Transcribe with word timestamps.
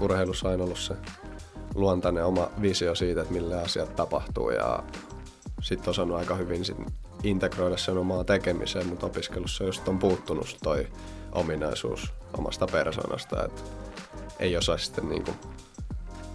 Urheilussa 0.00 0.48
on 0.48 0.60
ollut 0.60 0.78
se 0.78 0.94
luontainen 1.74 2.24
oma 2.24 2.50
visio 2.62 2.94
siitä, 2.94 3.20
että 3.20 3.32
millä 3.32 3.60
asiat 3.60 3.96
tapahtuu 3.96 4.50
ja 4.50 4.82
sitten 5.62 5.90
osannut 5.90 6.18
aika 6.18 6.34
hyvin 6.34 6.64
sit 6.64 6.76
integroida 7.22 7.76
sen 7.76 7.98
omaa 7.98 8.24
tekemiseen, 8.24 8.86
mutta 8.86 9.06
opiskelussa 9.06 9.64
just 9.64 9.88
on 9.88 9.98
puuttunut 9.98 10.56
toi 10.62 10.86
ominaisuus 11.32 12.12
omasta 12.38 12.66
persoonasta, 12.66 13.44
että 13.44 13.62
ei 14.38 14.56
osaa 14.56 14.78
sitten 14.78 15.08
niinku 15.08 15.30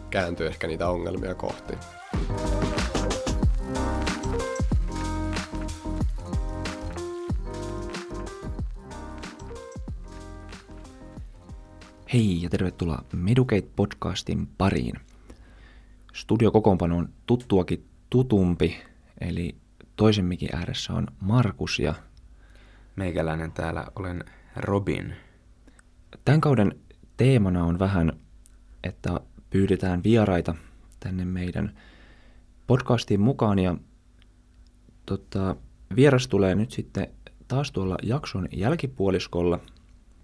kääntyä 0.10 0.48
ehkä 0.48 0.68
niitä 0.68 0.90
ongelmia 0.90 1.36
kohti. 1.36 1.74
Hei 12.14 12.42
ja 12.42 12.50
tervetuloa 12.50 13.04
Medukate-podcastin 13.16 14.48
pariin. 14.58 14.96
Studiokokoonpano 16.14 16.98
on 16.98 17.10
tuttuakin 17.26 17.86
tutumpi, 18.10 18.76
eli 19.22 19.56
toisen 19.96 20.26
mikin 20.26 20.56
ääressä 20.56 20.94
on 20.94 21.08
Markus 21.20 21.80
ja 21.80 21.94
Meikäläinen 22.96 23.52
täällä 23.52 23.86
olen 23.96 24.24
Robin. 24.56 25.14
tämän 26.26 26.42
kauden 26.42 26.80
teemana 27.18 27.64
on 27.64 27.80
vähän, 27.80 28.14
että 28.84 29.20
pyydetään 29.50 30.04
vieraita 30.04 30.56
tänne 31.00 31.26
meidän 31.26 31.78
podcastiin 32.68 33.22
mukaan 33.22 33.60
ja 33.60 33.78
tota, 35.06 35.56
vieras 35.96 36.28
tulee 36.28 36.56
nyt 36.56 36.72
sitten 36.72 37.08
taas 37.48 37.72
tuolla 37.72 37.98
jakson 38.04 38.48
jälkipuoliskolla 38.52 39.60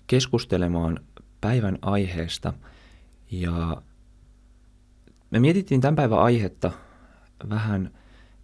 keskustelemaan 0.07 0.99
päivän 1.41 1.79
aiheesta. 1.81 2.53
Ja 3.31 3.81
me 5.31 5.39
mietittiin 5.39 5.81
tämän 5.81 5.95
päivän 5.95 6.19
aihetta 6.19 6.71
vähän 7.49 7.91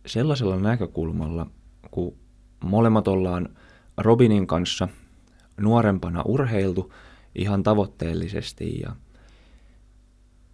sellaisella 0.05 0.59
näkökulmalla, 0.59 1.47
kun 1.91 2.15
molemmat 2.63 3.07
ollaan 3.07 3.49
Robinin 3.97 4.47
kanssa 4.47 4.87
nuorempana 5.57 6.21
urheiltu 6.25 6.93
ihan 7.35 7.63
tavoitteellisesti 7.63 8.79
ja, 8.79 8.95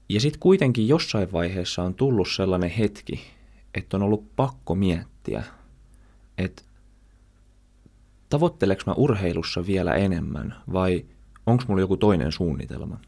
ja 0.09 0.19
sitten 0.19 0.39
kuitenkin 0.39 0.87
jossain 0.87 1.31
vaiheessa 1.31 1.83
on 1.83 1.95
tullut 1.95 2.27
sellainen 2.29 2.69
hetki, 2.69 3.21
että 3.73 3.97
on 3.97 4.03
ollut 4.03 4.35
pakko 4.35 4.75
miettiä, 4.75 5.43
että 6.37 6.61
tavoitteleks 8.29 8.85
mä 8.85 8.93
urheilussa 8.93 9.67
vielä 9.67 9.93
enemmän 9.93 10.55
vai 10.73 11.05
onko 11.45 11.63
mulla 11.67 11.81
joku 11.81 11.97
toinen 11.97 12.31
suunnitelma. 12.31 12.99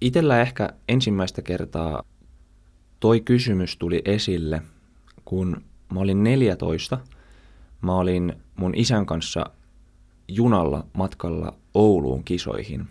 Itellä 0.00 0.40
ehkä 0.40 0.68
ensimmäistä 0.88 1.42
kertaa 1.42 2.02
toi 3.00 3.20
kysymys 3.20 3.76
tuli 3.76 4.02
esille, 4.04 4.62
kun 5.24 5.62
mä 5.92 6.00
olin 6.00 6.24
14. 6.24 6.98
Mä 7.80 7.94
olin 7.94 8.32
mun 8.56 8.74
isän 8.74 9.06
kanssa 9.06 9.44
junalla 10.28 10.86
matkalla 10.92 11.54
Ouluun 11.74 12.24
kisoihin. 12.24 12.88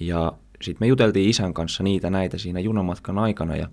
Ja 0.00 0.32
sitten 0.62 0.86
me 0.86 0.88
juteltiin 0.88 1.30
isän 1.30 1.54
kanssa 1.54 1.82
niitä 1.82 2.10
näitä 2.10 2.38
siinä 2.38 2.60
junamatkan 2.60 3.18
aikana. 3.18 3.56
Ja 3.56 3.68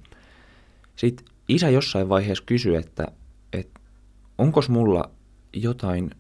sitten 0.96 1.26
isä 1.50 1.70
jossain 1.70 2.10
vaiheessa 2.10 2.44
kysyi, 2.48 2.76
että, 2.76 3.08
että 3.54 3.80
onko 4.38 4.62
mulla 4.70 5.10
jotain 5.54 6.12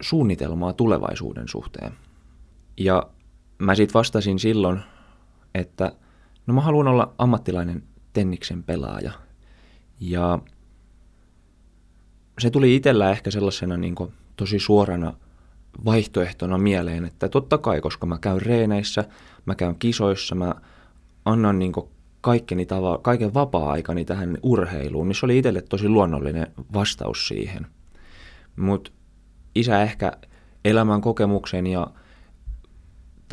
suunnitelmaa 0.00 0.72
tulevaisuuden 0.72 1.48
suhteen. 1.48 1.92
Ja 2.76 3.10
mä 3.58 3.74
sitten 3.74 3.94
vastasin 3.94 4.38
silloin, 4.38 4.80
että 5.54 5.92
no 6.46 6.54
mä 6.54 6.60
haluan 6.60 6.88
olla 6.88 7.14
ammattilainen 7.18 7.82
tenniksen 8.12 8.62
pelaaja. 8.62 9.12
Ja 10.00 10.38
se 12.38 12.50
tuli 12.50 12.76
itsellä 12.76 13.10
ehkä 13.10 13.30
sellaisena 13.30 13.76
niin 13.76 13.94
tosi 14.36 14.58
suorana 14.58 15.12
vaihtoehtona 15.84 16.58
mieleen, 16.58 17.04
että 17.04 17.28
totta 17.28 17.58
kai, 17.58 17.80
koska 17.80 18.06
mä 18.06 18.18
käyn 18.18 18.42
reeneissä, 18.42 19.04
mä 19.46 19.54
käyn 19.54 19.76
kisoissa, 19.78 20.34
mä 20.34 20.54
annan 21.24 21.58
niin 21.58 21.72
kaikkeni 22.20 22.66
tava, 22.66 22.98
kaiken 22.98 23.34
vapaa-aikani 23.34 24.04
tähän 24.04 24.38
urheiluun, 24.42 25.08
niin 25.08 25.16
se 25.16 25.26
oli 25.26 25.38
itselle 25.38 25.62
tosi 25.62 25.88
luonnollinen 25.88 26.46
vastaus 26.74 27.28
siihen. 27.28 27.66
Mutta 28.56 28.90
isä 29.54 29.82
ehkä 29.82 30.12
elämän 30.64 31.00
kokemuksen 31.00 31.66
ja 31.66 31.86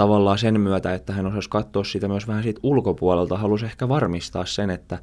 tavallaan 0.02 0.38
sen 0.38 0.62
myötä, 0.62 0.94
että 0.94 1.14
hän 1.14 1.26
osasi 1.26 1.50
katsoa 1.50 1.84
sitä 1.84 2.08
myös 2.08 2.28
vähän 2.28 2.44
siitä 2.44 2.60
ulkopuolelta, 2.64 3.38
halusi 3.38 3.66
ehkä 3.66 3.90
varmistaa 3.90 4.46
sen, 4.46 4.70
että, 4.70 5.00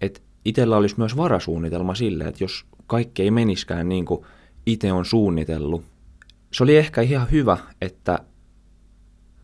että 0.00 0.20
itsellä 0.44 0.76
olisi 0.76 0.94
myös 0.98 1.16
varasuunnitelma 1.16 1.94
sille, 1.94 2.24
että 2.24 2.44
jos 2.44 2.64
kaikki 2.86 3.22
ei 3.22 3.30
meniskään 3.30 3.88
niin 3.88 4.04
kuin 4.04 4.26
itse 4.66 4.92
on 4.92 5.04
suunnitellut. 5.04 5.84
Se 6.52 6.62
oli 6.62 6.76
ehkä 6.76 7.00
ihan 7.00 7.30
hyvä, 7.30 7.58
että 7.80 8.18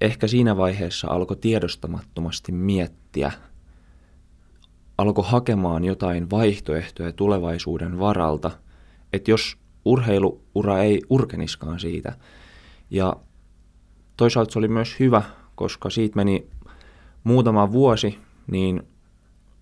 ehkä 0.00 0.26
siinä 0.26 0.56
vaiheessa 0.56 1.08
alkoi 1.08 1.36
tiedostamattomasti 1.36 2.52
miettiä, 2.52 3.32
alkoi 4.98 5.24
hakemaan 5.26 5.84
jotain 5.84 6.30
vaihtoehtoja 6.30 7.12
tulevaisuuden 7.12 7.98
varalta, 7.98 8.50
että 9.12 9.30
jos 9.30 9.56
urheiluura 9.84 10.82
ei 10.82 11.02
urkeniskaan 11.10 11.80
siitä. 11.80 12.12
Ja 12.90 13.16
toisaalta 14.22 14.52
se 14.52 14.58
oli 14.58 14.68
myös 14.68 15.00
hyvä, 15.00 15.22
koska 15.54 15.90
siitä 15.90 16.16
meni 16.16 16.46
muutama 17.24 17.72
vuosi, 17.72 18.18
niin 18.46 18.82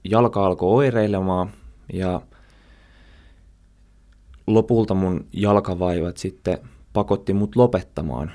jalka 0.05 0.47
alkoi 0.47 0.75
oireilemaan 0.75 1.51
ja 1.93 2.23
lopulta 4.47 4.95
mun 4.95 5.27
jalkavaivat 5.33 6.17
sitten 6.17 6.59
pakotti 6.93 7.35
mut 7.35 7.57
lopettamaan 7.57 8.33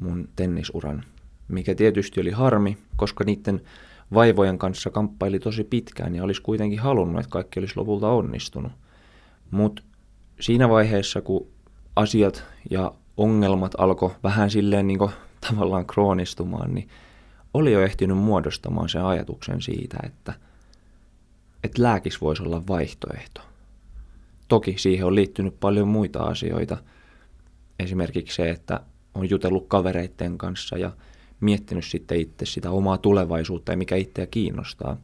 mun 0.00 0.28
tennisuran, 0.36 1.04
mikä 1.48 1.74
tietysti 1.74 2.20
oli 2.20 2.30
harmi, 2.30 2.78
koska 2.96 3.24
niiden 3.24 3.60
vaivojen 4.14 4.58
kanssa 4.58 4.90
kamppaili 4.90 5.38
tosi 5.38 5.64
pitkään 5.64 6.14
ja 6.14 6.24
olisi 6.24 6.42
kuitenkin 6.42 6.78
halunnut, 6.78 7.20
että 7.20 7.30
kaikki 7.30 7.60
olisi 7.60 7.76
lopulta 7.76 8.08
onnistunut. 8.08 8.72
Mutta 9.50 9.82
siinä 10.40 10.68
vaiheessa, 10.68 11.20
kun 11.20 11.46
asiat 11.96 12.44
ja 12.70 12.92
ongelmat 13.16 13.72
alkoi 13.78 14.10
vähän 14.22 14.50
silleen 14.50 14.86
niin 14.86 14.98
tavallaan 15.40 15.86
kroonistumaan, 15.86 16.74
niin 16.74 16.88
oli 17.54 17.72
jo 17.72 17.82
ehtinyt 17.82 18.18
muodostamaan 18.18 18.88
sen 18.88 19.04
ajatuksen 19.04 19.62
siitä, 19.62 19.96
että, 20.02 20.34
että 21.64 21.82
lääkis 21.82 22.20
voisi 22.20 22.42
olla 22.42 22.66
vaihtoehto. 22.66 23.40
Toki 24.48 24.74
siihen 24.78 25.06
on 25.06 25.14
liittynyt 25.14 25.60
paljon 25.60 25.88
muita 25.88 26.22
asioita. 26.22 26.76
Esimerkiksi 27.78 28.36
se, 28.36 28.50
että 28.50 28.80
on 29.14 29.30
jutellut 29.30 29.68
kavereiden 29.68 30.38
kanssa 30.38 30.78
ja 30.78 30.92
miettinyt 31.40 31.84
sitten 31.84 32.20
itse 32.20 32.46
sitä 32.46 32.70
omaa 32.70 32.98
tulevaisuutta 32.98 33.72
ja 33.72 33.78
mikä 33.78 33.96
itseä 33.96 34.26
kiinnostaa. 34.26 34.96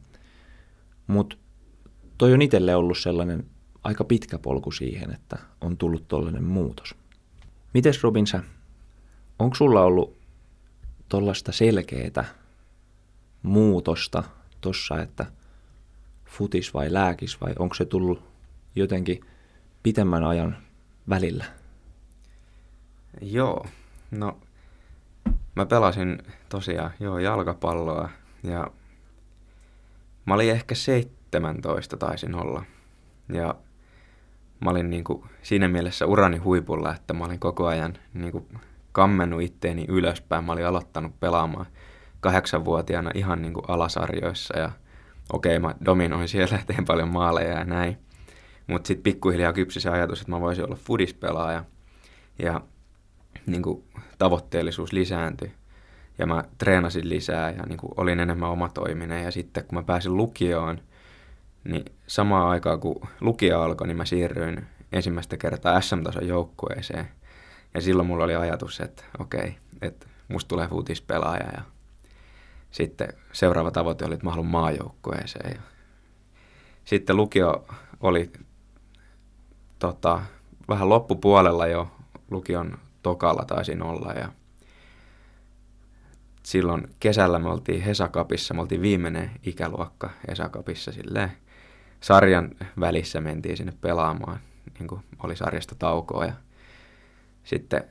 Mutta 1.07 1.35
toi 2.17 2.33
on 2.33 2.41
itselle 2.41 2.75
ollut 2.75 2.97
sellainen 2.97 3.45
aika 3.83 4.03
pitkä 4.03 4.37
polku 4.37 4.71
siihen, 4.71 5.11
että 5.11 5.37
on 5.61 5.77
tullut 5.77 6.07
tollainen 6.07 6.43
muutos. 6.43 6.95
Mites 7.73 8.03
Robin 8.03 8.27
sä, 8.27 8.43
onko 9.39 9.55
sulla 9.55 9.81
ollut 9.81 10.17
tollasta 11.09 11.51
selkeää 11.51 12.25
muutosta 13.43 14.23
tossa, 14.61 15.01
että 15.01 15.25
futis 16.25 16.73
vai 16.73 16.93
lääkis 16.93 17.41
vai 17.41 17.53
onko 17.59 17.75
se 17.75 17.85
tullut 17.85 18.23
jotenkin 18.75 19.25
pitemmän 19.83 20.23
ajan 20.23 20.57
välillä? 21.09 21.45
Joo, 23.21 23.65
no 24.11 24.39
mä 25.55 25.65
pelasin 25.65 26.17
tosiaan 26.49 26.91
joo 26.99 27.19
jalkapalloa 27.19 28.09
ja 28.43 28.71
mä 30.25 30.33
olin 30.33 30.51
ehkä 30.51 30.75
17 30.75 31.97
taisin 31.97 32.35
olla. 32.35 32.63
Ja 33.33 33.55
mä 34.59 34.69
olin 34.69 34.89
niinku 34.89 35.25
siinä 35.43 35.67
mielessä 35.67 36.05
urani 36.05 36.37
huipulla, 36.37 36.95
että 36.95 37.13
mä 37.13 37.25
olin 37.25 37.39
koko 37.39 37.67
ajan 37.67 37.97
niinku 38.13 38.47
kammennut 38.95 39.41
itteeni 39.41 39.85
ylöspäin. 39.87 40.43
Mä 40.43 40.51
olin 40.51 40.65
aloittanut 40.65 41.19
pelaamaan 41.19 41.65
kahdeksanvuotiaana 42.19 43.11
ihan 43.13 43.41
niinku 43.41 43.61
alasarjoissa 43.67 44.59
ja 44.59 44.71
okei, 45.33 45.57
okay, 45.57 45.69
mä 45.69 45.75
dominoin 45.85 46.27
siellä, 46.27 46.59
teen 46.67 46.85
paljon 46.85 47.09
maaleja 47.09 47.59
ja 47.59 47.63
näin. 47.65 47.97
Mutta 48.67 48.87
sitten 48.87 49.03
pikkuhiljaa 49.03 49.53
kypsi 49.53 49.79
se 49.79 49.89
ajatus, 49.89 50.21
että 50.21 50.31
mä 50.31 50.41
voisin 50.41 50.65
olla 50.65 50.75
fudispelaaja. 50.75 51.63
Ja 52.39 52.61
niin 53.45 53.61
kuin, 53.61 53.83
tavoitteellisuus 54.17 54.93
lisääntyi. 54.93 55.51
Ja 56.17 56.25
mä 56.25 56.43
treenasin 56.57 57.09
lisää 57.09 57.51
ja 57.51 57.63
niin 57.63 57.77
kuin, 57.77 57.91
olin 57.97 58.19
enemmän 58.19 58.49
omatoiminen. 58.49 59.23
Ja 59.23 59.31
sitten 59.31 59.63
kun 59.65 59.77
mä 59.77 59.83
pääsin 59.83 60.17
lukioon, 60.17 60.79
niin 61.63 61.85
samaan 62.07 62.47
aikaan 62.47 62.79
kun 62.79 63.01
lukio 63.21 63.61
alkoi, 63.61 63.87
niin 63.87 63.97
mä 63.97 64.05
siirryin 64.05 64.65
ensimmäistä 64.93 65.37
kertaa 65.37 65.81
SM-tason 65.81 66.27
joukkueeseen. 66.27 67.07
Ja 67.75 67.81
silloin 67.81 68.07
mulla 68.07 68.23
oli 68.23 68.35
ajatus, 68.35 68.79
että 68.79 69.03
okei, 69.19 69.57
että 69.81 70.07
musta 70.27 70.47
tulee 70.47 70.67
futispelaaja 70.67 71.45
ja 71.53 71.61
sitten 72.71 73.07
seuraava 73.31 73.71
tavoite 73.71 74.05
oli, 74.05 74.13
että 74.13 74.25
mä 74.25 74.31
haluan 74.31 74.51
maajoukkueeseen. 74.51 75.51
Ja 75.55 75.61
sitten 76.85 77.17
lukio 77.17 77.65
oli 78.01 78.31
tota, 79.79 80.21
vähän 80.67 80.89
loppupuolella 80.89 81.67
jo, 81.67 81.91
lukion 82.31 82.77
tokalla 83.03 83.45
taisin 83.45 83.81
olla 83.81 84.13
ja 84.13 84.29
silloin 86.43 86.87
kesällä 86.99 87.39
me 87.39 87.49
oltiin 87.49 87.81
Hesakapissa, 87.81 88.53
me 88.53 88.61
oltiin 88.61 88.81
viimeinen 88.81 89.31
ikäluokka 89.43 90.09
Hesakapissa 90.27 90.91
silleen. 90.91 91.31
Sarjan 92.01 92.51
välissä 92.79 93.21
mentiin 93.21 93.57
sinne 93.57 93.73
pelaamaan, 93.81 94.39
niin 94.79 94.87
kuin 94.87 95.01
oli 95.23 95.35
sarjasta 95.35 95.75
taukoa 95.75 96.25
ja 96.25 96.33
sitten 97.45 97.83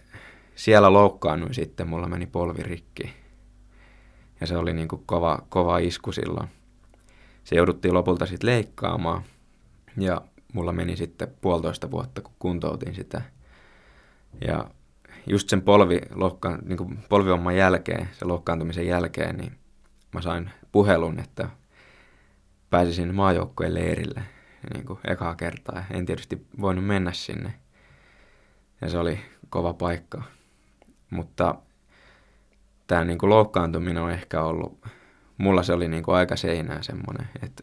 siellä 0.55 0.93
loukkaannuin 0.93 1.55
sitten, 1.55 1.89
mulla 1.89 2.09
meni 2.09 2.27
polvi 2.27 2.63
rikki. 2.63 3.13
Ja 4.41 4.47
se 4.47 4.57
oli 4.57 4.73
niin 4.73 4.89
kuin 4.89 5.03
kova, 5.07 5.39
kova 5.49 5.79
isku 5.79 6.13
silloin. 6.13 6.49
Se 7.45 7.57
jouduttiin 7.57 7.95
lopulta 7.95 8.27
sitten 8.27 8.51
leikkaamaan 8.51 9.23
ja 9.97 10.21
mulla 10.53 10.73
meni 10.73 10.97
sitten 10.97 11.29
puolitoista 11.41 11.91
vuotta, 11.91 12.21
kun 12.21 12.35
kuntoutin 12.39 12.95
sitä. 12.95 13.23
Ja 14.47 14.71
just 15.27 15.49
sen 15.49 15.63
polvi, 15.63 16.01
loukkaan, 16.15 16.59
niin 16.65 16.77
kuin 16.77 16.99
polvivamman 17.09 17.57
jälkeen, 17.57 18.09
sen 18.13 18.29
loukkaantumisen 18.29 18.87
jälkeen, 18.87 19.37
niin 19.37 19.53
mä 20.13 20.21
sain 20.21 20.51
puhelun, 20.73 21.19
että 21.19 21.49
pääsisin 22.71 23.15
maajoukkojen 23.15 23.75
leirille 23.75 24.23
niin 24.75 24.87
kuin 24.87 24.99
ekaa 25.09 25.35
kertaa. 25.35 25.85
En 25.91 26.07
tietysti 26.07 26.47
voinut 26.61 26.87
mennä 26.87 27.13
sinne. 27.13 27.55
Ja 28.81 28.89
se 28.89 28.99
oli 28.99 29.21
kova 29.55 29.75
paikka. 29.75 30.23
Mutta 31.11 31.55
tämä 32.87 33.05
niin 33.05 33.19
kuin 33.19 33.31
loukkaantuminen 33.31 34.03
on 34.03 34.11
ehkä 34.11 34.43
ollut, 34.43 34.87
mulla 35.39 35.63
se 35.63 35.73
oli 35.73 35.89
niin 35.89 36.03
kuin 36.03 36.17
aika 36.17 36.37
seinää 36.37 36.83
semmoinen, 36.83 37.29
että 37.43 37.63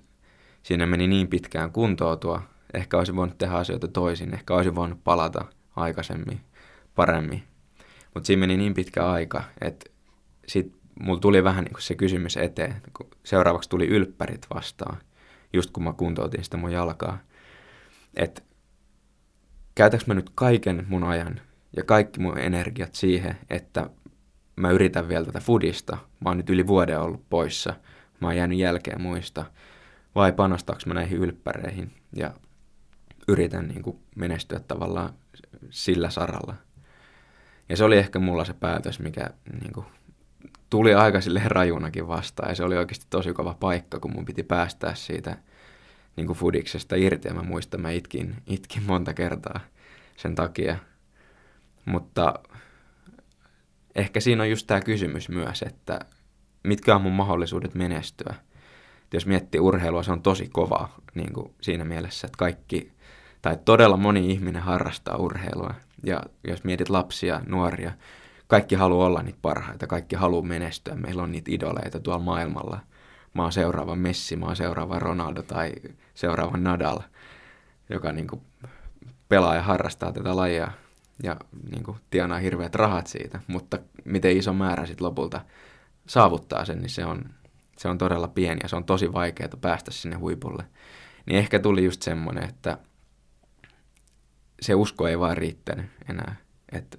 siinä 0.64 0.86
meni 0.86 1.08
niin 1.08 1.28
pitkään 1.28 1.72
kuntoutua. 1.72 2.42
Ehkä 2.74 2.98
olisi 2.98 3.16
voinut 3.16 3.38
tehdä 3.38 3.54
asioita 3.54 3.88
toisin, 3.88 4.34
ehkä 4.34 4.56
olisi 4.56 4.76
voinut 4.76 5.04
palata 5.04 5.46
aikaisemmin, 5.76 6.42
paremmin. 6.96 7.44
Mutta 8.14 8.28
siinä 8.28 8.40
meni 8.40 8.58
niin 8.58 8.74
pitkä 8.74 9.12
aika, 9.12 9.44
että 9.62 9.90
sitten 10.48 10.80
mulla 11.02 11.20
tuli 11.20 11.44
vähän 11.44 11.64
niin 11.64 11.74
kuin 11.74 11.84
se 11.84 11.96
kysymys 11.96 12.38
eteen, 12.38 12.82
kun 12.98 13.08
seuraavaksi 13.24 13.70
tuli 13.70 13.88
ylppärit 13.88 14.48
vastaan, 14.54 14.98
just 15.54 15.72
kun 15.72 15.84
mä 15.84 15.94
kuntoutin 15.94 16.44
sitä 16.44 16.58
mun 16.58 16.72
jalkaa. 16.72 17.18
Että 18.16 18.42
käytäks 19.76 20.08
mä 20.08 20.14
nyt 20.14 20.32
kaiken 20.36 20.86
mun 20.90 21.04
ajan 21.04 21.42
ja 21.78 21.84
kaikki 21.84 22.20
mun 22.20 22.38
energiat 22.38 22.96
siihen, 22.96 23.38
että 23.50 23.90
mä 24.56 24.70
yritän 24.70 25.10
vielä 25.10 25.26
tätä 25.26 25.40
fudista. 25.40 25.98
Mä 26.20 26.30
oon 26.30 26.38
nyt 26.38 26.50
yli 26.50 26.68
vuoden 26.68 27.00
ollut 27.00 27.30
poissa. 27.30 27.74
Mä 28.20 28.28
oon 28.28 28.38
jäänyt 28.38 28.60
jälkeen 28.60 29.02
muista. 29.02 29.46
Vai 30.16 30.32
panostaaks 30.32 30.86
mä 30.86 30.94
näihin 30.94 31.18
ylppäreihin 31.18 31.92
ja 32.16 32.34
yritän 33.28 33.68
niin 33.68 33.84
kuin 33.84 34.00
menestyä 34.16 34.60
tavallaan 34.60 35.14
sillä 35.70 36.10
saralla. 36.10 36.56
Ja 37.70 37.78
se 37.78 37.84
oli 37.84 37.98
ehkä 37.98 38.20
mulla 38.20 38.46
se 38.46 38.54
päätös, 38.54 39.00
mikä 39.00 39.30
niin 39.62 39.74
kuin, 39.74 39.86
tuli 40.70 40.94
aika 40.94 41.22
sille 41.22 41.42
rajunakin 41.46 42.08
vastaan. 42.08 42.50
Ja 42.50 42.56
se 42.56 42.64
oli 42.64 42.78
oikeasti 42.78 43.06
tosi 43.10 43.34
kova 43.34 43.56
paikka, 43.60 44.00
kun 44.00 44.14
mun 44.14 44.26
piti 44.26 44.44
päästää 44.44 44.96
siitä 44.96 45.38
niin 46.16 46.28
kuin 46.28 46.40
fudiksesta 46.40 46.96
irti. 46.96 47.28
Ja 47.28 47.34
mä 47.34 47.44
muistan, 47.44 47.82
mä 47.82 47.92
itkin, 47.92 48.36
itkin 48.48 48.84
monta 48.84 49.14
kertaa 49.14 49.60
sen 50.18 50.36
takia. 50.36 50.78
Mutta 51.86 52.34
ehkä 53.96 54.20
siinä 54.20 54.44
on 54.44 54.50
just 54.50 54.68
tämä 54.68 54.82
kysymys 54.82 55.30
myös, 55.30 55.62
että 55.62 56.00
mitkä 56.64 56.96
on 56.96 57.02
mun 57.02 57.14
mahdollisuudet 57.14 57.76
menestyä. 57.76 58.36
Et 59.04 59.14
jos 59.14 59.26
miettii 59.26 59.60
urheilua, 59.60 60.04
se 60.04 60.12
on 60.12 60.22
tosi 60.22 60.50
kova 60.54 60.90
niin 61.16 61.34
kuin 61.34 61.54
siinä 61.62 61.86
mielessä, 61.86 62.28
että 62.28 62.38
kaikki, 62.38 62.92
tai 63.42 63.58
todella 63.66 63.98
moni 63.98 64.32
ihminen 64.32 64.62
harrastaa 64.62 65.18
urheilua. 65.18 65.74
Ja 66.04 66.22
jos 66.48 66.64
mietit 66.64 66.90
lapsia, 66.90 67.42
nuoria, 67.48 67.92
kaikki 68.48 68.76
haluaa 68.76 69.08
olla 69.08 69.22
niitä 69.22 69.40
parhaita, 69.42 69.88
kaikki 69.88 70.16
haluaa 70.16 70.42
menestyä. 70.42 70.96
Meillä 70.96 71.24
on 71.24 71.32
niitä 71.32 71.52
idoleita 71.52 72.00
tuolla 72.00 72.24
maailmalla. 72.24 72.80
Mä 73.34 73.42
oon 73.42 73.52
seuraava 73.52 73.96
Messi, 73.96 74.36
mä 74.36 74.46
oon 74.46 74.56
seuraava 74.56 75.00
Ronaldo 75.00 75.44
tai 75.44 75.72
seuraava 76.14 76.58
Nadal, 76.58 77.00
joka 77.90 78.12
niin 78.12 78.28
kuin 78.28 78.42
pelaa 79.30 79.56
ja 79.56 79.62
harrastaa 79.62 80.12
tätä 80.12 80.36
lajia 80.36 80.72
ja 81.24 81.38
niin 81.72 81.84
kuin, 81.84 81.98
tienaa 82.10 82.40
hirveät 82.40 82.76
rahat 82.76 83.08
siitä, 83.08 83.40
mutta 83.48 83.80
miten 84.06 84.38
iso 84.38 84.54
määrä 84.54 84.86
sitten 84.86 85.08
lopulta 85.08 85.42
saavuttaa 86.08 86.66
sen, 86.66 86.82
niin 86.82 86.90
se 86.90 87.06
on, 87.06 87.26
se 87.78 87.88
on 87.88 87.98
todella 87.98 88.28
pieni 88.28 88.60
ja 88.64 88.70
se 88.70 88.76
on 88.76 88.86
tosi 88.86 89.14
vaikeaa 89.14 89.50
päästä 89.62 89.92
sinne 89.92 90.16
huipulle. 90.16 90.64
Niin 91.26 91.40
ehkä 91.40 91.60
tuli 91.60 91.86
just 91.86 92.02
semmoinen, 92.02 92.50
että 92.50 92.78
se 94.62 94.76
usko 94.76 95.08
ei 95.08 95.20
vaan 95.20 95.38
riittänyt 95.38 95.86
enää, 96.10 96.36
että 96.72 96.98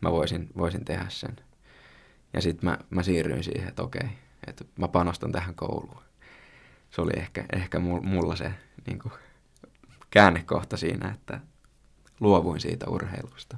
mä 0.00 0.12
voisin, 0.12 0.48
voisin 0.56 0.84
tehdä 0.84 1.06
sen. 1.08 1.36
Ja 2.32 2.40
sitten 2.40 2.70
mä, 2.70 2.78
mä 2.90 3.02
siirryin 3.02 3.44
siihen, 3.44 3.68
että 3.68 3.82
okei, 3.82 4.08
että 4.46 4.64
mä 4.76 4.88
panostan 4.88 5.32
tähän 5.32 5.54
kouluun. 5.54 6.02
Se 6.90 7.00
oli 7.00 7.12
ehkä, 7.16 7.44
ehkä 7.52 7.78
mulla 7.78 8.36
se 8.36 8.52
niin 8.86 8.98
kuin, 8.98 9.12
käännekohta 10.10 10.76
siinä, 10.76 11.10
että 11.10 11.40
luovuin 12.20 12.60
siitä 12.60 12.86
urheilusta. 12.88 13.56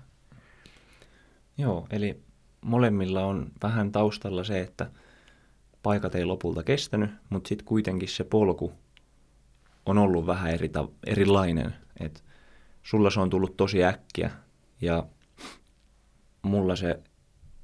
Joo, 1.58 1.86
eli 1.90 2.22
molemmilla 2.60 3.24
on 3.24 3.52
vähän 3.62 3.92
taustalla 3.92 4.44
se, 4.44 4.60
että 4.60 4.90
paikat 5.82 6.14
ei 6.14 6.24
lopulta 6.24 6.62
kestänyt, 6.62 7.10
mutta 7.30 7.48
sitten 7.48 7.66
kuitenkin 7.66 8.08
se 8.08 8.24
polku 8.24 8.72
on 9.86 9.98
ollut 9.98 10.26
vähän 10.26 10.50
eri 10.50 10.68
ta- 10.68 10.88
erilainen. 11.06 11.74
Et 12.00 12.24
sulla 12.82 13.10
se 13.10 13.20
on 13.20 13.30
tullut 13.30 13.56
tosi 13.56 13.84
äkkiä 13.84 14.30
ja 14.80 15.06
mulla 16.42 16.76
se 16.76 17.00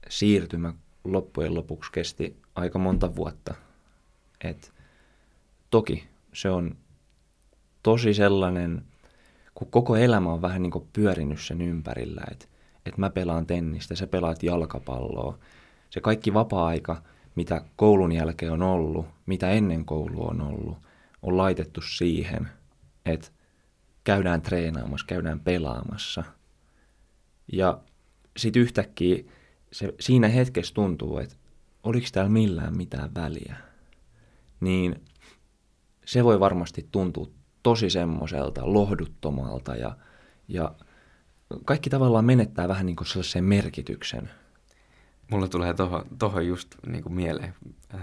siirtymä 0.09 0.75
loppujen 1.05 1.55
lopuksi 1.55 1.93
kesti 1.93 2.37
aika 2.55 2.79
monta 2.79 3.17
vuotta. 3.17 3.55
Et 4.41 4.73
toki 5.71 6.09
se 6.33 6.50
on 6.50 6.77
tosi 7.83 8.15
sellainen 8.15 8.85
kun 9.59 9.71
koko 9.71 9.97
elämä 9.97 10.33
on 10.33 10.43
vähän 10.43 10.62
niin 10.62 10.71
kuin 10.71 10.88
pyörinyt 10.93 11.41
sen 11.41 11.61
ympärillä, 11.61 12.23
että, 12.31 12.47
että 12.87 13.00
mä 13.00 13.11
pelaan 13.11 13.47
tennistä, 13.47 13.95
sä 13.95 14.07
pelaat 14.07 14.43
jalkapalloa. 14.43 15.38
Se 15.91 16.00
kaikki 16.00 16.35
vapaa-aika, 16.35 17.03
mitä 17.35 17.65
koulun 17.77 18.12
jälkeen 18.12 18.53
on 18.53 18.62
ollut, 18.62 19.07
mitä 19.27 19.50
ennen 19.50 19.85
koulua 19.85 20.29
on 20.29 20.41
ollut, 20.41 20.79
on 21.23 21.37
laitettu 21.37 21.81
siihen, 21.81 22.49
että 23.07 23.29
käydään 24.05 24.43
treenaamassa, 24.43 25.07
käydään 25.07 25.41
pelaamassa. 25.41 26.25
Ja 27.53 27.81
sitten 28.37 28.62
yhtäkkiä 28.62 29.25
se, 29.73 29.95
siinä 30.00 30.29
hetkessä 30.29 30.75
tuntuu, 30.75 31.19
että 31.19 31.37
oliko 31.83 32.07
täällä 32.12 32.31
millään 32.31 32.77
mitään 32.77 33.15
väliä. 33.15 33.57
Niin 34.61 35.05
se 36.05 36.25
voi 36.25 36.41
varmasti 36.41 36.88
tuntua 36.93 37.38
tosi 37.62 37.91
semmoiselta 37.91 38.73
lohduttomalta 38.73 39.77
ja, 39.77 39.97
ja 40.49 40.75
kaikki 41.65 41.91
tavallaan 41.91 42.25
menettää 42.25 42.69
vähän 42.69 42.87
niin 42.87 42.97
kuin 42.97 43.07
sellaisen 43.07 43.45
merkityksen. 43.45 44.31
Mulla 45.31 45.49
tulee 45.49 45.75
tohon, 45.75 46.07
tohon 46.19 46.47
just 46.47 46.75
niin 46.87 47.03
kuin 47.03 47.15
mieleen, 47.15 47.55
äh, 47.95 48.00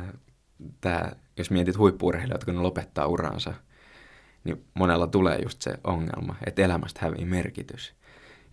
tää, 0.81 1.15
jos 1.37 1.51
mietit 1.51 1.77
huippuurheilijoita, 1.77 2.45
kun 2.45 2.55
ne 2.55 2.61
lopettaa 2.61 3.07
uransa, 3.07 3.53
niin 4.43 4.65
monella 4.73 5.07
tulee 5.07 5.39
just 5.43 5.61
se 5.61 5.79
ongelma, 5.83 6.35
että 6.45 6.61
elämästä 6.61 6.99
hävii 7.03 7.25
merkitys. 7.25 7.93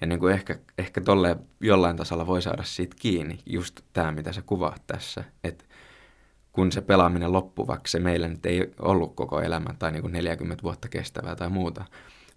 Ja 0.01 0.07
niin 0.07 0.19
kuin 0.19 0.35
ehkä, 0.35 0.59
ehkä 0.79 1.01
tolle 1.01 1.37
jollain 1.61 1.97
tasolla 1.97 2.27
voi 2.27 2.43
saada 2.43 2.63
siitä 2.63 2.97
kiinni, 3.01 3.39
just 3.47 3.81
tämä, 3.93 4.13
mitä 4.13 4.33
sä 4.33 4.43
kuvaat 4.43 4.83
tässä, 4.87 5.25
että 5.45 5.65
kun 6.53 6.73
se 6.73 6.81
pelaaminen 6.81 7.33
loppuu, 7.33 7.67
vaikka 7.67 7.89
se 7.89 7.99
meillä 7.99 8.29
nyt 8.29 8.47
ei 8.47 8.71
ollut 8.79 9.17
koko 9.17 9.41
elämä 9.41 9.75
tai 9.79 9.93
niin 9.93 10.03
kuin 10.03 10.13
40 10.13 10.63
vuotta 10.63 10.89
kestävää 10.89 11.37
tai 11.37 11.49
muuta, 11.49 11.85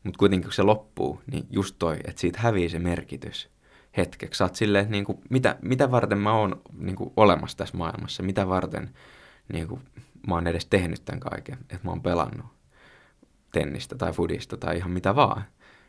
mutta 0.04 0.18
kuitenkin 0.18 0.44
kun 0.48 0.54
se 0.54 0.64
loppuu, 0.64 1.22
niin 1.32 1.48
just 1.50 1.76
toi, 1.80 1.98
että 2.08 2.22
siitä 2.22 2.40
hävii 2.42 2.70
se 2.70 2.80
merkitys 2.80 3.50
hetkeksi. 3.98 4.38
Sä 4.38 4.44
oot 4.44 4.56
silleen, 4.56 4.82
että 4.82 4.92
niin 4.92 5.06
kuin, 5.06 5.18
mitä, 5.30 5.58
mitä 5.62 5.92
varten 5.92 6.18
mä 6.18 6.34
oon 6.34 6.62
niin 6.78 6.96
kuin, 6.96 7.14
olemassa 7.18 7.58
tässä 7.58 7.78
maailmassa, 7.78 8.24
mitä 8.24 8.48
varten 8.48 8.90
niin 9.54 9.68
kuin, 9.68 9.82
mä 10.28 10.36
oon 10.36 10.48
edes 10.48 10.66
tehnyt 10.66 11.06
tämän 11.06 11.20
kaiken, 11.20 11.58
että 11.60 11.80
mä 11.84 11.92
oon 11.92 12.02
pelannut 12.02 12.46
tennistä 13.52 13.96
tai 13.96 14.14
fudista 14.14 14.58
tai 14.58 14.78
ihan 14.78 14.92
mitä 14.92 15.16
vaan. 15.16 15.44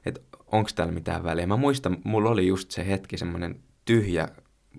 Että 0.06 0.21
onko 0.47 0.71
täällä 0.75 0.95
mitään 0.95 1.25
väliä. 1.25 1.47
Mä 1.47 1.56
muistan, 1.56 1.97
mulla 2.04 2.30
oli 2.30 2.47
just 2.47 2.71
se 2.71 2.87
hetki 2.87 3.18
semmoinen 3.18 3.61
tyhjä 3.85 4.28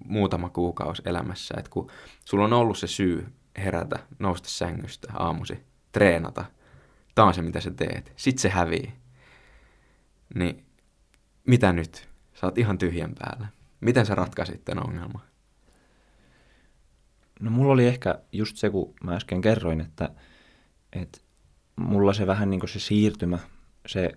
muutama 0.05 0.49
kuukausi 0.49 1.01
elämässä, 1.05 1.55
että 1.57 1.71
kun 1.71 1.89
sulla 2.25 2.45
on 2.45 2.53
ollut 2.53 2.77
se 2.77 2.87
syy 2.87 3.27
herätä, 3.57 3.99
nousta 4.19 4.49
sängystä 4.49 5.13
aamusi, 5.13 5.63
treenata, 5.91 6.45
tämä 7.15 7.27
on 7.27 7.33
se 7.33 7.41
mitä 7.41 7.61
sä 7.61 7.71
teet, 7.71 8.13
sit 8.15 8.39
se 8.39 8.49
hävii. 8.49 8.93
Niin 10.35 10.65
mitä 11.47 11.73
nyt? 11.73 12.09
Sä 12.33 12.47
oot 12.47 12.57
ihan 12.57 12.77
tyhjän 12.77 13.13
päällä. 13.19 13.47
Miten 13.81 14.05
sä 14.05 14.15
ratkaisit 14.15 14.65
tämän 14.65 14.87
ongelman? 14.87 15.21
No 17.39 17.51
mulla 17.51 17.73
oli 17.73 17.87
ehkä 17.87 18.19
just 18.31 18.57
se, 18.57 18.69
kun 18.69 18.93
mä 19.03 19.15
äsken 19.15 19.41
kerroin, 19.41 19.81
että, 19.81 20.09
että 20.93 21.19
mulla 21.75 22.13
se 22.13 22.27
vähän 22.27 22.49
niin 22.49 22.59
kuin 22.59 22.69
se 22.69 22.79
siirtymä, 22.79 23.39
se 23.87 24.11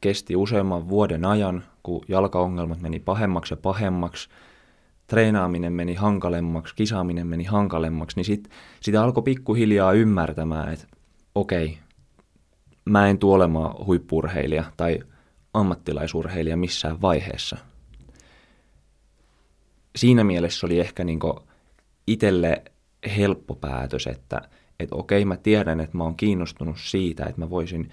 kesti 0.00 0.36
useamman 0.36 0.88
vuoden 0.88 1.24
ajan, 1.24 1.64
kun 1.82 2.04
jalkaongelmat 2.08 2.80
meni 2.80 3.00
pahemmaksi 3.00 3.52
ja 3.52 3.56
pahemmaksi, 3.56 4.28
treenaaminen 5.10 5.72
meni 5.72 5.94
hankalemmaksi, 5.94 6.74
kisaaminen 6.74 7.26
meni 7.26 7.44
hankalemmaksi, 7.44 8.16
niin 8.16 8.24
sit, 8.24 8.50
sitä 8.80 9.02
alkoi 9.02 9.22
pikkuhiljaa 9.22 9.92
ymmärtämään, 9.92 10.72
että 10.72 10.86
okei, 11.34 11.78
mä 12.84 13.08
en 13.08 13.18
tule 13.18 13.34
olemaan 13.34 13.86
huippurheilija 13.86 14.64
tai 14.76 14.98
ammattilaisurheilija 15.54 16.56
missään 16.56 17.02
vaiheessa. 17.02 17.56
Siinä 19.96 20.24
mielessä 20.24 20.66
oli 20.66 20.80
ehkä 20.80 21.04
niin 21.04 21.20
itselle 22.06 22.62
helppo 23.16 23.54
päätös, 23.54 24.06
että, 24.06 24.40
että 24.80 24.96
okei, 24.96 25.24
mä 25.24 25.36
tiedän, 25.36 25.80
että 25.80 25.96
mä 25.96 26.04
oon 26.04 26.16
kiinnostunut 26.16 26.76
siitä, 26.80 27.24
että 27.24 27.40
mä 27.40 27.50
voisin 27.50 27.92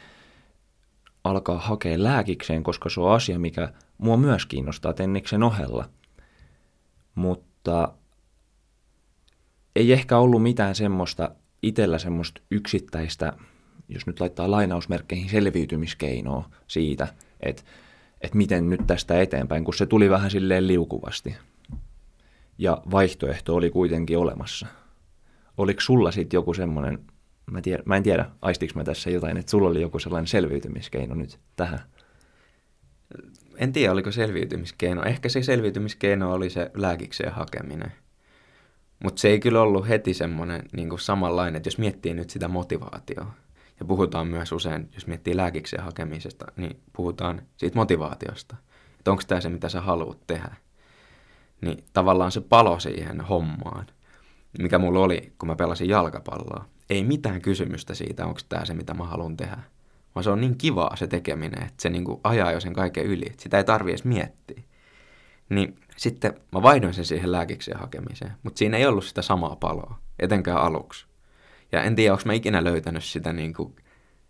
alkaa 1.23 1.59
hakea 1.59 2.03
lääkikseen, 2.03 2.63
koska 2.63 2.89
se 2.89 3.01
on 3.01 3.11
asia, 3.11 3.39
mikä 3.39 3.73
mua 3.97 4.17
myös 4.17 4.45
kiinnostaa 4.45 4.93
Tenniksen 4.93 5.43
ohella. 5.43 5.89
Mutta 7.17 7.93
ei 9.75 9.93
ehkä 9.93 10.17
ollut 10.17 10.43
mitään 10.43 10.75
semmoista 10.75 11.35
itsellä 11.61 11.99
semmoista 11.99 12.41
yksittäistä, 12.51 13.33
jos 13.89 14.07
nyt 14.07 14.19
laittaa 14.19 14.51
lainausmerkkeihin 14.51 15.29
selviytymiskeinoa 15.29 16.49
siitä, 16.67 17.07
että, 17.39 17.63
että 18.21 18.37
miten 18.37 18.69
nyt 18.69 18.87
tästä 18.87 19.21
eteenpäin, 19.21 19.63
kun 19.63 19.73
se 19.73 19.85
tuli 19.85 20.09
vähän 20.09 20.31
silleen 20.31 20.67
liukuvasti. 20.67 21.35
Ja 22.57 22.81
vaihtoehto 22.91 23.55
oli 23.55 23.69
kuitenkin 23.69 24.17
olemassa. 24.17 24.67
Oliko 25.57 25.81
sulla 25.81 26.11
sitten 26.11 26.37
joku 26.37 26.53
semmoinen, 26.53 26.99
mä, 27.51 27.61
tiedä, 27.61 27.83
mä 27.85 27.95
en 27.97 28.03
tiedä, 28.03 28.25
aistiks 28.41 28.75
mä 28.75 28.83
tässä 28.83 29.09
jotain, 29.09 29.37
että 29.37 29.49
sulla 29.49 29.69
oli 29.69 29.81
joku 29.81 29.99
sellainen 29.99 30.27
selviytymiskeino 30.27 31.15
nyt 31.15 31.39
tähän? 31.55 31.79
En 33.57 33.73
tiedä, 33.73 33.91
oliko 33.91 34.11
selviytymiskeino. 34.11 35.03
Ehkä 35.03 35.29
se 35.29 35.43
selviytymiskeino 35.43 36.33
oli 36.33 36.49
se 36.49 36.71
lääkikseen 36.73 37.33
hakeminen. 37.33 37.91
Mutta 39.03 39.21
se 39.21 39.27
ei 39.27 39.39
kyllä 39.39 39.61
ollut 39.61 39.87
heti 39.87 40.13
semmoinen 40.13 40.63
niin 40.73 40.99
samanlainen, 40.99 41.55
että 41.55 41.67
jos 41.67 41.77
miettii 41.77 42.13
nyt 42.13 42.29
sitä 42.29 42.47
motivaatioa, 42.47 43.33
ja 43.79 43.85
puhutaan 43.85 44.27
myös 44.27 44.51
usein, 44.51 44.89
jos 44.93 45.07
miettii 45.07 45.37
lääkikseen 45.37 45.83
hakemisesta, 45.83 46.45
niin 46.55 46.79
puhutaan 46.93 47.41
siitä 47.57 47.75
motivaatiosta. 47.75 48.55
Että 48.99 49.11
onko 49.11 49.23
tämä 49.27 49.41
se, 49.41 49.49
mitä 49.49 49.69
sä 49.69 49.81
haluat 49.81 50.27
tehdä. 50.27 50.55
Niin 51.61 51.83
tavallaan 51.93 52.31
se 52.31 52.41
palo 52.41 52.79
siihen 52.79 53.21
hommaan, 53.21 53.85
mikä 54.59 54.79
mulla 54.79 54.99
oli, 54.99 55.33
kun 55.39 55.49
mä 55.49 55.55
pelasin 55.55 55.89
jalkapalloa. 55.89 56.65
Ei 56.89 57.03
mitään 57.03 57.41
kysymystä 57.41 57.93
siitä, 57.93 58.25
onko 58.25 58.39
tämä 58.49 58.65
se, 58.65 58.73
mitä 58.73 58.93
mä 58.93 59.03
haluan 59.03 59.37
tehdä. 59.37 59.57
Vaan 60.17 60.23
se 60.23 60.29
on 60.29 60.41
niin 60.41 60.57
kivaa 60.57 60.95
se 60.95 61.07
tekeminen, 61.07 61.63
että 61.63 61.81
se 61.81 61.89
niinku 61.89 62.21
ajaa 62.23 62.51
jo 62.51 62.59
sen 62.59 62.73
kaiken 62.73 63.05
yli. 63.05 63.33
Sitä 63.37 63.57
ei 63.57 63.63
tarvi 63.63 63.91
edes 63.91 64.03
miettiä. 64.03 64.63
Niin 65.49 65.79
sitten 65.97 66.33
mä 66.51 66.61
vaihdoin 66.61 66.93
sen 66.93 67.05
siihen 67.05 67.31
lääkikseen 67.31 67.79
hakemiseen, 67.79 68.31
mutta 68.43 68.59
siinä 68.59 68.77
ei 68.77 68.85
ollut 68.85 69.05
sitä 69.05 69.21
samaa 69.21 69.55
paloa, 69.55 69.99
etenkään 70.19 70.57
aluksi. 70.57 71.07
Ja 71.71 71.83
en 71.83 71.95
tiedä, 71.95 72.13
onko 72.13 72.23
mä 72.25 72.33
ikinä 72.33 72.63
löytänyt 72.63 73.03
sitä 73.03 73.33
niin 73.33 73.53
kuin 73.53 73.75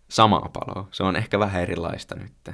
samaa 0.08 0.50
paloa. 0.52 0.88
Se 0.90 1.02
on 1.02 1.16
ehkä 1.16 1.38
vähän 1.38 1.62
erilaista 1.62 2.14
nyt. 2.14 2.50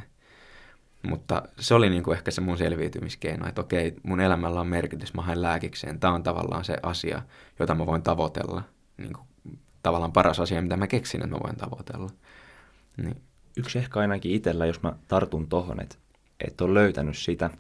Mutta 1.03 1.43
se 1.59 1.75
oli 1.75 1.91
niin 1.91 2.03
kuin 2.03 2.17
ehkä 2.17 2.31
se 2.31 2.41
mun 2.41 2.59
selviytymiskeino, 2.59 3.49
että 3.49 3.61
okei, 3.61 3.95
mun 4.03 4.21
elämällä 4.21 4.61
on 4.61 4.69
merkitys, 4.69 5.14
mä 5.14 5.23
haen 5.23 5.43
lääkikseen. 5.43 6.00
Tämä 6.00 6.14
on 6.14 6.23
tavallaan 6.23 6.64
se 6.64 6.76
asia, 6.83 7.23
jota 7.59 7.75
mä 7.75 7.87
voin 7.87 8.03
tavoitella. 8.03 8.62
Niin 8.97 9.12
kuin, 9.12 9.26
tavallaan 9.83 10.12
paras 10.12 10.41
asia, 10.41 10.62
mitä 10.62 10.76
mä 10.76 10.87
keksin, 10.87 11.25
että 11.25 11.37
mä 11.37 11.41
voin 11.45 11.57
tavoitella. 11.57 12.11
Niin. 12.97 13.23
Yksi 13.57 13.79
ehkä 13.79 14.01
ainakin 14.01 14.33
itsellä, 14.33 14.67
jos 14.67 14.83
mä 14.83 14.97
tartun 15.09 15.49
tohon, 15.49 15.83
että, 15.83 15.97
että 16.47 16.65
on 16.65 16.75
löytänyt 16.75 17.19
sitä 17.19 17.51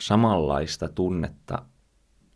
samanlaista 0.00 0.88
tunnetta 0.88 1.62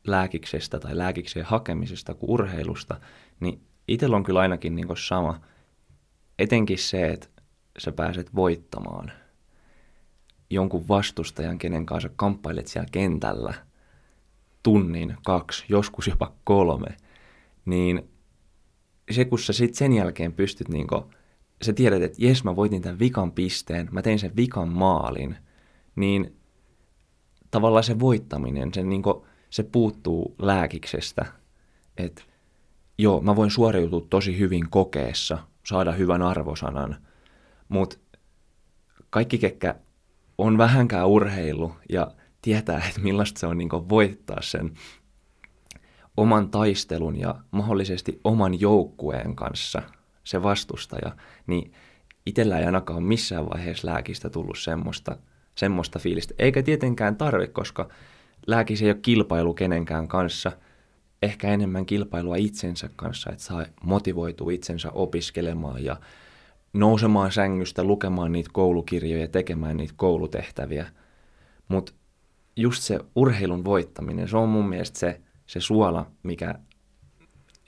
lääkiksestä 0.07 0.81
tai 0.81 0.99
lääkikseen 0.99 1.47
hakemisesta 1.47 2.15
kuin 2.15 2.31
urheilusta, 2.31 3.01
niin 3.41 3.61
itsellä 3.89 4.17
on 4.17 4.25
kyllä 4.25 4.41
ainakin 4.41 4.75
niin 4.77 4.89
sama. 5.07 5.41
Etenkin 6.39 6.79
se, 6.79 7.09
että 7.09 7.29
sä 7.79 7.93
pääset 7.93 8.35
voittamaan 8.35 9.13
jonkun 10.51 10.89
vastustajan, 10.89 11.59
kenen 11.59 11.87
kanssa 11.87 12.11
kamppailet 12.17 12.67
siellä 12.67 12.89
kentällä 12.93 13.55
tunnin, 14.63 15.17
kaksi, 15.25 15.65
joskus 15.69 16.07
jopa 16.07 16.33
kolme, 16.45 16.97
niin 17.65 18.11
se, 19.11 19.25
kun 19.25 19.39
sä 19.39 19.53
sit 19.53 19.75
sen 19.75 19.93
jälkeen 19.93 20.33
pystyt 20.33 20.69
niin 20.69 20.87
kuin, 20.87 21.05
sä 21.63 21.73
tiedät, 21.73 22.03
että 22.03 22.19
jes, 22.21 22.45
mä 22.45 22.57
voitin 22.57 22.83
tämän 22.83 22.99
vikan 22.99 23.33
pisteen, 23.33 23.89
mä 23.91 24.03
tein 24.03 24.19
sen 24.19 24.37
vikan 24.37 24.69
maalin, 24.69 25.37
niin 25.97 26.37
tavallaan 27.51 27.85
se 27.85 28.01
voittaminen, 28.01 28.75
se, 28.75 28.83
niin 28.83 29.03
kuin, 29.03 29.25
se 29.51 29.63
puuttuu 29.63 30.35
lääkiksestä, 30.39 31.27
että 31.97 32.23
joo, 32.99 33.21
mä 33.21 33.37
voin 33.37 33.51
suoriutua 33.51 34.07
tosi 34.11 34.39
hyvin 34.39 34.71
kokeessa, 34.71 35.39
saada 35.67 35.93
hyvän 35.93 36.23
arvosanan, 36.23 36.97
mutta 37.69 37.97
kaikki, 39.11 39.39
ketkä 39.39 39.75
on 40.39 40.59
vähänkään 40.59 41.09
urheilu 41.09 41.73
ja 41.89 42.11
tietää, 42.43 42.83
että 42.89 43.01
millaista 43.01 43.41
se 43.41 43.47
on 43.47 43.59
niin 43.59 43.71
voittaa 43.89 44.43
sen 44.43 44.73
oman 46.17 46.51
taistelun 46.51 47.17
ja 47.17 47.35
mahdollisesti 47.51 48.21
oman 48.25 48.61
joukkueen 48.61 49.37
kanssa 49.37 49.83
se 50.31 50.43
vastustaja, 50.43 51.17
niin 51.47 51.73
itsellä 52.27 52.59
ei 52.59 52.65
ainakaan 52.65 53.03
missään 53.03 53.51
vaiheessa 53.51 53.89
lääkistä 53.89 54.31
tullut 54.31 54.59
semmoista, 54.59 55.17
semmoista 55.55 55.99
fiilistä. 55.99 56.35
Eikä 56.39 56.63
tietenkään 56.63 57.17
tarve, 57.17 57.47
koska 57.47 57.89
lääkis 58.47 58.83
ei 58.83 58.91
ole 58.91 58.99
kilpailu 59.03 59.55
kenenkään 59.55 60.09
kanssa– 60.09 60.53
ehkä 61.23 61.49
enemmän 61.49 61.87
kilpailua 61.87 62.37
itsensä 62.37 62.91
kanssa, 62.97 63.31
että 63.31 63.45
saa 63.45 63.67
motivoitua 63.85 64.51
itsensä 64.51 64.91
opiskelemaan 64.91 65.85
ja 65.85 65.97
nousemaan 66.73 67.33
sängystä, 67.33 67.85
lukemaan 67.85 68.33
niitä 68.33 68.51
koulukirjoja, 68.53 69.29
tekemään 69.29 69.77
niitä 69.77 69.95
koulutehtäviä. 69.97 70.87
Mutta 71.69 71.93
just 72.57 72.83
se 72.83 73.01
urheilun 73.17 73.65
voittaminen, 73.65 74.29
se 74.29 74.37
on 74.37 74.49
mun 74.49 74.69
mielestä 74.69 74.99
se, 74.99 75.21
se 75.47 75.61
suola, 75.61 76.11
mikä 76.23 76.55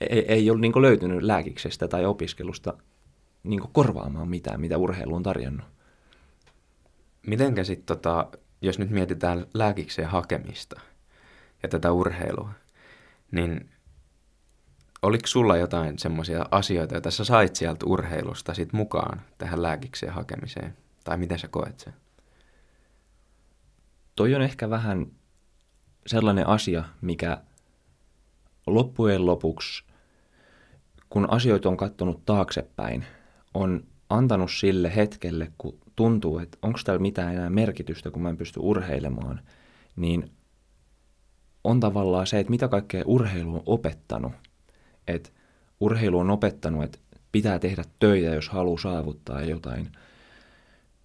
ei, 0.09 0.25
ei 0.27 0.49
ole 0.49 0.59
niin 0.59 0.81
löytynyt 0.81 1.23
lääkiksestä 1.23 1.87
tai 1.87 2.05
opiskelusta 2.05 2.73
niin 3.43 3.61
korvaamaan 3.71 4.29
mitään, 4.29 4.61
mitä 4.61 4.77
urheilu 4.77 5.15
on 5.15 5.23
tarjonnut. 5.23 5.67
Mitenkä 7.27 7.63
sitten, 7.63 7.85
tota, 7.85 8.27
jos 8.61 8.79
nyt 8.79 8.89
mietitään 8.89 9.45
lääkikseen 9.53 10.07
hakemista 10.07 10.81
ja 11.63 11.69
tätä 11.69 11.91
urheilua, 11.91 12.49
niin 13.31 13.69
oliko 15.01 15.27
sulla 15.27 15.57
jotain 15.57 15.99
semmoisia 15.99 16.45
asioita, 16.51 16.95
joita 16.95 17.11
sä 17.11 17.23
sait 17.23 17.55
sieltä 17.55 17.85
urheilusta 17.85 18.53
sit 18.53 18.73
mukaan 18.73 19.21
tähän 19.37 19.61
lääkikseen 19.61 20.13
hakemiseen? 20.13 20.77
Tai 21.03 21.17
miten 21.17 21.39
sä 21.39 21.47
koet 21.47 21.79
sen? 21.79 21.93
Toi 24.15 24.35
on 24.35 24.41
ehkä 24.41 24.69
vähän 24.69 25.07
sellainen 26.07 26.47
asia, 26.47 26.83
mikä 27.01 27.37
loppujen 28.67 29.25
lopuksi, 29.25 29.83
kun 31.13 31.29
asioita 31.29 31.69
on 31.69 31.77
kattonut 31.77 32.25
taaksepäin, 32.25 33.05
on 33.53 33.83
antanut 34.09 34.51
sille 34.51 34.95
hetkelle, 34.95 35.51
kun 35.57 35.77
tuntuu, 35.95 36.39
että 36.39 36.57
onko 36.61 36.79
täällä 36.85 37.01
mitään 37.01 37.33
enää 37.33 37.49
merkitystä, 37.49 38.11
kun 38.11 38.21
mä 38.21 38.29
en 38.29 38.37
pysty 38.37 38.59
urheilemaan, 38.63 39.41
niin 39.95 40.31
on 41.63 41.79
tavallaan 41.79 42.27
se, 42.27 42.39
että 42.39 42.49
mitä 42.49 42.67
kaikkea 42.67 43.03
urheilu 43.05 43.55
on 43.55 43.63
opettanut. 43.65 44.31
Että 45.07 45.29
urheilu 45.79 46.19
on 46.19 46.29
opettanut, 46.29 46.83
että 46.83 46.99
pitää 47.31 47.59
tehdä 47.59 47.83
töitä, 47.99 48.27
jos 48.27 48.49
haluaa 48.49 48.79
saavuttaa 48.79 49.41
jotain. 49.41 49.91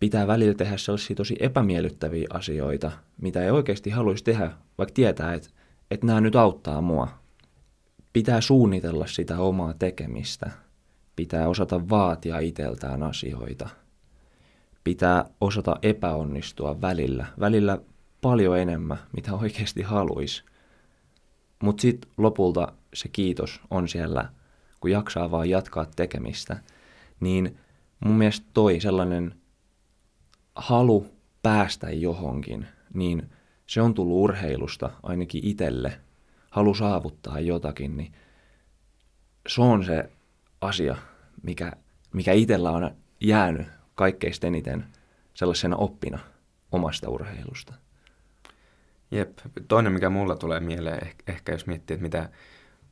Pitää 0.00 0.27
välillä 0.27 0.55
tehdä 0.55 0.77
sellaisia 0.77 1.17
tosi 1.17 1.37
epämiellyttäviä 1.41 2.27
asioita, 2.31 2.91
mitä 3.23 3.45
ei 3.45 3.50
oikeasti 3.50 3.91
haluaisi 3.91 4.25
tehdä, 4.25 4.50
vaikka 4.79 4.95
tietää, 4.95 5.35
että, 5.35 5.49
että 5.91 6.07
nämä 6.07 6.21
nyt 6.21 6.37
auttaa 6.37 6.81
mua. 6.81 7.09
Pitää 8.18 8.40
suunnitella 8.40 9.06
sitä 9.06 9.38
omaa 9.38 9.75
tekemistä. 9.75 10.50
Pitää 11.16 11.48
osata 11.48 11.88
vaatia 11.88 12.38
iteltään 12.38 13.02
asioita. 13.02 13.68
Pitää 14.84 15.25
osata 15.40 15.76
epäonnistua 15.82 16.80
välillä. 16.80 17.26
Välillä 17.40 17.78
paljon 18.20 18.58
enemmän, 18.58 18.98
mitä 19.16 19.34
oikeasti 19.34 19.82
haluaisi. 19.82 20.44
Mutta 21.62 21.80
sitten 21.80 22.10
lopulta 22.16 22.72
se 22.94 23.08
kiitos 23.08 23.60
on 23.70 23.88
siellä, 23.88 24.28
kun 24.80 24.90
jaksaa 24.90 25.30
vaan 25.30 25.50
jatkaa 25.50 25.87
tekemistä. 25.96 26.62
Niin 27.20 27.56
mun 28.04 28.14
mielestä 28.14 28.46
toi 28.54 28.80
sellainen 28.80 29.34
halu 30.54 31.06
päästä 31.42 31.90
johonkin, 31.90 32.66
niin 32.94 33.30
se 33.66 33.80
on 33.80 33.94
tullut 33.94 34.22
urheilusta 34.22 34.90
ainakin 35.02 35.44
itselle, 35.44 36.00
halu 36.50 36.75
saavuttaa 36.75 37.40
jotakin, 37.40 37.97
niin 37.97 38.12
se 39.47 39.62
on 39.62 39.85
se 39.85 40.11
asia, 40.61 40.97
mikä, 41.43 41.73
mikä 42.12 42.33
itsellä 42.33 42.71
on 42.71 42.90
jäänyt 43.21 43.67
kaikkein 43.95 44.35
eniten 44.47 44.85
sellaisena 45.35 45.76
oppina 45.76 46.19
omasta 46.73 47.11
urheilusta. 47.11 47.75
Jep. 49.11 49.38
Toinen, 49.69 49.93
mikä 49.93 50.11
mulla 50.11 50.37
tulee 50.37 50.61
mieleen, 50.61 51.11
ehkä 51.26 51.52
jos 51.52 51.67
miettii, 51.67 51.95
että 51.95 52.02
mitä 52.02 52.28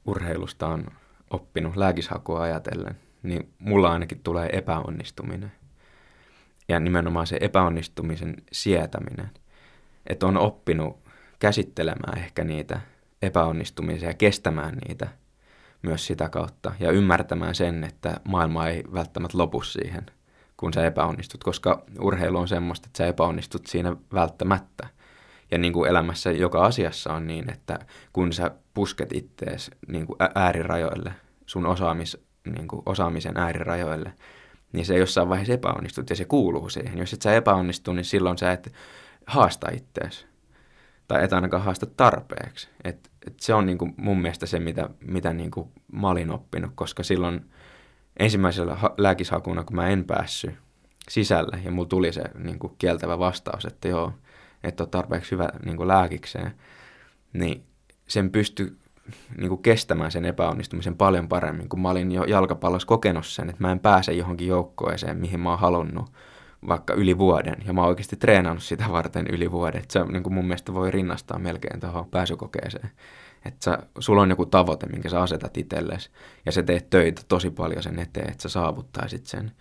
urheilusta 0.07 0.67
on 0.67 0.87
oppinut 1.31 1.77
lääkishakua 1.77 2.43
ajatellen, 2.43 2.97
niin 3.23 3.53
mulla 3.59 3.93
ainakin 3.93 4.21
tulee 4.21 4.49
epäonnistuminen. 4.53 5.53
Ja 6.69 6.81
nimenomaan 6.81 7.27
se 7.27 7.39
epäonnistumisen 7.41 8.37
sietäminen. 8.53 9.31
Että 10.07 10.27
on 10.27 10.37
oppinut 10.37 10.99
käsittelemään 11.39 12.19
ehkä 12.19 12.45
niitä 12.45 12.81
epäonnistumisia 13.23 14.09
ja 14.09 14.15
kestämään 14.15 14.79
niitä 14.89 15.09
myös 15.83 16.07
sitä 16.07 16.29
kautta. 16.29 16.73
Ja 16.81 16.91
ymmärtämään 16.91 17.55
sen, 17.55 17.85
että 17.85 18.21
maailma 18.29 18.69
ei 18.69 18.85
välttämättä 18.93 19.39
lopu 19.39 19.63
siihen, 19.63 20.07
kun 20.57 20.73
sä 20.73 20.87
epäonnistut. 20.87 21.45
Koska 21.45 21.85
urheilu 22.01 22.39
on 22.39 22.49
semmoista, 22.49 22.87
että 22.87 22.99
sä 22.99 23.07
epäonnistut 23.07 23.67
siinä 23.67 23.97
välttämättä. 24.13 24.89
Ja 25.51 25.59
niin 25.59 25.73
kuin 25.73 25.91
elämässä 25.91 26.33
joka 26.33 26.65
asiassa 26.65 27.13
on 27.13 27.27
niin, 27.27 27.51
että 27.51 27.79
kun 28.13 28.33
sä 28.33 28.51
pusket 28.75 29.13
ittees 29.13 29.71
niin 29.89 30.07
kuin 30.07 30.17
äärirajoille, 30.35 31.13
sun 31.47 31.67
osaamis, 31.67 32.27
niin 32.57 32.69
kuin 32.69 32.83
osaamisen 32.87 33.37
äärirajoille, 33.37 34.13
niin 34.73 34.87
se 34.87 34.99
jossain 34.99 35.29
vaiheessa 35.29 35.53
epäonnistut 35.53 36.11
ja 36.11 36.17
se 36.17 36.25
kuuluu 36.25 36.69
siihen. 36.69 36.99
Jos 36.99 37.13
et 37.13 37.23
sä 37.23 37.35
epäonnistu, 37.35 37.93
niin 37.93 38.05
silloin 38.05 38.39
sä 38.39 38.53
et 38.53 38.73
haasta 39.27 39.71
ittees. 39.73 40.27
Tai 41.09 41.25
et 41.25 41.33
ainakaan 41.33 41.63
haasta 41.63 41.87
tarpeeksi. 41.87 42.69
Et, 42.85 43.11
et 43.27 43.41
se 43.41 43.55
on 43.55 43.67
niin 43.67 43.79
kuin 43.79 43.95
mun 43.97 44.21
mielestä 44.21 44.47
se, 44.47 44.61
mitä, 44.61 44.89
mitä 45.01 45.33
niin 45.33 45.51
kuin 45.51 45.69
mä 45.93 46.11
olin 46.11 46.31
oppinut, 46.31 46.73
koska 46.75 47.03
silloin 47.03 47.51
ensimmäisellä 48.19 48.75
ha- 48.75 48.95
lääkishakuna, 48.99 49.65
kun 49.65 49.77
mä 49.77 49.89
en 49.89 50.05
päässyt 50.05 50.55
sisälle 51.09 51.59
ja 51.65 51.71
mulla 51.71 51.89
tuli 51.89 52.13
se 52.13 52.23
niin 52.39 52.59
kuin 52.59 52.73
kieltävä 52.79 53.19
vastaus, 53.19 53.65
että 53.65 53.89
joo, 53.89 54.13
et 54.65 54.81
ole 54.81 54.89
tarpeeksi 54.89 55.31
hyvä 55.31 55.49
niin 55.65 55.77
kuin 55.77 55.89
lääkikseen, 55.89 56.55
niin 57.33 57.65
sen 58.09 58.31
pystyi 58.31 58.77
niin 59.39 59.49
kuin 59.49 59.63
kestämään 59.63 60.11
sen 60.11 60.25
epäonnistumisen 60.25 60.97
paljon 60.97 61.29
paremmin, 61.29 61.69
kun 61.69 61.81
mä 61.81 61.91
olin 61.91 62.13
jo 62.13 62.25
jalkapallossa 62.25 62.89
kokenut 62.89 63.27
sen, 63.27 63.51
että 63.51 63.63
mä 63.63 63.73
en 63.73 63.81
pääse 63.81 64.13
johonkin 64.13 64.49
joukkoeseen, 64.49 65.19
mihin 65.19 65.41
mä 65.41 65.51
oon 65.51 65.59
halunnut 65.59 66.11
vaikka 66.69 66.95
yli 66.95 67.19
vuoden, 67.19 67.57
ja 67.67 67.73
mä 67.73 67.81
oon 67.81 67.89
oikeasti 67.89 68.17
treenannut 68.17 68.63
sitä 68.63 68.85
varten 68.91 69.27
yli 69.27 69.51
vuoden. 69.51 69.83
Et 69.83 69.91
se 69.91 70.05
niin 70.05 70.23
kuin 70.23 70.35
mun 70.35 70.47
mielestä 70.47 70.75
voi 70.75 70.91
rinnastaa 70.91 71.39
melkein 71.39 71.81
tuohon 71.81 72.11
pääsykokeeseen. 72.11 72.91
Että 73.45 73.79
sulla 73.99 74.23
on 74.23 74.31
joku 74.31 74.47
tavoite, 74.47 74.87
minkä 74.87 75.09
sä 75.09 75.23
asetat 75.23 75.57
itsellesi, 75.57 76.11
ja 76.47 76.53
sä 76.53 76.63
teet 76.63 76.91
töitä 76.91 77.23
tosi 77.29 77.51
paljon 77.51 77.83
sen 77.83 77.99
eteen, 77.99 78.31
että 78.31 78.43
sä 78.43 78.49
saavuttaisit 78.49 79.27
sen. 79.27 79.53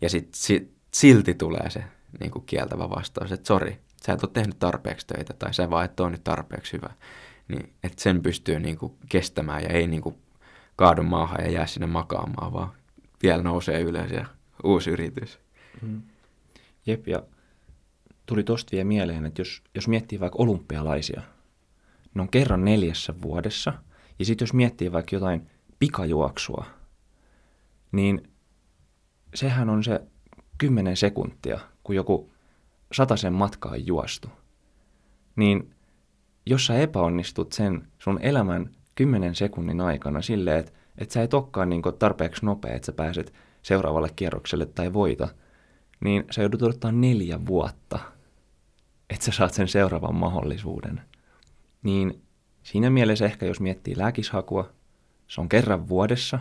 Ja 0.00 0.10
sit, 0.10 0.28
sit 0.34 0.70
silti 0.94 1.34
tulee 1.34 1.70
se 1.70 1.84
niin 2.20 2.30
kuin 2.30 2.44
kieltävä 2.46 2.90
vastaus, 2.90 3.32
että 3.32 3.46
sori, 3.46 3.78
sä 4.06 4.12
et 4.12 4.22
ole 4.22 4.30
tehnyt 4.34 4.58
tarpeeksi 4.58 5.06
töitä, 5.06 5.34
tai 5.38 5.54
sä 5.54 5.70
vaan 5.70 5.84
et 5.84 6.00
ole 6.00 6.10
nyt 6.10 6.24
tarpeeksi 6.24 6.72
hyvä 6.72 6.90
niin 7.48 7.72
että 7.82 8.02
sen 8.02 8.22
pystyy 8.22 8.60
niin 8.60 8.78
kuin 8.78 8.92
kestämään 9.08 9.62
ja 9.62 9.68
ei 9.68 9.86
niin 9.86 10.02
kuin 10.02 10.14
kaadu 10.76 11.02
maahan 11.02 11.44
ja 11.44 11.50
jää 11.50 11.66
sinne 11.66 11.86
makaamaan, 11.86 12.52
vaan 12.52 12.70
vielä 13.22 13.42
nousee 13.42 13.80
ylös 13.80 14.10
ja 14.10 14.26
uusi 14.64 14.90
yritys. 14.90 15.38
Mm. 15.82 16.02
Jep, 16.88 17.08
ja 17.08 17.22
tuli 18.26 18.44
tosta 18.44 18.72
vielä 18.72 18.84
mieleen, 18.84 19.26
että 19.26 19.40
jos, 19.40 19.62
jos 19.74 19.88
miettii 19.88 20.20
vaikka 20.20 20.42
olympialaisia, 20.42 21.22
ne 22.14 22.22
on 22.22 22.28
kerran 22.28 22.64
neljässä 22.64 23.14
vuodessa, 23.22 23.72
ja 24.18 24.24
sitten 24.24 24.46
jos 24.46 24.52
miettii 24.52 24.92
vaikka 24.92 25.16
jotain 25.16 25.50
pikajuoksua, 25.78 26.64
niin 27.92 28.30
sehän 29.34 29.70
on 29.70 29.84
se 29.84 30.00
kymmenen 30.58 30.96
sekuntia, 30.96 31.60
kun 31.82 31.96
joku 31.96 32.30
sen 33.16 33.32
matkaa 33.32 33.76
juostu. 33.76 34.28
Niin 35.36 35.74
jos 36.46 36.66
sä 36.66 36.78
epäonnistut 36.78 37.52
sen 37.52 37.88
sun 37.98 38.18
elämän 38.22 38.70
kymmenen 38.94 39.34
sekunnin 39.34 39.80
aikana 39.80 40.22
silleen, 40.22 40.58
että 40.58 40.72
et 40.98 41.10
sä 41.10 41.22
et 41.22 41.34
olekaan 41.34 41.68
niin 41.68 41.82
tarpeeksi 41.98 42.44
nopea, 42.46 42.74
että 42.74 42.86
sä 42.86 42.92
pääset 42.92 43.32
seuraavalle 43.62 44.08
kierrokselle 44.16 44.66
tai 44.66 44.92
voita, 44.92 45.28
niin 46.00 46.24
sä 46.30 46.42
joudut 46.42 46.62
odottaa 46.62 46.92
neljä 46.92 47.46
vuotta, 47.46 47.98
että 49.10 49.24
sä 49.24 49.32
saat 49.32 49.54
sen 49.54 49.68
seuraavan 49.68 50.14
mahdollisuuden. 50.14 51.00
Niin 51.82 52.22
siinä 52.62 52.90
mielessä 52.90 53.24
ehkä 53.24 53.46
jos 53.46 53.60
miettii 53.60 53.98
lääkishakua, 53.98 54.70
se 55.28 55.40
on 55.40 55.48
kerran 55.48 55.88
vuodessa, 55.88 56.38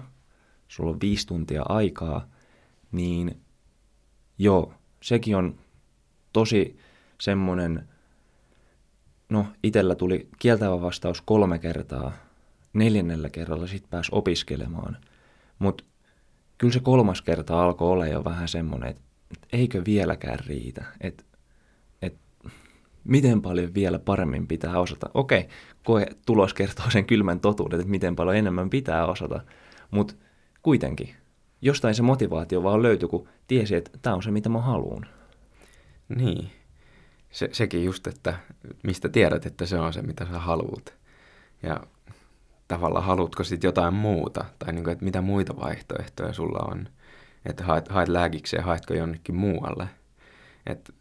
sulla 0.67 0.91
on 0.91 1.01
viisi 1.01 1.27
tuntia 1.27 1.63
aikaa, 1.69 2.27
niin 2.91 3.41
joo, 4.37 4.73
sekin 5.01 5.35
on 5.35 5.55
tosi 6.33 6.79
semmoinen 7.21 7.87
no 9.29 9.45
itellä 9.63 9.95
tuli 9.95 10.29
kieltävä 10.39 10.81
vastaus 10.81 11.21
kolme 11.21 11.59
kertaa. 11.59 12.11
Neljännellä 12.73 13.29
kerralla 13.29 13.67
sitten 13.67 13.89
pääsi 13.89 14.09
opiskelemaan. 14.11 14.97
Mutta 15.59 15.83
kyllä 16.57 16.73
se 16.73 16.79
kolmas 16.79 17.21
kerta 17.21 17.63
alkoi 17.63 17.91
olla 17.91 18.07
jo 18.07 18.23
vähän 18.23 18.47
semmoinen, 18.47 18.89
että 18.89 19.01
et 19.01 19.06
eikö 19.53 19.81
vieläkään 19.85 20.39
riitä. 20.47 20.85
Että 21.01 21.23
et, 22.01 22.17
miten 23.03 23.41
paljon 23.41 23.73
vielä 23.73 23.99
paremmin 23.99 24.47
pitää 24.47 24.79
osata. 24.79 25.09
Okei, 25.13 25.47
koe 25.83 26.05
tulos 26.25 26.53
kertoo 26.53 26.89
sen 26.89 27.05
kylmän 27.05 27.39
totuuden, 27.39 27.79
että 27.79 27.91
miten 27.91 28.15
paljon 28.15 28.35
enemmän 28.35 28.69
pitää 28.69 29.05
osata. 29.05 29.41
Mutta 29.91 30.13
kuitenkin, 30.63 31.15
jostain 31.61 31.95
se 31.95 32.01
motivaatio 32.03 32.63
vaan 32.63 32.83
löytyi, 32.83 33.09
kun 33.09 33.29
tiesi, 33.47 33.75
että 33.75 33.91
tämä 34.01 34.15
on 34.15 34.23
se, 34.23 34.31
mitä 34.31 34.49
mä 34.49 34.61
haluan. 34.61 35.05
Niin 36.15 36.49
se, 37.31 37.49
sekin 37.51 37.83
just, 37.83 38.07
että 38.07 38.39
mistä 38.83 39.09
tiedät, 39.09 39.45
että 39.45 39.65
se 39.65 39.79
on 39.79 39.93
se, 39.93 40.01
mitä 40.01 40.25
sä 40.25 40.39
haluat. 40.39 40.97
Ja 41.63 41.79
tavallaan 42.67 43.05
haluatko 43.05 43.43
sitten 43.43 43.67
jotain 43.67 43.93
muuta, 43.93 44.45
tai 44.59 44.73
niin 44.73 44.83
kuin, 44.83 44.91
että 44.91 45.05
mitä 45.05 45.21
muita 45.21 45.55
vaihtoehtoja 45.55 46.33
sulla 46.33 46.59
on. 46.71 46.89
Että 47.49 47.63
haet, 47.63 47.87
haet 47.87 48.07
lääkikseen, 48.07 48.63
haetko 48.63 48.93
jonnekin 48.93 49.35
muualle. 49.35 49.89
Et, 50.65 50.93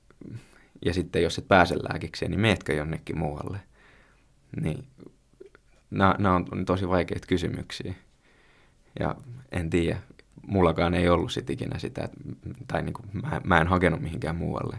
ja 0.85 0.95
sitten 0.95 1.23
jos 1.23 1.39
et 1.39 1.49
pääse 1.49 1.75
lääkikseen, 1.79 2.31
niin 2.31 2.41
meetkö 2.41 2.75
jonnekin 2.75 3.19
muualle. 3.19 3.59
Niin 4.61 4.85
nämä 5.91 6.35
on 6.53 6.65
tosi 6.67 6.89
vaikeita 6.89 7.27
kysymyksiä. 7.27 7.95
Ja 9.01 9.15
en 9.53 9.71
tiedä, 9.71 9.99
mullakaan 10.47 10.95
ei 10.95 11.09
ollut 11.09 11.33
sit 11.33 11.51
ikinä 11.51 11.79
sitä, 11.79 12.09
tai 12.69 12.83
niin 12.83 12.93
kuin, 12.93 13.07
mä, 13.13 13.41
mä 13.45 13.61
en 13.61 13.67
hakenut 13.67 14.01
mihinkään 14.01 14.37
muualle 14.37 14.79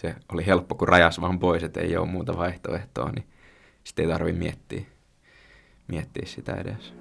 se 0.00 0.14
oli 0.32 0.46
helppo, 0.46 0.74
kun 0.74 0.88
rajas 0.88 1.20
vaan 1.20 1.38
pois, 1.38 1.62
että 1.62 1.80
ei 1.80 1.96
ole 1.96 2.08
muuta 2.08 2.36
vaihtoehtoa, 2.36 3.10
niin 3.10 3.26
sitten 3.84 4.04
ei 4.04 4.12
tarvitse 4.12 4.38
miettiä, 4.38 4.82
miettiä 5.88 6.26
sitä 6.26 6.54
edes. 6.54 6.94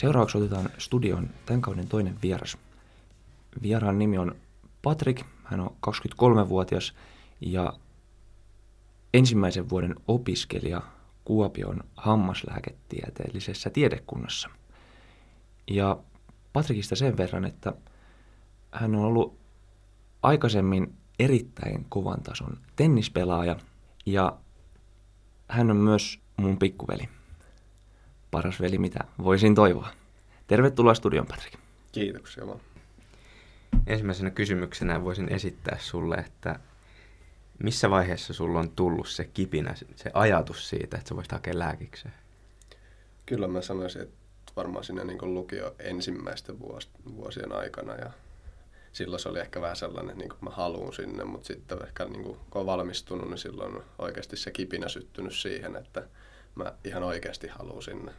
Seuraavaksi 0.00 0.38
otetaan 0.38 0.70
studion 0.78 1.30
tämän 1.46 1.60
kauden 1.60 1.88
toinen 1.88 2.18
vieras. 2.22 2.58
Vieraan 3.62 3.98
nimi 3.98 4.18
on 4.18 4.34
Patrick, 4.82 5.26
hän 5.44 5.60
on 5.60 5.76
23-vuotias 5.86 6.94
ja 7.40 7.72
ensimmäisen 9.14 9.70
vuoden 9.70 9.94
opiskelija 10.08 10.82
Kuopion 11.24 11.80
hammaslääketieteellisessä 11.96 13.70
tiedekunnassa. 13.70 14.50
Ja 15.70 15.98
Patrikista 16.52 16.96
sen 16.96 17.16
verran, 17.16 17.44
että 17.44 17.72
hän 18.72 18.94
on 18.94 19.04
ollut 19.04 19.38
aikaisemmin 20.22 20.94
erittäin 21.18 21.86
kovan 21.88 22.22
tason 22.22 22.58
tennispelaaja 22.76 23.56
ja 24.06 24.38
hän 25.48 25.70
on 25.70 25.76
myös 25.76 26.20
mun 26.36 26.58
pikkuveli. 26.58 27.19
Paras 28.30 28.60
veli, 28.60 28.78
mitä 28.78 28.98
voisin 29.22 29.54
toivoa. 29.54 29.88
Tervetuloa 30.46 30.94
studion, 30.94 31.26
Patrik. 31.26 31.54
Kiitoksia 31.92 32.46
vaan. 32.46 32.60
Ensimmäisenä 33.86 34.30
kysymyksenä 34.30 35.04
voisin 35.04 35.32
esittää 35.32 35.78
sulle, 35.80 36.14
että 36.14 36.60
missä 37.62 37.90
vaiheessa 37.90 38.32
sulla 38.32 38.58
on 38.58 38.70
tullut 38.70 39.08
se 39.08 39.24
kipinä, 39.24 39.74
se 39.96 40.10
ajatus 40.14 40.68
siitä, 40.68 40.96
että 40.96 41.08
sä 41.08 41.16
voisit 41.16 41.32
hakea 41.32 41.58
lääkikseen? 41.58 42.14
Kyllä 43.26 43.48
mä 43.48 43.60
sanoisin, 43.60 44.02
että 44.02 44.16
varmaan 44.56 44.84
siinä 44.84 45.04
niin 45.04 45.34
lukio 45.34 45.74
ensimmäisten 45.78 46.56
vuosien 47.16 47.52
aikana 47.52 47.94
ja 47.94 48.10
silloin 48.92 49.20
se 49.20 49.28
oli 49.28 49.40
ehkä 49.40 49.60
vähän 49.60 49.76
sellainen, 49.76 50.10
että 50.10 50.24
niin 50.24 50.44
mä 50.44 50.50
haluan 50.50 50.92
sinne, 50.92 51.24
mutta 51.24 51.46
sitten 51.46 51.78
ehkä 51.86 52.04
niin 52.04 52.22
kuin, 52.22 52.38
kun 52.50 52.60
on 52.60 52.66
valmistunut, 52.66 53.28
niin 53.28 53.38
silloin 53.38 53.76
on 53.76 53.84
oikeasti 53.98 54.36
se 54.36 54.50
kipinä 54.50 54.88
syttynyt 54.88 55.34
siihen, 55.34 55.76
että 55.76 56.08
mä 56.54 56.72
ihan 56.84 57.02
oikeasti 57.02 57.48
haluan 57.48 57.82
sinne. 57.82 58.12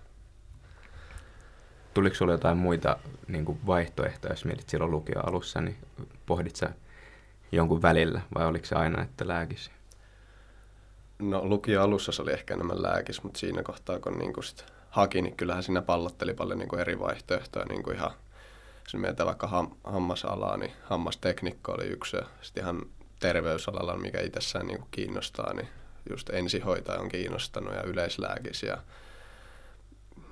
Tuliko 1.93 2.15
sinulle 2.15 2.33
jotain 2.33 2.57
muita 2.57 2.97
niin 3.27 3.45
kuin 3.45 3.59
vaihtoehtoja, 3.67 4.33
jos 4.33 4.45
mietit 4.45 4.69
silloin 4.69 4.91
lukio 4.91 5.21
alussa, 5.23 5.61
niin 5.61 5.77
pohdit 6.25 6.55
sä 6.55 6.69
jonkun 7.51 7.81
välillä 7.81 8.21
vai 8.35 8.45
oliko 8.45 8.65
se 8.65 8.75
aina, 8.75 9.01
että 9.03 9.27
lääkisi? 9.27 9.71
No 11.19 11.45
lukio 11.45 11.81
alussa 11.83 12.11
se 12.11 12.21
oli 12.21 12.33
ehkä 12.33 12.53
enemmän 12.53 12.81
lääkis, 12.83 13.23
mutta 13.23 13.39
siinä 13.39 13.63
kohtaa 13.63 13.99
kun 13.99 14.19
niin 14.19 14.33
kuin 14.33 14.43
sit 14.43 14.65
haki, 14.89 15.21
niin 15.21 15.37
kyllähän 15.37 15.63
siinä 15.63 15.81
pallotteli 15.81 16.33
paljon 16.33 16.59
niin 16.59 16.69
kuin 16.69 16.79
eri 16.79 16.99
vaihtoehtoja. 16.99 17.65
Niin 17.65 17.83
kuin 17.83 17.95
ihan, 17.95 18.11
jos 18.83 18.95
mietitään 18.95 19.27
vaikka 19.27 19.47
ham, 19.47 19.71
hammasalaa, 19.83 20.57
niin 20.57 20.71
hammastekniikka 20.83 21.71
oli 21.71 21.85
yksi 21.85 22.17
ja 22.17 22.23
sitten 22.41 22.63
ihan 22.63 22.81
terveysalalla, 23.19 23.97
mikä 23.97 24.21
itsessään 24.21 24.67
niin 24.67 24.79
kuin 24.79 24.91
kiinnostaa, 24.91 25.53
niin 25.53 25.67
just 26.09 26.29
ensihoitaja 26.29 26.99
on 26.99 27.09
kiinnostanut 27.09 27.73
ja 27.73 27.83
yleislääkis 27.83 28.63
ja 28.63 28.77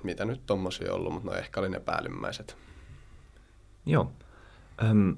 mitä 0.02 0.24
nyt 0.24 0.46
tommosia 0.46 0.94
ollut, 0.94 1.12
mutta 1.12 1.30
no 1.30 1.36
ehkä 1.36 1.60
oli 1.60 1.68
ne 1.68 1.80
päällimmäiset. 1.80 2.56
Joo. 3.86 4.12
Öm, 4.82 5.16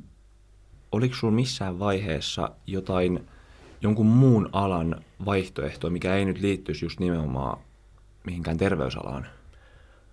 oliko 0.93 1.15
sinulla 1.15 1.37
missään 1.37 1.79
vaiheessa 1.79 2.51
jotain 2.67 3.29
jonkun 3.81 4.07
muun 4.07 4.49
alan 4.53 5.05
vaihtoehtoa, 5.25 5.91
mikä 5.91 6.17
ei 6.17 6.25
nyt 6.25 6.41
liittyisi 6.41 6.85
just 6.85 7.01
nimenomaan 7.01 7.59
mihinkään 8.25 8.59
terveysalaan? 8.59 9.27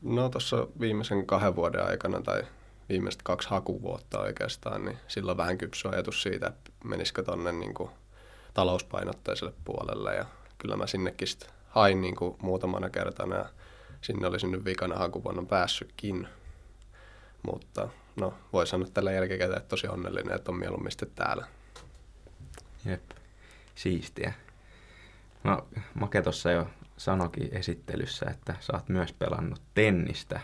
No 0.02 0.30
tuossa 0.30 0.68
viimeisen 0.80 1.26
kahden 1.26 1.56
vuoden 1.56 1.86
aikana 1.86 2.22
tai 2.22 2.44
viimeiset 2.90 3.22
kaksi 3.24 3.50
hakuvuotta 3.50 4.20
oikeastaan, 4.20 4.86
niin 4.86 4.98
silloin 5.08 5.38
vähän 5.38 5.58
kypsy 5.58 5.88
ajatus 5.88 6.24
siitä, 6.24 6.48
että 6.48 6.72
menisikö 6.84 7.24
tuonne 7.24 7.52
niin 7.52 7.74
talouspainotteiselle 8.54 9.54
puolelle. 9.66 10.16
Ja 10.16 10.26
kyllä 10.58 10.78
mä 10.78 10.88
sinnekin 10.88 11.28
sit 11.28 11.50
hain 11.70 12.02
niin 12.02 12.16
kuin 12.16 12.36
muutamana 12.42 12.90
kertana 12.90 13.36
ja 13.36 13.50
sinne 14.02 14.28
olisin 14.28 14.52
nyt 14.52 14.66
vikana 14.66 14.96
hakuvuonna 14.96 15.44
päässytkin. 15.44 16.28
Mutta 17.52 17.90
no, 18.16 18.34
voi 18.54 18.68
sanoa 18.68 18.88
tällä 18.94 19.12
jälkikäteen, 19.12 19.58
että 19.58 19.70
tosi 19.70 19.88
onnellinen, 19.88 20.36
että 20.36 20.52
on 20.52 20.60
mieluummin 20.60 20.92
sitten 20.92 21.12
täällä. 21.16 21.48
Jep, 22.86 23.12
siistiä. 23.76 24.34
No, 25.44 25.68
Make 25.94 26.22
tuossa 26.22 26.52
jo 26.52 26.68
sanokin 26.98 27.50
esittelyssä, 27.52 28.26
että 28.30 28.56
sä 28.60 28.74
oot 28.74 28.90
myös 28.90 29.14
pelannut 29.14 29.62
tennistä 29.74 30.40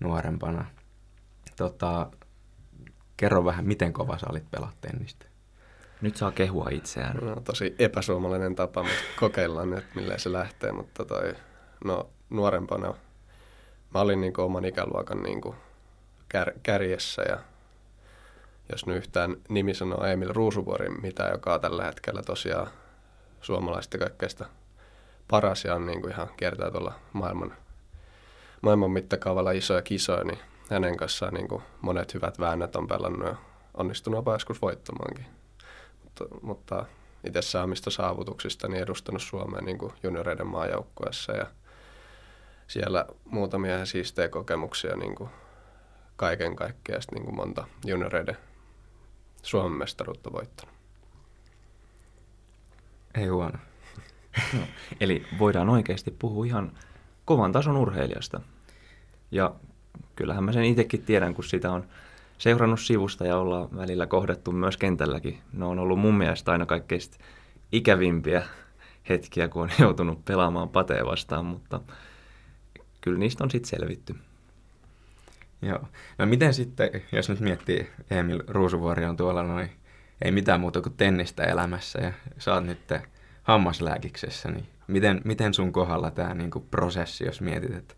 nuorempana. 0.00 0.64
Tota, 1.56 2.10
kerro 3.16 3.44
vähän, 3.44 3.66
miten 3.66 3.92
kova 3.92 4.18
sä 4.18 4.26
olit 4.30 4.50
pelaa 4.50 4.72
tennistä? 4.80 5.26
Nyt 6.00 6.16
saa 6.16 6.32
kehua 6.32 6.68
itseään. 6.70 7.16
No, 7.16 7.40
tosi 7.40 7.74
epäsuomalainen 7.78 8.54
tapa, 8.54 8.82
mutta 8.82 8.98
kokeillaan 9.20 9.70
nyt, 9.70 9.84
millä 9.94 10.18
se 10.18 10.32
lähtee. 10.32 10.72
Mutta 10.72 11.04
toi, 11.04 11.34
no, 11.84 12.10
nuorempana 12.30 12.94
mä 13.94 14.00
olin 14.00 14.20
niin 14.20 14.40
oman 14.40 14.64
ikäluokan 14.64 15.22
niin 15.22 15.40
kär, 16.28 16.52
kärjessä 16.62 17.22
ja 17.22 17.38
jos 18.72 18.86
nyt 18.86 18.96
yhtään 18.96 19.36
nimi 19.48 19.74
sanoo 19.74 20.04
Emil 20.04 20.32
Ruusuvuori, 20.32 20.88
mitä 20.88 21.28
joka 21.32 21.54
on 21.54 21.60
tällä 21.60 21.84
hetkellä 21.84 22.22
tosiaan 22.22 22.66
suomalaista 23.40 23.98
kaikkeista 23.98 24.46
paras 25.28 25.64
ja 25.64 25.74
on 25.74 25.86
niin 25.86 26.00
kuin 26.00 26.12
ihan 26.12 26.28
kiertää 26.36 26.70
tuolla 26.70 26.94
maailman, 27.12 27.52
maailman 28.60 28.90
mittakaavalla 28.90 29.50
isoja 29.50 29.82
kisoja, 29.82 30.24
niin 30.24 30.38
hänen 30.70 30.96
kanssaan 30.96 31.34
niin 31.34 31.48
kuin 31.48 31.62
monet 31.80 32.14
hyvät 32.14 32.40
väännöt 32.40 32.76
on 32.76 32.88
pelannut 32.88 33.28
ja 33.28 33.36
onnistunut 33.74 34.18
jopa 34.18 34.32
joskus 34.32 34.62
voittamaankin. 34.62 35.26
Mutta, 36.20 36.36
mutta 36.42 36.86
itse 37.24 37.42
saamista 37.42 37.90
saavutuksista 37.90 38.68
niin 38.68 38.82
edustanut 38.82 39.22
Suomea 39.22 39.60
niin 39.60 39.78
kuin 39.78 39.92
junioreiden 40.02 40.46
maajoukkueessa 40.46 41.32
ja 41.32 41.46
siellä 42.66 43.06
muutamia 43.24 43.86
siistejä 43.86 44.28
kokemuksia 44.28 44.96
niin 44.96 45.14
kuin 45.14 45.30
kaiken 46.16 46.56
kaikkiaan 46.56 47.02
niin 47.10 47.24
kuin 47.24 47.36
monta 47.36 47.66
junioreiden 47.84 48.36
Suomen 49.42 49.78
mestaruutta 49.78 50.32
voittanut. 50.32 50.74
Ei 53.14 53.26
huono. 53.26 53.58
No, 54.52 54.60
eli 55.00 55.26
voidaan 55.38 55.68
oikeasti 55.68 56.10
puhua 56.10 56.46
ihan 56.46 56.72
kovan 57.24 57.52
tason 57.52 57.76
urheilijasta. 57.76 58.40
Ja 59.30 59.54
kyllähän 60.16 60.44
mä 60.44 60.52
sen 60.52 60.64
itsekin 60.64 61.02
tiedän, 61.02 61.34
kun 61.34 61.44
sitä 61.44 61.72
on 61.72 61.88
seurannut 62.38 62.80
sivusta 62.80 63.26
ja 63.26 63.36
ollaan 63.36 63.68
välillä 63.76 64.06
kohdattu 64.06 64.52
myös 64.52 64.76
kentälläkin. 64.76 65.38
Ne 65.52 65.64
on 65.64 65.78
ollut 65.78 65.98
mun 65.98 66.14
mielestä 66.14 66.52
aina 66.52 66.66
kaikkein 66.66 67.00
ikävimpiä 67.72 68.42
hetkiä, 69.08 69.48
kun 69.48 69.62
on 69.62 69.70
joutunut 69.84 70.24
pelaamaan 70.24 70.68
pateen 70.68 71.06
vastaan, 71.06 71.44
mutta 71.44 71.80
kyllä 73.00 73.18
niistä 73.18 73.44
on 73.44 73.50
sitten 73.50 73.68
selvitty. 73.70 74.14
Joo. 75.62 75.80
No 76.18 76.26
miten 76.26 76.54
sitten, 76.54 76.90
jos 77.12 77.28
nyt 77.28 77.40
miettii, 77.40 77.90
Emil 78.10 78.42
Ruusuvuori 78.46 79.04
on 79.04 79.16
tuolla 79.16 79.42
noin, 79.42 79.70
ei 80.22 80.30
mitään 80.30 80.60
muuta 80.60 80.80
kuin 80.80 80.96
tennistä 80.96 81.44
elämässä 81.44 81.98
ja 81.98 82.12
sä 82.38 82.54
oot 82.54 82.64
nyt 82.64 82.92
hammaslääkiksessä, 83.42 84.50
niin 84.50 84.66
miten, 84.86 85.20
miten 85.24 85.54
sun 85.54 85.72
kohdalla 85.72 86.10
tämä 86.10 86.34
niinku 86.34 86.60
prosessi, 86.60 87.24
jos 87.24 87.40
mietit, 87.40 87.74
että 87.74 87.94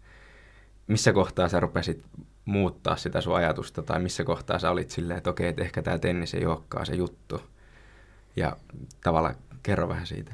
missä 0.86 1.12
kohtaa 1.12 1.48
sä 1.48 1.60
rupesit 1.60 2.04
muuttaa 2.46 2.96
sitä 2.96 3.20
sun 3.20 3.36
ajatusta 3.36 3.82
tai 3.82 4.00
missä 4.00 4.24
kohtaa 4.24 4.58
sä 4.58 4.70
olit 4.70 4.90
silleen, 4.90 5.18
että 5.18 5.30
okei, 5.30 5.48
että 5.48 5.62
ehkä 5.62 5.82
tämä 5.82 5.98
tennis 5.98 6.34
ei 6.34 6.46
olekaan 6.46 6.86
se 6.86 6.94
juttu. 6.94 7.40
Ja 8.36 8.56
tavallaan 9.04 9.34
kerro 9.62 9.88
vähän 9.88 10.06
siitä. 10.06 10.32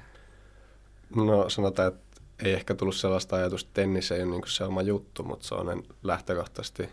No 1.16 1.48
sanotaan, 1.48 1.88
että 1.88 2.20
ei 2.44 2.52
ehkä 2.52 2.74
tullut 2.74 2.96
sellaista 2.96 3.36
ajatusta, 3.36 3.68
että 3.68 3.80
tennis 3.80 4.12
ei 4.12 4.22
ole 4.22 4.30
niin 4.30 4.42
se 4.46 4.64
oma 4.64 4.82
juttu, 4.82 5.22
mutta 5.22 5.46
se 5.46 5.54
on 5.54 5.82
lähtökohtaisesti 6.02 6.88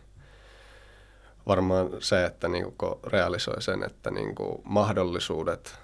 varmaan 1.47 1.89
se, 1.99 2.25
että 2.25 2.47
niin 2.47 2.73
kuin 2.77 2.95
realisoi 3.03 3.61
sen, 3.61 3.83
että 3.83 4.11
niin 4.11 4.35
kuin 4.35 4.61
mahdollisuudet 4.63 5.75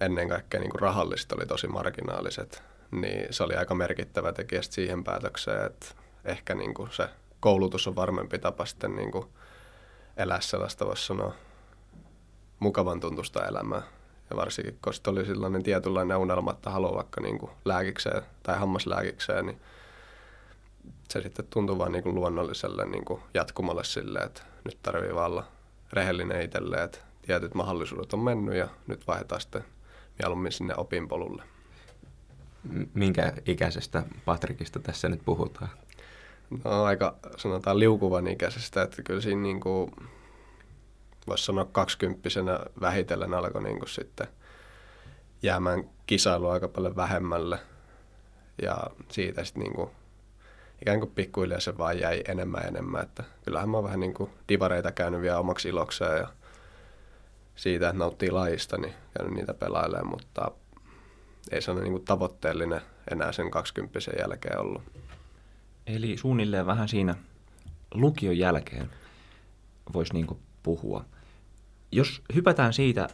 ennen 0.00 0.28
kaikkea 0.28 0.60
niin 0.60 0.70
kuin 0.70 0.80
rahallisesti 0.80 1.34
oli 1.34 1.46
tosi 1.46 1.66
marginaaliset, 1.66 2.62
niin 2.90 3.26
se 3.30 3.42
oli 3.42 3.54
aika 3.54 3.74
merkittävä 3.74 4.32
tekijä 4.32 4.62
siihen 4.62 5.04
päätökseen, 5.04 5.66
että 5.66 5.86
ehkä 6.24 6.54
niin 6.54 6.74
kuin 6.74 6.90
se 6.92 7.08
koulutus 7.44 7.86
on 7.86 7.96
varmempi 7.96 8.38
tapa 8.38 8.66
sitten 8.66 8.96
niin 8.96 9.10
kuin 9.10 9.26
elää 10.16 10.40
sellaista, 10.40 10.86
voisi 10.86 11.06
sanoa, 11.06 11.34
mukavan 12.58 13.00
tuntusta 13.00 13.46
elämää. 13.46 13.82
Ja 14.30 14.36
varsinkin, 14.36 14.78
koska 14.80 15.10
oli 15.10 15.26
sellainen 15.26 15.62
tietynlainen 15.62 16.16
unelma, 16.16 16.50
että 16.50 16.70
haluaa 16.70 16.94
vaikka 16.94 17.20
niin 17.20 17.38
kuin 17.38 17.50
lääkikseen 17.64 18.22
tai 18.42 18.58
hammaslääkikseen, 18.58 19.46
niin 19.46 19.60
se 21.08 21.20
sitten 21.20 21.46
tuntui 21.50 21.78
vaan 21.78 21.92
niin 21.92 22.02
kuin 22.02 22.14
luonnolliselle 22.14 22.86
niin 22.86 23.04
kuin 23.04 23.20
jatkumalle 23.34 23.84
sille, 23.84 24.18
että 24.18 24.42
nyt 24.64 24.78
tarvii 24.82 25.14
vaan 25.14 25.30
olla 25.30 25.46
rehellinen 25.92 26.42
itselleen, 26.42 26.84
että 26.84 26.98
tietyt 27.22 27.54
mahdollisuudet 27.54 28.12
on 28.12 28.20
mennyt 28.20 28.54
ja 28.54 28.68
nyt 28.86 29.06
vaihdetaan 29.06 29.40
sitten 29.40 29.64
mieluummin 30.18 30.52
sinne 30.52 30.74
opinpolulle. 30.76 31.42
Minkä 32.94 33.32
ikäisestä 33.46 34.02
Patrikista 34.24 34.78
tässä 34.78 35.08
nyt 35.08 35.20
puhutaan? 35.24 35.70
No 36.64 36.84
aika 36.84 37.16
sanotaan 37.36 37.78
liukuvan 37.78 38.26
ikäisestä, 38.26 38.82
että 38.82 39.02
kyllä 39.02 39.20
siinä 39.20 39.42
niin 39.42 39.60
kuin, 39.60 39.90
voisi 41.26 41.44
sanoa 41.44 41.64
kaksikymppisenä 41.64 42.60
vähitellen 42.80 43.34
alkoi 43.34 43.62
niin 43.62 43.78
kuin 43.78 43.88
sitten 43.88 44.26
jäämään 45.42 45.90
kisailu 46.06 46.48
aika 46.48 46.68
paljon 46.68 46.96
vähemmälle. 46.96 47.58
Ja 48.62 48.76
siitä 49.10 49.44
sitten 49.44 49.62
niin 49.62 49.74
kuin, 49.74 49.90
ikään 50.82 51.00
kuin 51.00 51.12
pikkuhiljaa 51.14 51.60
se 51.60 51.78
vaan 51.78 51.98
jäi 51.98 52.22
enemmän 52.28 52.60
ja 52.62 52.68
enemmän. 52.68 53.02
Että 53.02 53.24
kyllähän 53.44 53.68
mä 53.68 53.76
oon 53.76 53.84
vähän 53.84 54.00
niin 54.00 54.14
kuin 54.14 54.30
divareita 54.48 54.92
käynyt 54.92 55.20
vielä 55.20 55.38
omaksi 55.38 55.68
ilokseen 55.68 56.18
ja 56.18 56.28
siitä, 57.56 57.88
että 57.88 57.98
nauttii 57.98 58.30
lajista, 58.30 58.76
niin 58.78 58.94
käynyt 59.18 59.34
niitä 59.34 59.54
pelailemaan, 59.54 60.08
mutta 60.08 60.50
ei 61.50 61.62
se 61.62 61.70
ole 61.70 61.80
niin 61.80 61.92
kuin 61.92 62.04
tavoitteellinen 62.04 62.80
enää 63.10 63.32
sen 63.32 63.50
20 63.50 63.98
jälkeen 64.18 64.60
ollut. 64.60 64.82
Eli 65.86 66.16
suunnilleen 66.16 66.66
vähän 66.66 66.88
siinä 66.88 67.14
lukion 67.94 68.38
jälkeen 68.38 68.90
voisi 69.92 70.12
niin 70.12 70.26
puhua. 70.62 71.04
Jos 71.92 72.22
hypätään 72.34 72.72
siitä 72.72 73.08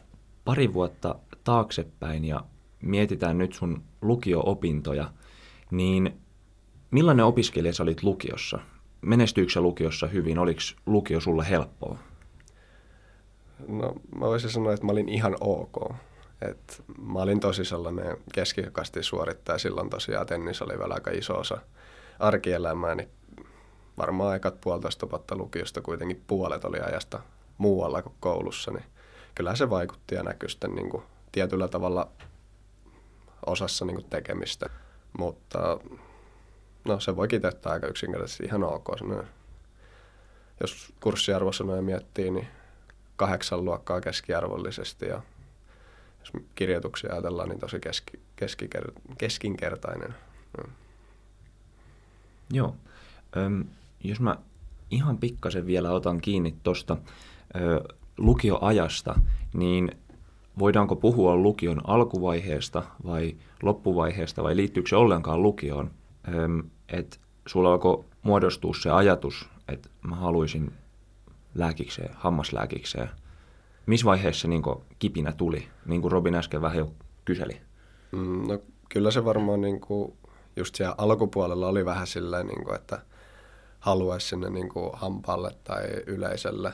pari 0.44 0.74
vuotta 0.74 1.14
taaksepäin 1.44 2.24
ja 2.24 2.44
mietitään 2.82 3.38
nyt 3.38 3.52
sun 3.52 3.82
lukio-opintoja, 4.02 5.10
niin 5.70 6.20
millainen 6.90 7.24
opiskelija 7.24 7.72
sä 7.72 7.82
olit 7.82 8.02
lukiossa? 8.02 8.58
Menestyykö 9.00 9.60
lukiossa 9.60 10.06
hyvin? 10.06 10.38
Oliko 10.38 10.60
lukio 10.86 11.20
sulle 11.20 11.50
helppoa? 11.50 11.98
No 13.68 13.94
mä 14.14 14.20
voisin 14.20 14.50
sanoa, 14.50 14.72
että 14.72 14.86
mä 14.86 14.92
olin 14.92 15.08
ihan 15.08 15.36
ok. 15.40 15.94
Et 16.42 16.82
mä 16.98 17.18
olin 17.18 17.40
tosi 17.40 17.64
sellainen 17.64 18.16
keskikasti 18.34 19.02
suorittaja. 19.02 19.58
Silloin 19.58 19.90
tosiaan 19.90 20.26
tennis 20.26 20.62
oli 20.62 20.78
vielä 20.78 20.94
aika 20.94 21.10
iso 21.10 21.38
osa 21.38 21.58
arkielämää, 22.20 22.94
niin 22.94 23.08
varmaan 23.98 24.30
aikat 24.30 24.60
puolitoista 24.60 25.10
vuotta 25.10 25.36
lukiosta 25.36 25.80
kuitenkin 25.80 26.24
puolet 26.26 26.64
oli 26.64 26.80
ajasta 26.80 27.20
muualla 27.58 28.02
kuin 28.02 28.14
koulussa, 28.20 28.70
niin 28.70 28.84
kyllä 29.34 29.54
se 29.54 29.70
vaikutti 29.70 30.14
ja 30.14 30.22
näkyi 30.22 30.50
sitten 30.50 30.74
niin 30.74 30.90
kuin 30.90 31.02
tietyllä 31.32 31.68
tavalla 31.68 32.10
osassa 33.46 33.84
niin 33.84 33.94
kuin 33.94 34.10
tekemistä. 34.10 34.66
Mutta 35.18 35.78
no, 36.84 37.00
se 37.00 37.16
voi 37.16 37.28
kiteyttää 37.28 37.72
aika 37.72 37.86
yksinkertaisesti 37.86 38.44
ihan 38.44 38.64
ok. 38.64 38.86
Sellainen, 38.98 39.28
jos 40.60 40.92
kurssiarvosanoja 41.00 41.82
miettii, 41.82 42.30
niin 42.30 42.48
kahdeksan 43.16 43.64
luokkaa 43.64 44.00
keskiarvollisesti 44.00 45.06
ja 45.06 45.22
jos 46.20 46.32
kirjoituksia 46.54 47.12
ajatellaan, 47.12 47.48
niin 47.48 47.60
tosi 47.60 47.80
keski, 47.80 48.20
keskiker, 48.36 48.92
keskinkertainen. 49.18 50.14
No. 50.58 50.64
Joo. 52.52 52.76
Öm, 53.36 53.64
jos 54.04 54.20
mä 54.20 54.36
ihan 54.90 55.18
pikkasen 55.18 55.66
vielä 55.66 55.90
otan 55.90 56.20
kiinni 56.20 56.54
tuosta 56.62 56.96
lukioajasta, 58.18 59.20
niin 59.54 59.90
voidaanko 60.58 60.96
puhua 60.96 61.36
lukion 61.36 61.80
alkuvaiheesta 61.84 62.82
vai 63.06 63.36
loppuvaiheesta 63.62 64.42
vai 64.42 64.56
liittyykö 64.56 64.88
se 64.88 64.96
ollenkaan 64.96 65.42
lukioon? 65.42 65.90
Että 66.88 67.16
sulla 67.46 67.72
alkoi 67.72 68.04
muodostua 68.22 68.74
se 68.74 68.90
ajatus, 68.90 69.48
että 69.68 69.88
mä 70.02 70.16
haluaisin 70.16 70.72
lääkikseen, 71.54 72.10
hammaslääkikseen. 72.14 73.08
Missä 73.86 74.06
vaiheessa 74.06 74.48
niin 74.48 74.62
kipinä 74.98 75.32
tuli, 75.32 75.68
niin 75.86 76.00
kuin 76.02 76.12
Robin 76.12 76.34
äsken 76.34 76.62
vähän 76.62 76.78
jo 76.78 76.92
kyseli? 77.24 77.60
Mm, 78.12 78.48
no 78.48 78.58
kyllä 78.88 79.10
se 79.10 79.24
varmaan 79.24 79.60
niin 79.60 79.80
kuin 79.80 80.12
just 80.56 80.74
siellä 80.74 80.94
alkupuolella 80.98 81.68
oli 81.68 81.84
vähän 81.84 82.06
silleen, 82.06 82.46
niin 82.46 82.64
kuin, 82.64 82.74
että 82.74 82.98
haluaisi 83.80 84.28
sinne 84.28 84.50
niin 84.50 84.68
kuin 84.68 84.90
hampaalle 84.94 85.50
tai 85.64 85.84
yleisölle, 86.06 86.72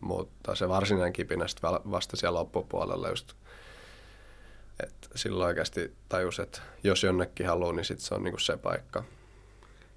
mutta 0.00 0.54
se 0.54 0.68
varsinainen 0.68 1.12
kipinä 1.12 1.48
sitten 1.48 1.70
vasta 1.70 2.16
siellä 2.16 2.38
loppupuolella 2.38 3.08
just, 3.08 3.32
että 4.82 5.08
silloin 5.14 5.46
oikeasti 5.46 5.96
tajus, 6.08 6.40
että 6.40 6.60
jos 6.84 7.02
jonnekin 7.02 7.46
haluaa, 7.46 7.72
niin 7.72 7.84
sitten 7.84 8.06
se 8.06 8.14
on 8.14 8.22
niin 8.24 8.32
kuin 8.32 8.40
se 8.40 8.56
paikka. 8.56 9.04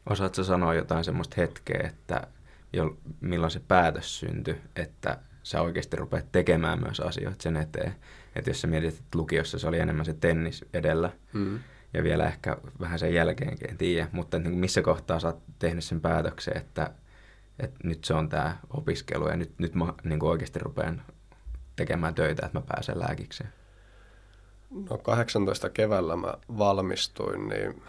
Osaatko 0.09 0.43
sanoa 0.43 0.73
jotain 0.73 1.03
semmoista 1.03 1.35
hetkeä, 1.37 1.81
että 1.87 2.27
jo, 2.73 2.97
milloin 3.21 3.51
se 3.51 3.61
päätös 3.67 4.19
syntyi, 4.19 4.61
että 4.75 5.19
sä 5.43 5.61
oikeasti 5.61 5.97
rupeat 5.97 6.31
tekemään 6.31 6.79
myös 6.79 6.99
asioita 6.99 7.43
sen 7.43 7.57
eteen. 7.57 7.95
Että 8.35 8.49
jos 8.49 8.61
sä 8.61 8.67
mietit, 8.67 8.99
että 8.99 9.17
lukiossa 9.17 9.59
se 9.59 9.67
oli 9.67 9.79
enemmän 9.79 10.05
se 10.05 10.13
tennis 10.13 10.65
edellä, 10.73 11.11
mm 11.33 11.59
ja 11.95 12.03
vielä 12.03 12.27
ehkä 12.27 12.57
vähän 12.79 12.99
sen 12.99 13.13
jälkeenkin, 13.13 13.69
en 13.69 13.77
tiedä, 13.77 14.07
mutta 14.11 14.39
niin 14.39 14.57
missä 14.57 14.81
kohtaa 14.81 15.19
sä 15.19 15.27
oot 15.27 15.39
tehnyt 15.59 15.83
sen 15.83 16.01
päätöksen, 16.01 16.57
että, 16.57 16.91
että 17.59 17.79
nyt 17.83 18.03
se 18.03 18.13
on 18.13 18.29
tämä 18.29 18.57
opiskelu 18.69 19.27
ja 19.27 19.37
nyt, 19.37 19.59
nyt 19.59 19.75
mä 19.75 19.93
niin 20.03 20.23
oikeasti 20.23 20.59
rupean 20.59 21.01
tekemään 21.75 22.15
töitä, 22.15 22.45
että 22.45 22.59
mä 22.59 22.65
pääsen 22.67 22.99
lääkikseen? 22.99 23.49
No 24.89 24.97
18 24.97 25.69
keväällä 25.69 26.15
mä 26.15 26.33
valmistuin, 26.57 27.47
niin 27.47 27.83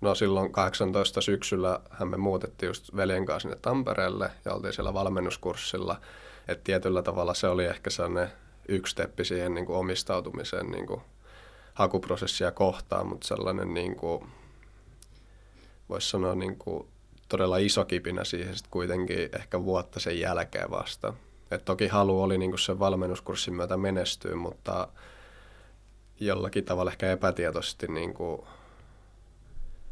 no 0.00 0.14
silloin 0.14 0.52
18 0.52 1.20
syksyllä 1.20 1.80
hän 1.90 2.08
me 2.08 2.16
muutettiin 2.16 2.68
just 2.68 2.96
veljen 2.96 3.26
kanssa 3.26 3.48
sinne 3.48 3.60
Tampereelle 3.62 4.30
ja 4.44 4.54
oltiin 4.54 4.72
siellä 4.72 4.94
valmennuskurssilla. 4.94 6.00
Että 6.48 6.64
tietyllä 6.64 7.02
tavalla 7.02 7.34
se 7.34 7.48
oli 7.48 7.64
ehkä 7.64 7.90
sellainen 7.90 8.32
yksi 8.68 8.90
steppi 8.90 9.24
siihen 9.24 9.54
niin 9.54 9.66
kuin 9.66 9.78
omistautumiseen 9.78 10.70
niin 10.70 10.86
kuin 10.86 11.00
hakuprosessia 11.74 12.50
kohtaan, 12.50 13.06
mutta 13.06 13.28
sellainen 13.28 13.74
niin 13.74 13.96
kuin, 13.96 14.28
voisi 15.88 16.10
sanoa 16.10 16.34
niin 16.34 16.56
kuin, 16.58 16.88
todella 17.28 17.56
iso 17.56 17.84
kipinä 17.84 18.24
siihen 18.24 18.56
sitten 18.56 18.70
kuitenkin 18.70 19.28
ehkä 19.32 19.64
vuotta 19.64 20.00
sen 20.00 20.20
jälkeen 20.20 20.70
vasta. 20.70 21.14
Et 21.50 21.64
toki 21.64 21.86
halu 21.86 22.22
oli 22.22 22.38
niin 22.38 22.50
kuin 22.50 22.58
sen 22.58 22.78
valmennuskurssin 22.78 23.54
myötä 23.54 23.76
menestyä, 23.76 24.34
mutta 24.36 24.88
jollakin 26.20 26.64
tavalla 26.64 26.90
ehkä 26.90 27.12
epätietoisesti 27.12 27.86
niin 27.86 28.14
kuin 28.14 28.42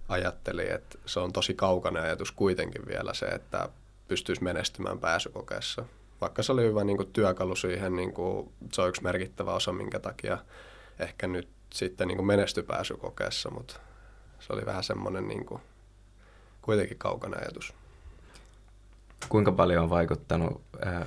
ajatteli, 0.09 0.71
että 0.71 0.99
se 1.07 1.21
on 1.21 1.33
tosi 1.33 1.55
kaukainen 1.55 2.03
ajatus 2.03 2.33
kuitenkin 2.33 2.83
vielä 2.87 3.15
se, 3.15 3.27
että 3.27 3.69
pystyisi 4.09 4.43
menestymään 4.43 4.99
pääsykokeessa. 4.99 5.85
Vaikka 6.21 6.43
se 6.43 6.53
oli 6.53 6.63
hyvä 6.63 6.85
niin 6.85 6.97
kuin 6.97 7.13
työkalu 7.13 7.57
siihen, 7.57 7.97
niin 7.97 8.13
kuin, 8.13 8.53
se 8.73 8.83
on 8.83 8.89
yksi 8.89 9.03
merkittävä 9.03 9.55
osa, 9.55 9.73
minkä 9.73 9.99
takia 9.99 10.39
ehkä 10.99 11.27
nyt 11.27 11.49
sitten 11.75 12.09
niin 12.09 12.17
kuin 12.17 12.27
menestyi 12.27 12.63
pääsykokeessa, 12.63 13.51
mutta 13.51 13.81
se 14.41 14.53
oli 14.53 14.67
vähän 14.67 14.85
semmoinen 14.85 15.29
niin 15.29 15.47
kuin, 15.47 15.61
kuitenkin 16.63 16.99
kaukana 16.99 17.37
ajatus. 17.37 17.75
Kuinka 19.29 19.53
paljon 19.53 19.83
on 19.83 19.91
vaikuttanut 19.91 20.63
äh, 20.87 21.05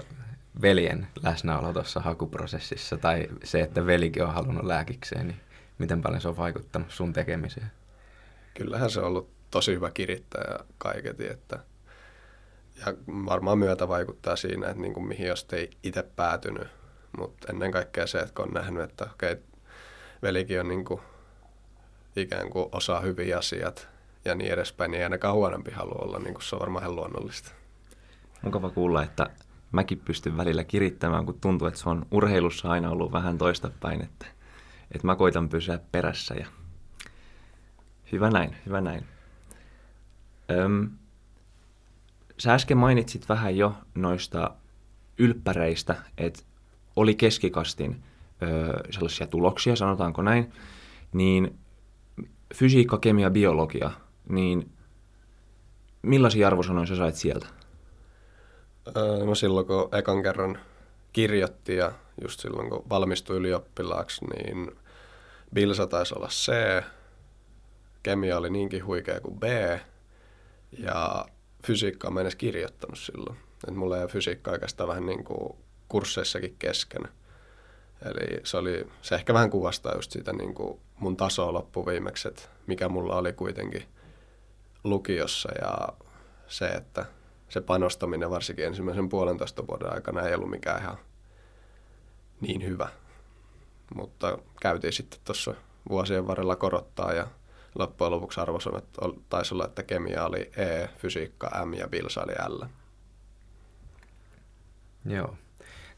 veljen 0.61 1.07
läsnäolo 1.23 1.73
tuossa 1.73 1.99
hakuprosessissa 1.99 2.97
tai 2.97 3.27
se, 3.43 3.61
että 3.61 3.85
velikin 3.85 4.23
on 4.23 4.33
halunnut 4.33 4.65
lääkikseen, 4.65 5.27
niin 5.27 5.39
miten 5.77 6.01
paljon 6.01 6.21
se 6.21 6.27
on 6.27 6.37
vaikuttanut 6.37 6.91
sun 6.91 7.13
tekemiseen? 7.13 7.71
Kyllähän 8.53 8.89
se 8.89 8.99
on 8.99 9.07
ollut 9.07 9.29
tosi 9.51 9.75
hyvä 9.75 9.91
kirittäjä 9.91 10.59
kaiketi, 10.77 11.27
että 11.27 11.59
ja 12.77 12.93
varmaan 13.07 13.57
myötä 13.57 13.87
vaikuttaa 13.87 14.35
siinä, 14.35 14.67
että 14.67 14.81
niin 14.81 14.93
kuin 14.93 15.07
mihin 15.07 15.27
jos 15.27 15.47
ei 15.51 15.69
itse 15.83 16.03
päätynyt, 16.15 16.67
mutta 17.17 17.47
ennen 17.49 17.71
kaikkea 17.71 18.07
se, 18.07 18.19
että 18.19 18.33
kun 18.35 18.45
on 18.45 18.53
nähnyt, 18.53 18.83
että 18.83 19.07
okei, 19.13 19.37
velikin 20.23 20.59
on 20.59 20.67
niin 20.67 20.85
kuin, 20.85 21.01
ikään 22.15 22.49
kuin 22.49 22.69
osaa 22.71 22.99
hyviä 22.99 23.37
asiat 23.37 23.89
ja 24.25 24.35
niin 24.35 24.51
edespäin, 24.51 24.91
niin 24.91 24.99
ei 24.99 25.03
ainakaan 25.03 25.35
huonompi 25.35 25.71
halua 25.71 25.99
olla, 26.01 26.19
niin 26.19 26.33
kuin 26.33 26.43
se 26.43 26.55
on 26.55 26.59
varmaan 26.59 26.83
ihan 26.83 26.95
luonnollista. 26.95 27.51
Mukava 28.41 28.69
kuulla, 28.69 29.03
että 29.03 29.29
mäkin 29.71 29.99
pystyn 29.99 30.37
välillä 30.37 30.63
kirittämään, 30.63 31.25
kun 31.25 31.39
tuntuu, 31.41 31.67
että 31.67 31.79
se 31.79 31.89
on 31.89 32.05
urheilussa 32.11 32.69
aina 32.69 32.89
ollut 32.89 33.11
vähän 33.11 33.37
toista 33.37 33.71
päin, 33.79 34.01
että, 34.01 34.25
että 34.91 35.07
mä 35.07 35.15
koitan 35.15 35.49
pysyä 35.49 35.79
perässä 35.91 36.33
ja 36.33 36.47
hyvä 38.11 38.29
näin, 38.29 38.55
hyvä 38.65 38.81
näin. 38.81 39.05
Öm, 40.51 40.89
sä 42.37 42.53
äsken 42.53 42.77
mainitsit 42.77 43.29
vähän 43.29 43.57
jo 43.57 43.75
noista 43.95 44.51
ylppäreistä, 45.17 45.95
että 46.17 46.43
oli 46.95 47.15
keskikastin 47.15 48.03
sellaisia 48.91 49.27
tuloksia, 49.27 49.75
sanotaanko 49.75 50.21
näin, 50.21 50.53
niin 51.13 51.59
fysiikka, 52.53 52.97
kemia, 52.97 53.29
biologia, 53.29 53.91
niin 54.29 54.71
millaisia 56.01 56.47
arvosanoja 56.47 56.85
sä 56.85 56.95
sait 56.95 57.15
sieltä? 57.15 57.47
no 59.25 59.35
silloin 59.35 59.65
kun 59.67 59.89
ekan 59.91 60.23
kerran 60.23 60.59
kirjoitti 61.13 61.75
ja 61.75 61.91
just 62.21 62.39
silloin 62.39 62.69
kun 62.69 62.85
valmistui 62.89 63.37
ylioppilaaksi, 63.37 64.25
niin 64.25 64.71
Bilsa 65.53 65.87
taisi 65.87 66.13
olla 66.17 66.27
C, 66.27 66.51
kemia 68.03 68.37
oli 68.37 68.49
niinkin 68.49 68.85
huikea 68.85 69.19
kuin 69.19 69.39
B 69.39 69.43
ja 70.77 71.25
fysiikkaa 71.67 72.11
mä 72.11 72.19
en 72.19 72.23
edes 72.23 72.35
kirjoittanut 72.35 72.99
silloin. 72.99 73.37
Et 73.67 73.75
mulla 73.75 74.01
ei 74.01 74.07
fysiikka 74.07 74.51
oikeastaan 74.51 74.89
vähän 74.89 75.05
niin 75.05 75.23
kuin 75.23 75.55
kursseissakin 75.87 76.55
kesken. 76.59 77.03
Eli 78.05 78.41
se, 78.43 78.57
oli, 78.57 78.87
se 79.01 79.15
ehkä 79.15 79.33
vähän 79.33 79.49
kuvastaa 79.49 79.95
just 79.95 80.11
sitä 80.11 80.33
niin 80.33 80.53
kuin 80.53 80.79
mun 80.99 81.17
tasoa 81.17 81.53
loppuviimeksi, 81.53 82.27
että 82.27 82.41
mikä 82.67 82.89
mulla 82.89 83.15
oli 83.15 83.33
kuitenkin 83.33 83.83
lukiossa 84.83 85.49
ja 85.61 85.87
se, 86.47 86.67
että 86.67 87.05
se 87.49 87.61
panostaminen 87.61 88.29
varsinkin 88.29 88.65
ensimmäisen 88.65 89.09
puolentoista 89.09 89.67
vuoden 89.67 89.93
aikana 89.93 90.21
ei 90.21 90.35
ollut 90.35 90.49
mikään 90.49 90.81
ihan 90.81 90.97
niin 92.41 92.65
hyvä. 92.65 92.89
Mutta 93.95 94.37
käytiin 94.61 94.93
sitten 94.93 95.19
tuossa 95.25 95.53
vuosien 95.89 96.27
varrella 96.27 96.55
korottaa 96.55 97.13
ja 97.13 97.27
loppujen 97.75 98.11
lopuksi 98.11 98.39
arvosanat 98.39 98.85
taisi 99.29 99.53
olla, 99.53 99.65
että 99.65 99.83
kemia 99.83 100.25
oli 100.25 100.51
E, 100.57 100.87
fysiikka 100.97 101.65
M 101.65 101.73
ja 101.73 101.87
bilsa 101.87 102.23
oli 102.23 102.33
L. 102.47 102.63
Joo. 105.05 105.35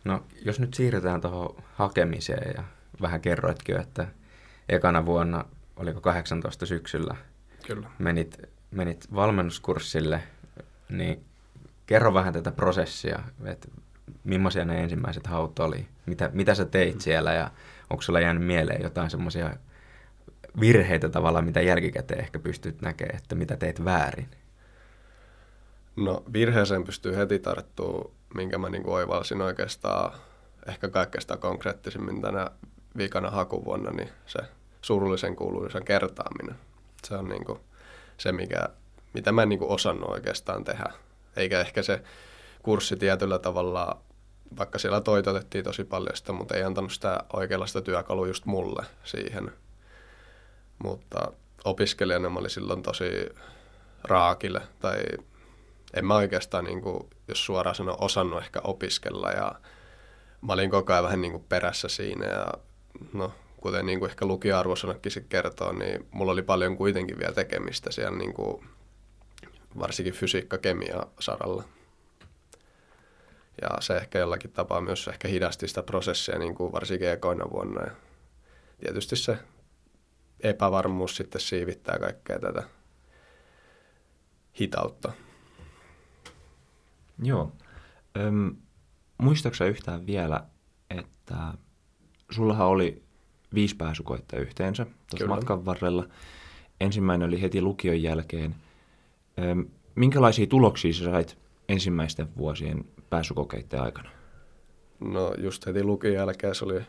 No, 0.05 0.23
jos 0.45 0.59
nyt 0.59 0.73
siirrytään 0.73 1.21
tuohon 1.21 1.63
hakemiseen 1.73 2.53
ja 2.57 2.63
vähän 3.01 3.21
kerroitkin, 3.21 3.79
että 3.79 4.07
ekana 4.69 5.05
vuonna, 5.05 5.45
oliko 5.75 6.01
18 6.01 6.65
syksyllä, 6.65 7.15
Kyllä. 7.67 7.89
Menit, 7.99 8.41
menit 8.71 9.07
valmennuskurssille, 9.15 10.23
niin 10.89 11.25
kerro 11.85 12.13
vähän 12.13 12.33
tätä 12.33 12.51
prosessia, 12.51 13.19
että 13.45 13.67
millaisia 14.23 14.65
ne 14.65 14.83
ensimmäiset 14.83 15.27
haut 15.27 15.59
oli, 15.59 15.87
mitä, 16.05 16.29
mitä 16.33 16.55
sä 16.55 16.65
teit 16.65 17.01
siellä 17.01 17.33
ja 17.33 17.51
onko 17.89 18.01
sulla 18.01 18.19
jäänyt 18.19 18.43
mieleen 18.43 18.81
jotain 18.81 19.09
semmoisia 19.09 19.55
virheitä 20.59 21.09
tavallaan, 21.09 21.45
mitä 21.45 21.61
jälkikäteen 21.61 22.19
ehkä 22.19 22.39
pystyt 22.39 22.81
näkemään, 22.81 23.17
että 23.17 23.35
mitä 23.35 23.57
teit 23.57 23.85
väärin? 23.85 24.29
No 25.95 26.23
virheeseen 26.33 26.83
pystyy 26.83 27.15
heti 27.15 27.39
tarttuu, 27.39 28.13
minkä 28.35 28.57
mä 28.57 28.69
niin 28.69 28.89
oivalsin 28.89 29.41
oikeastaan 29.41 30.11
ehkä 30.67 30.89
kaikkein 30.89 31.39
konkreettisimmin 31.39 32.21
tänä 32.21 32.51
viikana 32.97 33.29
hakuvuonna, 33.29 33.91
niin 33.91 34.09
se 34.25 34.39
surullisen 34.81 35.35
kuuluisen 35.35 35.85
kertaaminen. 35.85 36.55
Se 37.03 37.15
on 37.15 37.29
niin 37.29 37.45
kuin 37.45 37.59
se, 38.17 38.31
mikä, 38.31 38.69
mitä 39.13 39.31
mä 39.31 39.43
en 39.43 39.49
niin 39.49 39.59
kuin 39.59 39.71
osannut 39.71 40.09
oikeastaan 40.09 40.63
tehdä. 40.63 40.85
Eikä 41.35 41.59
ehkä 41.59 41.83
se 41.83 42.01
kurssi 42.63 42.95
tietyllä 42.95 43.39
tavalla 43.39 44.01
vaikka 44.57 44.79
siellä 44.79 45.01
toitotettiin 45.01 45.63
tosi 45.63 45.83
paljon 45.83 46.17
sitä, 46.17 46.33
mutta 46.33 46.55
ei 46.55 46.63
antanut 46.63 46.91
sitä 46.91 47.19
oikeanlaista 47.33 47.81
työkalua 47.81 48.27
just 48.27 48.45
mulle 48.45 48.85
siihen. 49.03 49.51
Mutta 50.83 51.31
opiskelijana 51.65 52.29
mä 52.29 52.39
olin 52.39 52.49
silloin 52.49 52.83
tosi 52.83 53.29
raakille, 54.03 54.61
tai 54.79 55.03
en 55.93 56.05
mä 56.05 56.15
oikeastaan, 56.15 56.65
niin 56.65 56.81
kuin, 56.81 57.09
jos 57.27 57.45
suoraan 57.45 57.75
sanoa, 57.75 57.97
osannut 58.01 58.39
ehkä 58.39 58.61
opiskella, 58.63 59.31
ja 59.31 59.55
mä 60.41 60.53
olin 60.53 60.69
koko 60.69 60.93
ajan 60.93 61.03
vähän 61.03 61.21
niin 61.21 61.31
kuin 61.31 61.45
perässä 61.49 61.87
siinä, 61.87 62.25
ja 62.25 62.47
no, 63.13 63.33
kuten 63.57 63.85
niin 63.85 63.99
kuin 63.99 64.09
ehkä 64.09 64.25
lukija-arvosanakin 64.25 65.11
se 65.11 65.21
kertoo, 65.21 65.73
niin 65.73 66.07
mulla 66.11 66.31
oli 66.31 66.41
paljon 66.41 66.77
kuitenkin 66.77 67.19
vielä 67.19 67.33
tekemistä 67.33 67.91
siellä 67.91 68.17
niin 68.17 68.33
kuin, 68.33 68.65
varsinkin 69.79 70.13
fysiikka-kemia-saralla. 70.13 71.63
Ja 73.61 73.69
se 73.79 73.97
ehkä 73.97 74.19
jollakin 74.19 74.51
tapaa 74.51 74.81
myös 74.81 75.07
ehkä 75.07 75.27
hidasti 75.27 75.67
sitä 75.67 75.83
prosessia 75.83 76.39
niin 76.39 76.55
kuin 76.55 76.71
varsinkin 76.71 77.09
ekoina 77.09 77.51
vuonna. 77.51 77.81
Ja 77.81 77.91
tietysti 78.79 79.15
se 79.15 79.37
epävarmuus 80.39 81.15
sitten 81.15 81.41
siivittää 81.41 81.99
kaikkea 81.99 82.39
tätä 82.39 82.63
hitautta. 84.59 85.11
Joo. 87.23 87.51
Öm, 88.17 88.55
muistaaksä 89.17 89.65
yhtään 89.65 90.07
vielä, 90.07 90.43
että 90.89 91.53
sullahan 92.31 92.67
oli 92.67 93.03
viisi 93.53 93.75
pääsykoetta 93.75 94.37
yhteensä 94.37 94.85
tuossa 95.09 95.27
matkan 95.27 95.65
varrella. 95.65 96.07
Ensimmäinen 96.79 97.27
oli 97.27 97.41
heti 97.41 97.61
lukion 97.61 98.01
jälkeen. 98.01 98.55
Öm, 99.39 99.65
minkälaisia 99.95 100.47
tuloksia 100.47 100.93
sä 100.93 101.03
sait 101.03 101.37
ensimmäisten 101.69 102.27
vuosien 102.37 102.85
pääsykokeiden 103.09 103.81
aikana? 103.81 104.09
No 104.99 105.33
just 105.37 105.65
heti 105.65 105.83
lukion 105.83 106.13
jälkeen 106.13 106.55
se 106.55 106.65
oli 106.65 106.81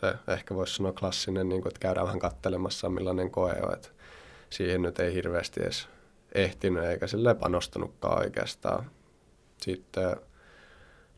se 0.00 0.14
ehkä 0.32 0.54
voisi 0.54 0.74
sanoa 0.74 0.92
klassinen, 0.92 1.48
niin 1.48 1.62
kuin, 1.62 1.70
että 1.70 1.80
käydään 1.80 2.06
vähän 2.06 2.18
kattelemassa 2.18 2.88
millainen 2.88 3.30
koe 3.30 3.60
on. 3.62 3.74
Että 3.74 3.88
siihen 4.50 4.82
nyt 4.82 4.98
ei 4.98 5.14
hirveästi 5.14 5.60
edes 5.62 5.88
ehtinyt 6.34 6.84
eikä 6.84 7.06
sille 7.06 7.34
panostanutkaan 7.34 8.18
oikeastaan. 8.18 8.90
Sitten 9.62 10.16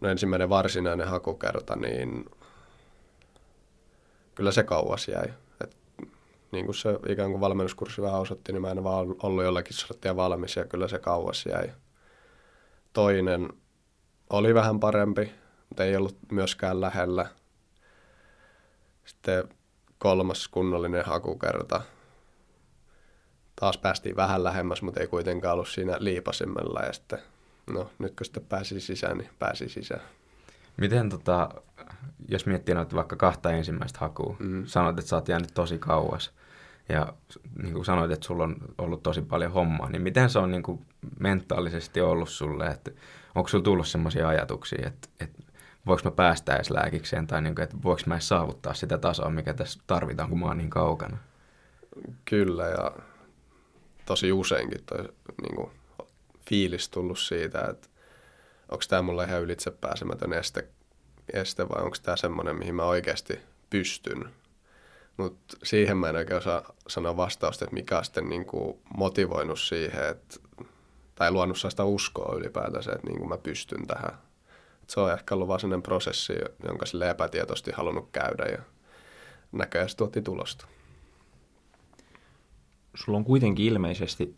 no 0.01 0.09
ensimmäinen 0.09 0.49
varsinainen 0.49 1.09
hakukerta, 1.09 1.77
niin 1.77 2.25
kyllä 4.35 4.53
se 4.53 4.63
kauas 4.63 5.09
jäi. 5.09 5.33
Et 5.65 5.77
niin 6.53 6.65
kuin 6.65 6.75
se 6.75 6.99
ikään 7.09 7.31
kuin 7.31 7.41
valmennuskurssi 7.41 8.03
vähän 8.03 8.21
osoitti, 8.21 8.53
niin 8.53 8.63
mä 8.63 8.71
en 8.71 8.85
vaan 8.85 9.15
ollut 9.23 9.45
jollakin 9.45 9.75
sorttia 9.75 10.17
valmis 10.17 10.57
ja 10.57 10.65
kyllä 10.65 10.89
se 10.89 10.99
kauas 10.99 11.47
jäi. 11.47 11.73
Toinen 12.93 13.49
oli 14.31 14.55
vähän 14.55 14.81
parempi, 14.81 15.33
mutta 15.69 15.85
ei 15.85 15.97
ollut 15.97 16.17
myöskään 16.33 16.81
lähellä. 16.81 17.27
Sitten 19.05 19.49
kolmas 19.99 20.49
kunnollinen 20.49 21.05
hakukerta. 21.05 21.83
Taas 23.57 23.79
päästiin 23.79 24.17
vähän 24.17 24.45
lähemmäs, 24.45 24.83
mutta 24.83 25.01
ei 25.01 25.07
kuitenkaan 25.07 25.55
ollut 25.55 25.69
siinä 25.69 25.97
liipasimmella. 25.99 26.81
Ja 26.81 26.93
sitten, 26.93 27.19
no 27.71 27.91
nyt 27.99 28.17
kun 28.17 28.25
sitten 28.25 28.45
pääsi 28.49 28.81
sisään, 28.81 29.19
niin 29.19 29.31
pääsi 29.39 29.69
sisään. 29.69 30.03
Miten 30.77 31.09
tota, 31.11 31.49
jos 32.29 32.47
miettii 32.47 32.75
noita 32.75 32.97
vaikka 32.97 33.17
kahta 33.17 33.51
ensimmäistä 33.51 33.99
hakua, 33.99 34.37
mm. 34.39 34.67
sanoit, 34.67 34.99
että 34.99 35.09
sä 35.09 35.17
oot 35.17 35.29
jäänyt 35.29 35.55
tosi 35.55 35.79
kauas 35.79 36.33
ja 36.89 37.13
niin 37.63 37.73
kuin 37.73 37.85
sanoit, 37.85 38.11
että 38.11 38.27
sulla 38.27 38.45
on 38.45 38.57
ollut 38.79 39.03
tosi 39.03 39.23
paljon 39.23 39.53
hommaa, 39.53 39.91
niin 39.91 40.03
miten 40.03 40.31
se 40.31 40.39
on 40.39 40.51
niin 40.51 40.63
kuin 40.63 40.87
mentaalisesti 41.21 42.01
ollut 42.01 42.29
sulle, 42.29 42.67
että 42.67 42.91
onko 43.35 43.49
sulla 43.49 43.65
tullut 43.65 43.87
sellaisia 43.87 44.29
ajatuksia, 44.29 44.87
että, 44.87 45.09
että 45.21 45.43
voiko 45.87 46.03
mä 46.05 46.11
päästä 46.11 46.55
edes 46.55 46.71
lääkikseen 46.71 47.27
tai 47.27 47.43
niin 47.43 47.55
kuin, 47.55 47.63
että 47.63 47.77
voiko 47.83 48.03
mä 48.07 48.15
edes 48.15 48.29
saavuttaa 48.29 48.75
sitä 48.75 48.99
tasoa, 48.99 49.31
mikä 49.31 49.55
tässä 49.55 49.81
tarvitaan, 49.87 50.29
kun 50.29 50.41
mä 50.41 50.47
oon 50.47 50.59
niin 50.59 50.71
kaukana? 50.71 51.17
Kyllä 52.25 52.67
ja 52.67 52.93
tosi 54.07 54.33
useinkin 54.33 54.85
toi 54.87 55.09
niin 55.43 55.57
kuin, 55.57 55.71
fiilis 56.49 56.89
tullut 56.89 57.19
siitä, 57.19 57.61
että 57.71 57.89
onko 58.69 58.85
tämä 58.89 59.03
mulle 59.03 59.25
ihan 59.25 59.43
ylitse 59.43 59.71
pääsemätön 59.71 60.33
este, 60.33 60.69
este 61.33 61.69
vai 61.69 61.83
onko 61.83 61.97
tämä 62.03 62.17
semmoinen, 62.17 62.57
mihin 62.57 62.75
mä 62.75 62.85
oikeasti 62.85 63.41
pystyn. 63.71 64.25
Mutta 65.17 65.57
siihen 65.63 65.97
mä 65.97 66.09
en 66.09 66.17
oikein 66.17 66.39
osaa 66.39 66.75
sanoa 66.89 67.17
vastausta, 67.17 67.65
että 67.65 67.75
mikä 67.75 67.99
on 67.99 68.05
sitten 68.05 68.29
niin 68.29 68.47
motivoinut 68.97 69.61
siihen, 69.61 70.09
että, 70.09 70.37
tai 71.15 71.31
luonut 71.31 71.59
sitä 71.59 71.85
uskoa 71.85 72.37
ylipäätänsä, 72.37 72.93
että 72.93 73.07
niin 73.07 73.29
mä 73.29 73.39
pystyn 73.39 73.87
tähän. 73.87 74.19
Et 74.83 74.91
se 74.91 75.01
on 75.01 75.13
ehkä 75.13 75.35
ollut 75.35 75.49
vaan 75.49 75.83
prosessi, 75.83 76.33
jonka 76.65 76.87
sille 76.87 77.11
epätietoisesti 77.11 77.71
halunnut 77.71 78.09
käydä 78.13 78.45
ja 78.45 78.59
näköjään 79.53 79.89
se 79.89 79.97
tuotti 79.97 80.23
tulosta. 80.23 80.67
Sulla 82.95 83.19
on 83.19 83.25
kuitenkin 83.25 83.67
ilmeisesti 83.67 84.37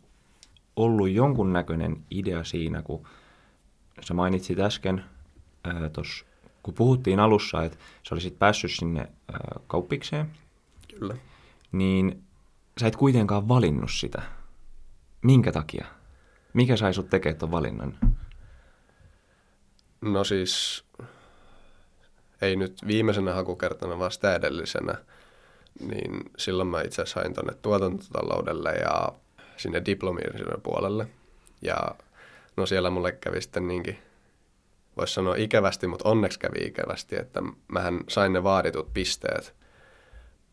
ollut 0.76 1.10
jonkunnäköinen 1.10 2.04
idea 2.10 2.44
siinä, 2.44 2.82
kun 2.82 3.06
sä 4.00 4.14
mainitsit 4.14 4.60
äsken, 4.60 5.04
ää, 5.64 5.88
tos, 5.88 6.26
kun 6.62 6.74
puhuttiin 6.74 7.20
alussa, 7.20 7.64
että 7.64 7.78
sä 8.08 8.14
olisit 8.14 8.38
päässyt 8.38 8.70
sinne 8.70 9.00
ää, 9.00 9.60
kauppikseen, 9.66 10.30
Kyllä. 10.98 11.16
niin 11.72 12.22
sä 12.80 12.86
et 12.86 12.96
kuitenkaan 12.96 13.48
valinnut 13.48 13.90
sitä. 13.92 14.22
Minkä 15.22 15.52
takia? 15.52 15.86
Mikä 16.52 16.76
sai 16.76 16.94
sut 16.94 17.10
tekemään 17.10 17.38
tuon 17.38 17.50
valinnan? 17.50 17.98
No 20.00 20.24
siis, 20.24 20.84
ei 22.42 22.56
nyt 22.56 22.78
viimeisenä 22.86 23.34
hakukertana, 23.34 23.98
vaan 23.98 24.12
sitä 24.12 24.34
edellisenä, 24.34 24.94
niin 25.80 26.30
silloin 26.38 26.68
mä 26.68 26.82
itse 26.82 27.02
asiassa 27.02 27.20
hain 27.20 27.34
tuonne 27.34 27.54
tuotantotaloudelle 27.54 28.72
ja 28.72 29.12
sinne 29.56 29.82
diplomiin 29.86 30.30
puolelle. 30.62 31.06
Ja 31.62 31.76
no 32.56 32.66
siellä 32.66 32.90
mulle 32.90 33.12
kävi 33.12 33.40
sitten 33.40 33.68
niinkin, 33.68 33.98
voisi 34.96 35.14
sanoa 35.14 35.34
ikävästi, 35.36 35.86
mutta 35.86 36.08
onneksi 36.08 36.38
kävi 36.38 36.66
ikävästi, 36.66 37.16
että 37.16 37.42
mähän 37.68 38.00
sain 38.08 38.32
ne 38.32 38.42
vaaditut 38.42 38.94
pisteet 38.94 39.54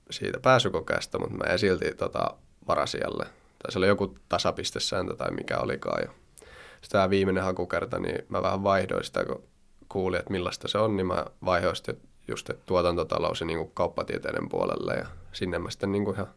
siitä 0.09 0.39
pääsykokeesta, 0.39 1.19
mutta 1.19 1.35
mä 1.35 1.43
en 1.43 1.59
silti 1.59 1.95
tota, 1.95 2.37
varasijalle. 2.67 3.25
Tai 3.63 3.71
se 3.71 3.77
oli 3.77 3.87
joku 3.87 4.17
tasapistesääntö 4.29 5.15
tai 5.15 5.31
mikä 5.31 5.57
olikaan. 5.57 6.01
Sitten 6.01 6.91
tämä 6.91 7.09
viimeinen 7.09 7.43
hakukerta, 7.43 7.99
niin 7.99 8.25
mä 8.29 8.41
vähän 8.41 8.63
vaihdoin 8.63 9.03
sitä, 9.03 9.25
kun 9.25 9.43
kuulin, 9.89 10.19
että 10.19 10.31
millaista 10.31 10.67
se 10.67 10.77
on, 10.77 10.97
niin 10.97 11.07
mä 11.07 11.25
vaihdoin 11.45 11.75
sitten 11.75 11.97
just 12.27 12.49
että 12.49 12.63
tuotantotalous 12.65 13.39
ja 13.39 13.45
niin 13.45 13.71
kauppatieteiden 13.73 14.49
puolelle 14.49 14.93
ja 14.93 15.05
sinne 15.33 15.59
mä 15.59 15.69
sitten 15.69 15.91
niin 15.91 16.05
kuin 16.05 16.15
ihan 16.15 16.27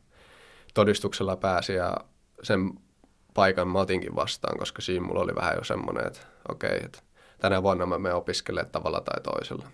todistuksella 0.75 1.37
pääsin 1.37 1.77
ja 1.77 1.97
sen 2.43 2.71
paikan 3.35 3.69
mä 3.69 3.79
otinkin 3.79 4.17
vastaan, 4.17 4.59
koska 4.59 4.83
siinä 4.83 5.07
mulla 5.07 5.21
oli 5.21 5.35
vähän 5.35 5.57
jo 5.57 5.65
semmoinen, 5.65 6.07
että 6.07 6.21
okei, 6.49 6.81
että 6.85 6.99
tänä 7.39 7.63
vuonna 7.63 7.87
mä 7.87 7.99
menen 7.99 8.17
opiskelemaan 8.17 8.73
tavalla 8.73 9.01
tai 9.01 9.21
toisella. 9.21 9.69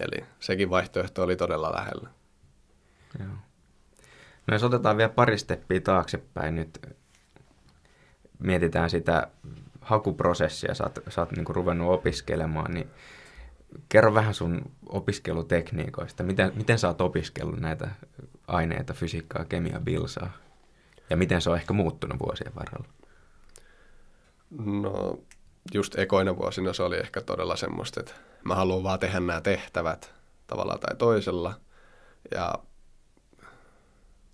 Eli 0.00 0.24
sekin 0.40 0.70
vaihtoehto 0.70 1.22
oli 1.22 1.36
todella 1.36 1.72
lähellä. 1.72 2.08
Joo. 3.18 3.28
No 4.46 4.54
jos 4.54 4.64
otetaan 4.64 4.96
vielä 4.96 5.08
pari 5.08 5.38
steppiä 5.38 5.80
taaksepäin 5.80 6.54
nyt, 6.54 6.86
mietitään 8.38 8.90
sitä 8.90 9.28
hakuprosessia, 9.80 10.74
sä 10.74 10.84
oot, 10.84 10.98
sä 11.08 11.20
oot 11.20 11.32
niin 11.32 11.46
ruvennut 11.48 11.92
opiskelemaan, 11.92 12.74
niin 12.74 12.90
kerro 13.88 14.14
vähän 14.14 14.34
sun 14.34 14.62
opiskelutekniikoista. 14.88 16.22
Miten, 16.22 16.52
miten 16.54 16.78
sä 16.78 16.88
oot 16.88 17.00
opiskellut 17.00 17.60
näitä 17.60 17.88
aineita, 18.46 18.94
fysiikkaa, 18.94 19.44
kemiaa, 19.44 19.80
bilsaa? 19.80 20.32
Ja 21.10 21.16
miten 21.16 21.40
se 21.40 21.50
on 21.50 21.56
ehkä 21.56 21.72
muuttunut 21.72 22.20
vuosien 22.20 22.54
varrella? 22.54 22.88
No 24.50 25.18
just 25.74 25.98
ekoina 25.98 26.36
vuosina 26.36 26.72
se 26.72 26.82
oli 26.82 26.96
ehkä 26.96 27.20
todella 27.20 27.56
semmoista, 27.56 28.00
että 28.00 28.12
mä 28.44 28.54
haluan 28.54 28.82
vaan 28.82 28.98
tehdä 28.98 29.20
nämä 29.20 29.40
tehtävät 29.40 30.14
tavalla 30.46 30.78
tai 30.78 30.96
toisella. 30.96 31.54
Ja 32.30 32.54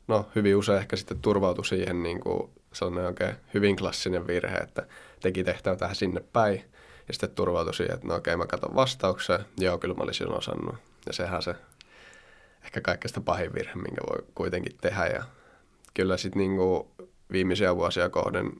no 0.09 0.29
hyvin 0.35 0.57
usein 0.57 0.79
ehkä 0.79 0.97
sitten 0.97 1.21
turvautui 1.21 1.65
siihen 1.65 2.03
niin 2.03 2.21
kuin 2.21 2.51
sellainen 2.73 3.07
oikein 3.07 3.37
hyvin 3.55 3.77
klassinen 3.77 4.27
virhe, 4.27 4.57
että 4.57 4.87
teki 5.21 5.45
tehtävä 5.45 5.77
tähän 5.77 5.97
sinne 5.97 6.21
päin. 6.33 6.65
Ja 7.09 7.15
sitten 7.15 7.31
turvautui 7.31 7.75
siihen, 7.75 7.95
että 7.95 8.07
no 8.07 8.15
okei, 8.15 8.37
mä 8.37 8.47
katson 8.47 8.75
vastauksen. 8.75 9.45
Joo, 9.59 9.79
kyllä 9.79 9.95
mä 9.95 10.03
olisin 10.03 10.33
osannut. 10.33 10.75
Ja 11.07 11.13
sehän 11.13 11.43
se 11.43 11.55
ehkä 12.65 12.81
kaikkein 12.81 13.25
pahin 13.25 13.55
virhe, 13.55 13.75
minkä 13.75 14.01
voi 14.11 14.27
kuitenkin 14.35 14.77
tehdä. 14.81 15.07
Ja 15.07 15.25
kyllä 15.95 16.17
sitten 16.17 16.41
niinku 16.41 16.95
viimeisiä 17.33 17.77
vuosia 17.77 18.09
kohden, 18.09 18.53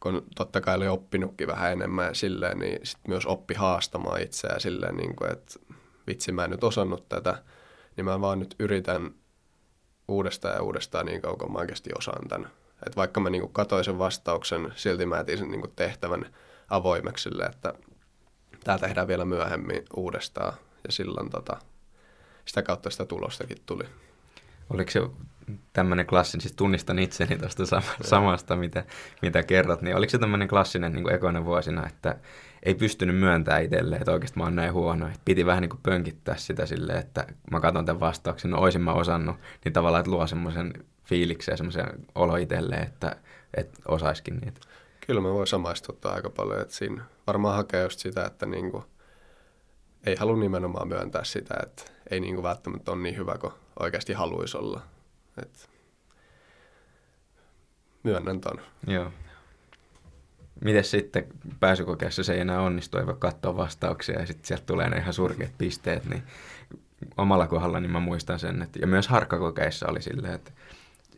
kun 0.00 0.26
totta 0.36 0.60
kai 0.60 0.76
oli 0.76 0.88
oppinutkin 0.88 1.46
vähän 1.46 1.72
enemmän 1.72 2.14
silleen, 2.14 2.58
niin 2.58 2.78
sit 2.82 2.98
myös 3.08 3.26
oppi 3.26 3.54
haastamaan 3.54 4.22
itseään 4.22 4.60
silleen, 4.60 4.96
niin 4.96 5.16
kuin, 5.16 5.32
että 5.32 5.60
vitsi 6.06 6.32
mä 6.32 6.44
en 6.44 6.50
nyt 6.50 6.64
osannut 6.64 7.08
tätä, 7.08 7.42
niin 7.96 8.04
mä 8.04 8.20
vaan 8.20 8.38
nyt 8.38 8.54
yritän 8.58 9.14
uudestaan 10.08 10.54
ja 10.54 10.62
uudestaan 10.62 11.06
niin 11.06 11.22
kauan, 11.22 11.38
kun 11.38 11.52
mä 11.52 11.58
oikeasti 11.58 11.90
osaan 11.98 12.28
tämän. 12.28 12.50
Et 12.86 12.96
vaikka 12.96 13.20
mä 13.20 13.30
niin 13.30 13.52
katoin 13.52 13.84
sen 13.84 13.98
vastauksen, 13.98 14.72
silti 14.76 15.06
mä 15.06 15.20
etin 15.20 15.38
sen 15.38 15.50
niin 15.50 15.72
tehtävän 15.76 16.34
avoimeksi 16.68 17.22
sille, 17.22 17.44
että 17.44 17.74
tämä 18.64 18.78
tehdään 18.78 19.08
vielä 19.08 19.24
myöhemmin 19.24 19.82
uudestaan. 19.96 20.52
Ja 20.84 20.92
silloin 20.92 21.30
tota, 21.30 21.56
sitä 22.44 22.62
kautta 22.62 22.90
sitä 22.90 23.04
tulostakin 23.04 23.62
tuli. 23.66 23.84
Oliko 24.70 24.90
se 24.90 25.00
tämmöinen 25.72 26.06
klassinen, 26.06 26.40
siis 26.40 26.56
tunnistan 26.56 26.98
itseni 26.98 27.38
tuosta 27.38 27.82
samasta, 28.00 28.56
mitä, 28.56 28.84
mitä 29.22 29.42
kerrot, 29.42 29.82
niin 29.82 29.96
oliko 29.96 30.10
se 30.10 30.18
tämmöinen 30.18 30.48
klassinen 30.48 30.92
niin 30.92 31.12
ekoinen 31.12 31.44
vuosina, 31.44 31.86
että 31.86 32.16
ei 32.62 32.74
pystynyt 32.74 33.16
myöntämään 33.16 33.64
itselleen, 33.64 34.02
että 34.02 34.12
oikeasti 34.12 34.38
mä 34.38 34.44
oon 34.44 34.56
näin 34.56 34.72
huono. 34.72 35.06
Että 35.06 35.20
piti 35.24 35.46
vähän 35.46 35.62
niin 35.62 35.70
kuin 35.70 35.80
pönkittää 35.82 36.36
sitä 36.36 36.66
silleen, 36.66 36.98
että 36.98 37.26
mä 37.50 37.60
katson 37.60 37.84
tämän 37.84 38.00
vastauksen, 38.00 38.50
no 38.50 38.58
oisin 38.58 38.80
mä 38.80 38.92
osannut, 38.92 39.36
niin 39.64 39.72
tavallaan, 39.72 40.00
että 40.00 40.10
luo 40.10 40.26
semmoisen 40.26 40.72
fiiliksen 41.04 41.52
ja 41.52 41.56
semmoisen 41.56 41.86
olo 42.14 42.36
itselleen, 42.36 42.82
että, 42.82 43.16
että 43.54 43.78
osaiskin 43.88 44.36
niitä. 44.36 44.60
Kyllä 45.06 45.20
mä 45.20 45.28
voin 45.28 45.46
samaistuttaa 45.46 46.14
aika 46.14 46.30
paljon, 46.30 46.60
että 46.60 46.74
siinä 46.74 47.04
varmaan 47.26 47.56
hakee 47.56 47.82
just 47.82 47.98
sitä, 47.98 48.24
että 48.24 48.46
niin 48.46 48.70
kuin, 48.70 48.84
ei 50.06 50.16
halua 50.16 50.36
nimenomaan 50.36 50.88
myöntää 50.88 51.24
sitä, 51.24 51.54
että 51.62 51.82
ei 52.10 52.20
niin 52.20 52.34
kuin 52.34 52.42
välttämättä 52.42 52.92
ole 52.92 53.02
niin 53.02 53.16
hyvä 53.16 53.38
kuin 53.38 53.52
oikeasti 53.80 54.12
haluaisi 54.12 54.56
olla. 54.56 54.80
Et 55.42 55.70
myönnän 58.02 58.40
ton. 58.40 58.60
Joo. 58.86 59.12
Miten 60.64 60.84
sitten 60.84 61.26
pääsykokeessa 61.60 62.22
se 62.22 62.34
ei 62.34 62.40
enää 62.40 62.60
onnistu, 62.60 62.98
ei 62.98 63.06
voi 63.06 63.16
katsoa 63.18 63.56
vastauksia 63.56 64.20
ja 64.20 64.26
sitten 64.26 64.46
sieltä 64.46 64.66
tulee 64.66 64.90
ne 64.90 64.96
ihan 64.96 65.12
surkeat 65.12 65.52
pisteet, 65.58 66.04
niin 66.04 66.22
omalla 67.16 67.46
kohdalla 67.46 67.80
niin 67.80 67.90
mä 67.90 68.00
muistan 68.00 68.38
sen, 68.38 68.62
että, 68.62 68.78
ja 68.78 68.86
myös 68.86 69.08
harkkakokeissa 69.08 69.86
oli 69.88 70.02
silleen, 70.02 70.34
että 70.34 70.52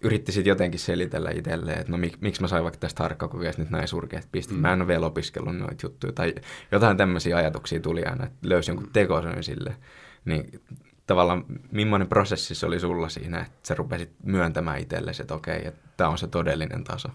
yritti 0.00 0.32
sitten 0.32 0.50
jotenkin 0.50 0.80
selitellä 0.80 1.30
itselleen, 1.30 1.78
että 1.78 1.92
no 1.92 1.98
mik, 1.98 2.20
miksi 2.20 2.40
mä 2.40 2.48
sain 2.48 2.62
vaikka 2.62 2.80
tästä 2.80 3.02
harkkakokeesta 3.02 3.62
nyt 3.62 3.70
näin 3.70 3.88
surkeat 3.88 4.28
pisteet, 4.32 4.56
mm. 4.56 4.62
mä 4.62 4.72
en 4.72 4.80
ole 4.80 4.88
vielä 4.88 5.06
opiskellut 5.06 5.56
noita 5.56 5.86
juttuja, 5.86 6.12
tai 6.12 6.34
jotain 6.72 6.96
tämmöisiä 6.96 7.36
ajatuksia 7.36 7.80
tuli 7.80 8.04
aina, 8.04 8.26
että 8.26 8.48
löysi 8.48 8.70
jonkun 8.70 8.90
tekosyyn 8.92 9.44
sille, 9.44 9.76
niin 10.24 10.60
tavallaan 11.08 11.44
millainen 11.70 12.08
prosessi 12.08 12.54
se 12.54 12.66
oli 12.66 12.80
sulla 12.80 13.08
siinä, 13.08 13.40
että 13.40 13.68
sä 13.68 13.74
rupesit 13.74 14.10
myöntämään 14.22 14.78
itsellesi, 14.78 15.22
että 15.22 15.34
okei, 15.34 15.66
että 15.66 15.88
tämä 15.96 16.10
on 16.10 16.18
se 16.18 16.26
todellinen 16.26 16.84
taso? 16.84 17.08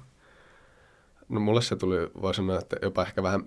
No 1.30 1.40
mulle 1.40 1.62
se 1.62 1.76
tuli, 1.76 2.12
voi 2.22 2.34
sanoa, 2.34 2.60
että 2.60 2.76
jopa 2.82 3.02
ehkä 3.02 3.24
vähän, 3.24 3.44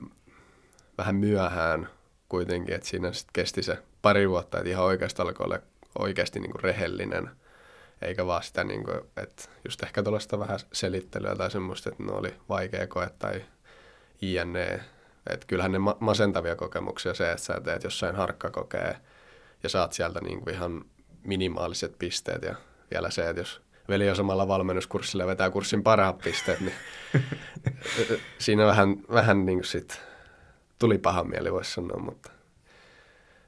vähän 0.98 1.16
myöhään 1.16 1.88
kuitenkin, 2.28 2.74
että 2.74 2.88
siinä 2.88 3.12
sitten 3.12 3.32
kesti 3.32 3.62
se 3.62 3.78
pari 4.02 4.28
vuotta, 4.28 4.58
että 4.58 4.70
ihan 4.70 4.84
oikeasti 4.84 5.22
alkoi 5.22 5.44
olla 5.44 5.58
oikeasti 5.98 6.40
niin 6.40 6.52
kuin 6.52 6.62
rehellinen, 6.62 7.30
eikä 8.02 8.26
vaan 8.26 8.42
sitä, 8.42 8.64
niin 8.64 8.84
kuin, 8.84 9.00
että 9.16 9.48
just 9.64 9.82
ehkä 9.82 10.02
tuollaista 10.02 10.38
vähän 10.38 10.58
selittelyä 10.72 11.36
tai 11.36 11.50
semmoista, 11.50 11.88
että 11.88 12.02
ne 12.02 12.12
oli 12.12 12.34
vaikea 12.48 12.86
koe 12.86 13.10
tai 13.18 13.44
INE, 14.22 14.80
että 15.30 15.46
kyllähän 15.46 15.72
ne 15.72 15.78
ma- 15.78 15.96
masentavia 16.00 16.56
kokemuksia 16.56 17.14
se, 17.14 17.32
että 17.32 17.44
sä 17.44 17.60
teet 17.60 17.84
jossain 17.84 18.16
harkkakokee 18.16 18.96
ja 19.62 19.68
saat 19.68 19.92
sieltä 19.92 20.20
niin 20.20 20.40
kuin 20.40 20.54
ihan 20.54 20.84
minimaaliset 21.22 21.98
pisteet 21.98 22.42
ja 22.42 22.54
vielä 22.90 23.10
se, 23.10 23.28
että 23.28 23.40
jos 23.40 23.62
veli 23.88 24.10
on 24.10 24.16
samalla 24.16 24.48
valmennuskurssilla 24.48 25.22
ja 25.22 25.26
vetää 25.26 25.50
kurssin 25.50 25.82
parhaat 25.82 26.18
pisteet, 26.18 26.60
niin 26.60 26.74
siinä 28.38 28.66
vähän, 28.66 28.96
vähän 29.12 29.46
niin 29.46 29.58
kuin 29.58 29.66
sit 29.66 30.00
tuli 30.78 30.98
paha 30.98 31.24
mieli, 31.24 31.52
voisi 31.52 31.72
sanoa, 31.72 31.98
mutta 31.98 32.30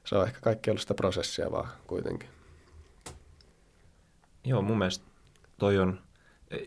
se 0.03 0.15
on 0.15 0.27
ehkä 0.27 0.39
kaikki 0.41 0.69
ollut 0.69 0.81
sitä 0.81 0.93
prosessia 0.93 1.51
vaan 1.51 1.69
kuitenkin. 1.87 2.29
Joo, 4.43 4.61
mun 4.61 4.77
mielestä 4.77 5.05
toi 5.57 5.79
on 5.79 5.99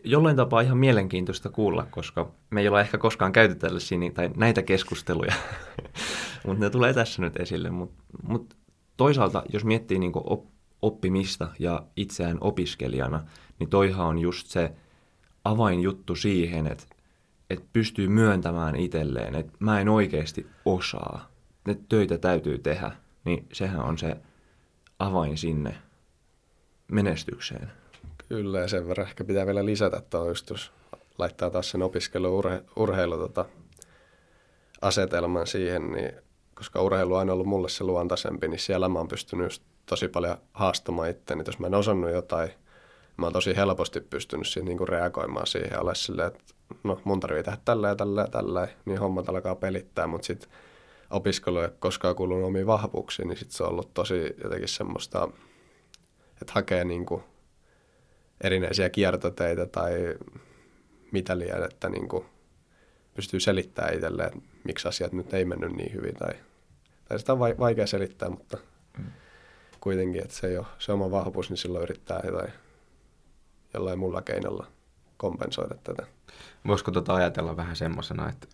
jollain 0.03 0.35
tapaa 0.35 0.61
ihan 0.61 0.77
mielenkiintoista 0.77 1.49
kuulla, 1.49 1.87
koska 1.91 2.31
me 2.49 2.61
ei 2.61 2.67
olla 2.67 2.81
ehkä 2.81 2.97
koskaan 2.97 3.33
käyty 3.33 3.55
tällaisia 3.55 3.97
tai 4.13 4.29
näitä 4.35 4.61
keskusteluja, 4.61 5.33
mutta 6.45 6.63
ne 6.63 6.69
tulee 6.69 6.93
tässä 6.93 7.21
nyt 7.21 7.39
esille. 7.39 7.69
Mutta 7.69 8.03
mut 8.23 8.57
toisaalta, 8.97 9.43
jos 9.53 9.65
miettii 9.65 9.99
niin 9.99 10.13
oppimista 10.81 11.47
ja 11.59 11.83
itseään 11.95 12.37
opiskelijana, 12.41 13.23
niin 13.59 13.69
toihan 13.69 14.07
on 14.07 14.19
just 14.19 14.47
se 14.47 14.71
avainjuttu 15.43 16.15
siihen, 16.15 16.67
että, 16.67 16.83
että 17.49 17.65
pystyy 17.73 18.07
myöntämään 18.07 18.75
itselleen, 18.75 19.35
että 19.35 19.53
mä 19.59 19.79
en 19.79 19.89
oikeasti 19.89 20.47
osaa, 20.65 21.29
että 21.67 21.83
töitä 21.89 22.17
täytyy 22.17 22.57
tehdä, 22.57 22.91
niin 23.25 23.47
sehän 23.53 23.79
on 23.79 23.97
se 23.97 24.17
avain 24.99 25.37
sinne 25.37 25.75
menestykseen. 26.91 27.71
Kyllä, 28.29 28.59
ja 28.59 28.67
sen 28.67 28.87
verran 28.87 29.07
ehkä 29.07 29.23
pitää 29.23 29.45
vielä 29.45 29.65
lisätä 29.65 30.01
tuo 30.09 30.27
jos 30.27 30.71
laittaa 31.17 31.49
taas 31.49 31.69
sen 31.69 31.81
opiskelu 31.81 32.37
urhe, 32.37 32.63
tota, 33.17 33.45
siihen, 35.45 35.91
niin 35.91 36.11
koska 36.63 36.81
urheilu 36.81 37.13
on 37.13 37.19
aina 37.19 37.33
ollut 37.33 37.47
mulle 37.47 37.69
se 37.69 37.83
luontaisempi, 37.83 38.47
niin 38.47 38.59
siellä 38.59 38.89
mä 38.89 38.99
oon 38.99 39.07
pystynyt 39.07 39.45
just 39.45 39.63
tosi 39.85 40.07
paljon 40.07 40.37
haastamaan 40.53 41.09
itseäni. 41.09 41.43
Jos 41.47 41.59
mä 41.59 41.67
en 41.67 41.75
osannut 41.75 42.11
jotain, 42.11 42.49
mä 43.17 43.25
oon 43.25 43.33
tosi 43.33 43.55
helposti 43.55 44.01
pystynyt 44.01 44.47
siihen 44.47 44.65
niin 44.65 44.77
kuin 44.77 44.87
reagoimaan 44.87 45.47
siihen 45.47 45.69
ja 45.71 45.81
ole 45.81 45.95
silleen, 45.95 46.27
että 46.27 46.43
no 46.83 47.01
mun 47.03 47.19
tarvii 47.19 47.43
tehdä 47.43 47.57
tällä 47.65 47.87
ja 47.87 47.95
tällä 47.95 48.21
ja 48.21 48.27
tällä, 48.27 48.67
niin 48.85 48.99
hommat 48.99 49.29
alkaa 49.29 49.55
pelittää, 49.55 50.07
mutta 50.07 50.25
sitten 50.25 50.49
opiskelu 51.09 51.59
ei 51.59 51.69
koskaan 51.79 52.15
kuulunut 52.15 52.47
omiin 52.47 52.67
vahvuuksiin, 52.67 53.27
niin 53.27 53.37
sitten 53.37 53.57
se 53.57 53.63
on 53.63 53.69
ollut 53.69 53.93
tosi 53.93 54.35
jotenkin 54.43 54.67
semmoista, 54.67 55.29
että 56.41 56.53
hakee 56.53 56.85
niin 56.85 57.05
kuin 57.05 57.23
erinäisiä 58.43 58.89
kiertoteitä 58.89 59.65
tai 59.65 59.93
mitä 61.11 61.39
liian, 61.39 61.63
että 61.63 61.89
niin 61.89 62.07
kuin 62.07 62.25
pystyy 63.13 63.39
selittämään 63.39 63.93
itselleen, 63.93 64.27
että 64.27 64.39
miksi 64.63 64.87
asiat 64.87 65.11
nyt 65.11 65.33
ei 65.33 65.45
mennyt 65.45 65.71
niin 65.71 65.93
hyvin. 65.93 66.15
Tai, 66.15 66.33
tai 67.13 67.19
sitä 67.19 67.33
on 67.33 67.39
vaikea 67.39 67.87
selittää, 67.87 68.29
mutta 68.29 68.57
mm. 68.97 69.05
kuitenkin, 69.79 70.21
että 70.21 70.35
se 70.35 70.47
ei 70.47 70.57
ole 70.57 70.65
se 70.79 70.91
oma 70.91 71.11
vahvuus, 71.11 71.49
niin 71.49 71.57
silloin 71.57 71.83
yrittää 71.83 72.21
jotain, 72.25 72.53
jollain 73.73 73.99
mulla 73.99 74.21
keinolla 74.21 74.67
kompensoida 75.17 75.75
tätä. 75.83 76.07
Voisiko 76.67 76.91
tuota 76.91 77.15
ajatella 77.15 77.57
vähän 77.57 77.75
semmoisena, 77.75 78.29
että 78.29 78.47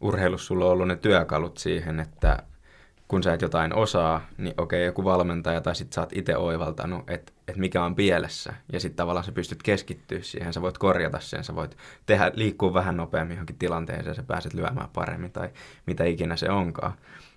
urheilussa 0.00 0.46
sulla 0.46 0.64
on 0.64 0.70
ollut 0.70 0.88
ne 0.88 0.96
työkalut 0.96 1.58
siihen, 1.58 2.00
että 2.00 2.42
kun 3.08 3.22
sä 3.22 3.34
et 3.34 3.42
jotain 3.42 3.74
osaa, 3.74 4.26
niin 4.38 4.54
okei, 4.58 4.84
joku 4.84 5.04
valmentaja 5.04 5.60
tai 5.60 5.76
sit 5.76 5.92
sä 5.92 6.00
oot 6.00 6.12
itse 6.12 6.36
oivaltanut, 6.36 7.10
että, 7.10 7.32
että 7.48 7.60
mikä 7.60 7.84
on 7.84 7.94
pielessä. 7.94 8.54
Ja 8.72 8.80
sitten 8.80 8.96
tavallaan 8.96 9.24
sä 9.24 9.32
pystyt 9.32 9.62
keskittyä 9.62 10.18
siihen, 10.22 10.52
sä 10.52 10.62
voit 10.62 10.78
korjata 10.78 11.20
sen, 11.20 11.44
sä 11.44 11.54
voit 11.54 11.76
tehdä, 12.06 12.30
liikkua 12.34 12.74
vähän 12.74 12.96
nopeammin 12.96 13.34
johonkin 13.34 13.58
tilanteeseen, 13.58 14.14
sä 14.14 14.22
pääset 14.22 14.54
lyömään 14.54 14.88
paremmin 14.92 15.32
tai 15.32 15.50
mitä 15.86 16.04
ikinä 16.04 16.36
se 16.36 16.50
onkaan. 16.50 16.92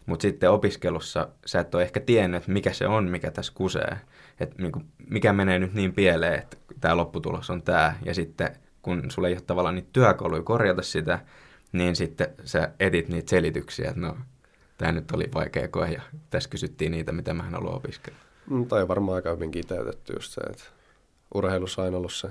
Mutta 0.10 0.22
sitten 0.22 0.52
opiskelussa 0.52 1.30
sä 1.46 1.60
et 1.60 1.76
ole 1.76 1.84
ehkä 1.84 2.00
tiennyt, 2.00 2.38
että 2.38 2.52
mikä 2.52 2.74
se 2.74 2.88
on, 2.88 3.10
mikä 3.10 3.32
tässä 3.32 3.52
kusee. 3.56 3.98
Että 4.40 4.56
niinku, 4.62 4.82
mikä 5.10 5.34
menee 5.34 5.60
nyt 5.60 5.74
niin 5.74 5.94
pieleen, 5.94 6.40
että 6.40 6.58
tämä 6.82 6.98
lopputulos 6.98 7.50
on 7.50 7.62
tämä. 7.62 7.96
Ja 8.06 8.14
sitten 8.14 8.56
kun 8.82 9.12
sulla 9.12 9.28
ei 9.28 9.34
ole 9.34 9.42
tavallaan 9.42 9.76
niitä 9.76 9.90
työkaluja 9.94 10.44
korjata 10.44 10.82
sitä, 10.82 11.20
niin 11.72 11.96
sitten 11.96 12.28
sä 12.44 12.72
etit 12.80 13.10
niitä 13.10 13.30
selityksiä, 13.30 13.90
että 13.90 14.02
no 14.02 14.18
tämä 14.78 14.92
nyt 14.92 15.12
oli 15.12 15.30
vaikea 15.34 15.68
koe 15.68 15.92
ja 15.92 16.02
tässä 16.30 16.50
kysyttiin 16.50 16.92
niitä, 16.92 17.12
mitä 17.12 17.34
mä 17.34 17.44
haluan 17.44 17.76
opiskella. 17.76 18.20
Mm, 18.50 18.66
tai 18.66 18.88
varmaan 18.88 19.16
aika 19.16 19.32
hyvin 19.32 19.52
kiteytetty 19.52 20.14
just 20.14 20.32
se, 20.32 20.42
että 20.42 20.64
urheilussa 21.34 21.82
on 21.84 21.96
ollut 21.96 22.14
se 22.14 22.30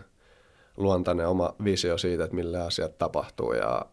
luontainen 0.76 1.28
oma 1.28 1.54
visio 1.64 1.98
siitä, 1.98 2.24
että 2.24 2.36
millä 2.36 2.64
asiat 2.64 2.98
tapahtuu 2.98 3.52
ja 3.52 3.86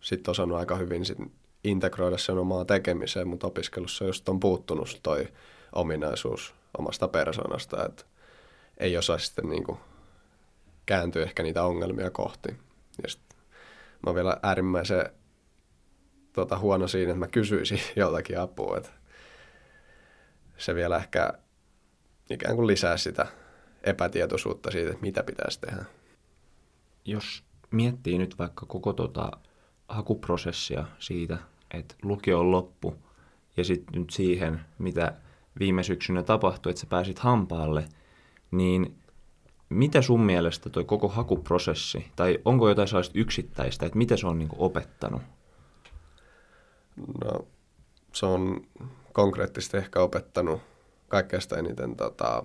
sitten 0.00 0.30
osannut 0.30 0.58
aika 0.58 0.76
hyvin 0.76 1.04
sit 1.04 1.18
integroida 1.66 2.18
sen 2.18 2.38
omaa 2.38 2.64
tekemiseen, 2.64 3.28
mutta 3.28 3.46
opiskelussa 3.46 4.04
just 4.04 4.28
on 4.28 4.40
puuttunut 4.40 5.00
toi 5.02 5.28
ominaisuus 5.72 6.54
omasta 6.78 7.08
persoonasta, 7.08 7.86
että 7.86 8.04
ei 8.78 8.96
osaa 8.96 9.18
sitten 9.18 9.48
niinku 9.48 9.78
kääntyä 10.86 11.22
ehkä 11.22 11.42
niitä 11.42 11.62
ongelmia 11.62 12.10
kohti. 12.10 12.48
Ja 13.02 13.08
sit 13.08 13.20
mä 14.06 14.06
oon 14.06 14.14
vielä 14.14 14.36
äärimmäisen 14.42 15.10
tota, 16.32 16.58
huono 16.58 16.88
siinä, 16.88 17.10
että 17.10 17.18
mä 17.18 17.28
kysyisin 17.28 17.80
joltakin 17.96 18.40
apua. 18.40 18.76
Että 18.76 18.90
se 20.56 20.74
vielä 20.74 20.96
ehkä 20.96 21.32
ikään 22.30 22.56
kuin 22.56 22.66
lisää 22.66 22.96
sitä 22.96 23.26
epätietoisuutta 23.84 24.70
siitä, 24.70 24.90
että 24.90 25.02
mitä 25.02 25.22
pitäisi 25.22 25.60
tehdä. 25.60 25.84
Jos 27.04 27.44
miettii 27.70 28.18
nyt 28.18 28.38
vaikka 28.38 28.66
koko 28.66 28.92
tota 28.92 29.30
hakuprosessia 29.88 30.84
siitä, 30.98 31.38
että 31.70 31.94
lukio 32.02 32.40
on 32.40 32.50
loppu, 32.50 32.94
ja 33.56 33.64
sitten 33.64 34.00
nyt 34.00 34.10
siihen, 34.10 34.60
mitä 34.78 35.14
viime 35.58 35.82
syksynä 35.82 36.22
tapahtui, 36.22 36.70
että 36.70 36.80
sä 36.80 36.86
pääsit 36.86 37.18
hampaalle, 37.18 37.88
niin 38.50 38.98
mitä 39.68 40.02
sun 40.02 40.20
mielestä 40.20 40.70
toi 40.70 40.84
koko 40.84 41.08
hakuprosessi, 41.08 42.06
tai 42.16 42.38
onko 42.44 42.68
jotain 42.68 42.88
sellaista 42.88 43.18
yksittäistä, 43.18 43.86
että 43.86 43.98
mitä 43.98 44.16
se 44.16 44.26
on 44.26 44.38
niin 44.38 44.48
opettanut? 44.58 45.22
No, 47.24 47.46
se 48.12 48.26
on 48.26 48.66
konkreettisesti 49.12 49.76
ehkä 49.76 50.00
opettanut 50.00 50.60
kaikkein 51.08 51.42
eniten 51.58 51.96
tota, 51.96 52.44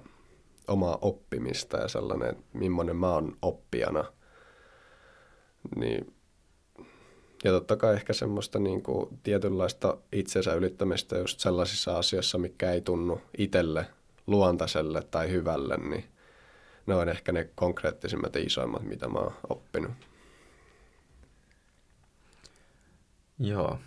omaa 0.67 0.97
oppimista 1.01 1.78
ja 1.78 1.88
sellainen, 1.88 2.30
että 2.30 2.43
millainen 2.53 2.95
mä 2.95 3.13
oon 3.13 3.38
oppijana. 3.41 4.03
Niin 5.76 6.13
Ja 7.44 7.52
totta 7.52 7.76
kai 7.76 7.94
ehkä 7.94 8.14
semmoista 8.14 8.60
niin 8.60 8.84
kuin 8.84 9.20
tietynlaista 9.24 9.98
itsensä 10.12 10.54
ylittämistä 10.54 11.18
just 11.18 11.39
sellaisissa 11.39 11.98
asioissa, 11.98 12.38
mikä 12.38 12.72
ei 12.72 12.82
tunnu 12.82 13.22
itselle, 13.38 13.86
luontaiselle 14.28 15.02
tai 15.02 15.30
hyvälle, 15.30 15.78
niin 15.78 16.06
ne 16.86 16.96
on 16.96 17.10
ehkä 17.10 17.32
ne 17.32 17.50
konkreettisimmat 17.56 18.36
ja 18.36 18.42
isoimmat, 18.42 18.84
mitä 18.84 19.08
mä 19.08 19.20
oon 19.20 19.34
oppinut. 19.50 19.92
Joo. 23.39 23.80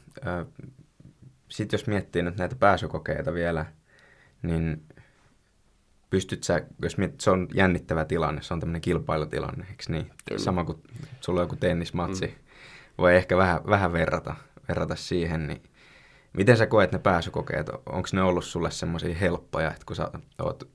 Sitten 1.49 1.79
jos 1.79 1.87
miettii 1.87 2.23
nyt 2.23 2.37
näitä 2.37 2.57
pääsykokeita 2.57 3.35
vielä, 3.35 3.67
niin 4.43 4.85
pystyt 6.11 6.45
sä, 6.45 6.63
jos 6.83 6.99
mietit, 6.99 7.21
se 7.21 7.31
on 7.31 7.49
jännittävä 7.55 8.05
tilanne, 8.05 8.43
se 8.43 8.55
on 8.55 8.61
tämmöinen 8.61 8.81
kilpailutilanne, 8.81 9.67
eikö 9.71 9.85
niin? 9.89 10.11
Kyllä. 10.29 10.41
Sama 10.41 10.65
kuin 10.65 10.83
sulla 11.21 11.41
on 11.41 11.45
joku 11.45 11.57
tennismatsi. 11.57 12.27
Mm. 12.27 12.44
Voi 12.99 13.17
ehkä 13.17 13.37
vähän, 13.37 13.61
vähän 13.67 13.93
verrata, 13.93 14.35
verrata 14.69 14.97
siihen, 14.97 15.47
niin 15.47 15.63
miten 16.33 16.57
sä 16.57 16.67
koet 16.67 16.93
ne 16.93 16.99
pääsykokeet? 16.99 17.69
Onko 17.69 18.09
ne 18.13 18.23
ollut 18.23 18.45
sulle 18.45 18.71
semmoisia 18.71 19.15
helppoja, 19.15 19.71
että 19.71 19.87
kun 19.87 19.97
sä 19.97 20.11
oot 20.43 20.69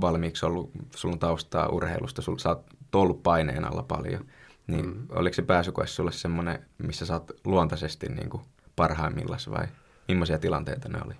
valmiiksi 0.00 0.46
ollut, 0.46 0.70
sulla 0.96 1.12
on 1.12 1.18
taustaa 1.18 1.68
urheilusta, 1.68 2.22
sulla, 2.22 2.38
sä 2.38 2.48
oot 2.48 2.66
ollut 2.92 3.22
paineen 3.22 3.64
alla 3.64 3.82
paljon, 3.82 4.26
niin 4.66 4.86
mm. 4.86 5.06
oliko 5.10 5.34
se 5.34 5.42
pääsykoe 5.42 5.86
sulle 5.86 6.12
semmoinen, 6.12 6.66
missä 6.78 7.06
sä 7.06 7.12
oot 7.12 7.30
luontaisesti 7.44 8.08
niin 8.08 8.30
kuin 8.30 8.42
parhaimmillaan 8.76 9.40
vai 9.50 9.66
millaisia 10.08 10.38
tilanteita 10.38 10.88
ne 10.88 10.98
oli? 11.06 11.14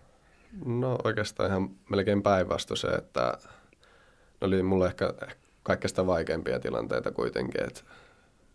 No 0.65 0.99
oikeastaan 1.05 1.51
ihan 1.51 1.71
melkein 1.91 2.23
päinvasto 2.23 2.77
se, 2.77 2.89
että 2.89 3.39
ne 4.41 4.47
oli 4.47 4.63
mulle 4.63 4.87
ehkä 4.87 5.15
kaikkein 5.63 6.07
vaikeimpia 6.07 6.61
tilanteita 6.61 7.11
kuitenkin, 7.11 7.65
että 7.65 7.81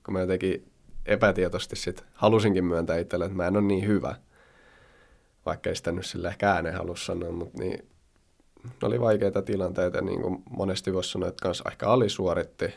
kun 0.05 0.13
mä 0.13 0.19
jotenkin 0.19 0.72
epätietoisesti 1.05 1.75
sit 1.75 2.05
halusinkin 2.13 2.65
myöntää 2.65 2.97
itselle, 2.97 3.25
että 3.25 3.37
mä 3.37 3.47
en 3.47 3.57
ole 3.57 3.65
niin 3.65 3.87
hyvä, 3.87 4.15
vaikka 5.45 5.69
ei 5.69 5.75
sitä 5.75 5.91
nyt 5.91 6.05
sille 6.05 6.27
ehkä 6.27 6.51
ääneen 6.51 6.75
halua 6.75 6.95
sanoa, 6.95 7.31
mutta 7.31 7.59
niin, 7.59 7.87
ne 8.63 8.87
oli 8.87 8.99
vaikeita 8.99 9.41
tilanteita, 9.41 10.01
niin 10.01 10.21
kuin 10.21 10.43
monesti 10.49 10.93
voisi 10.93 11.09
sanoa, 11.09 11.29
että 11.29 11.41
kanssa 11.41 11.63
ehkä 11.71 11.87
alisuoritti, 11.87 12.73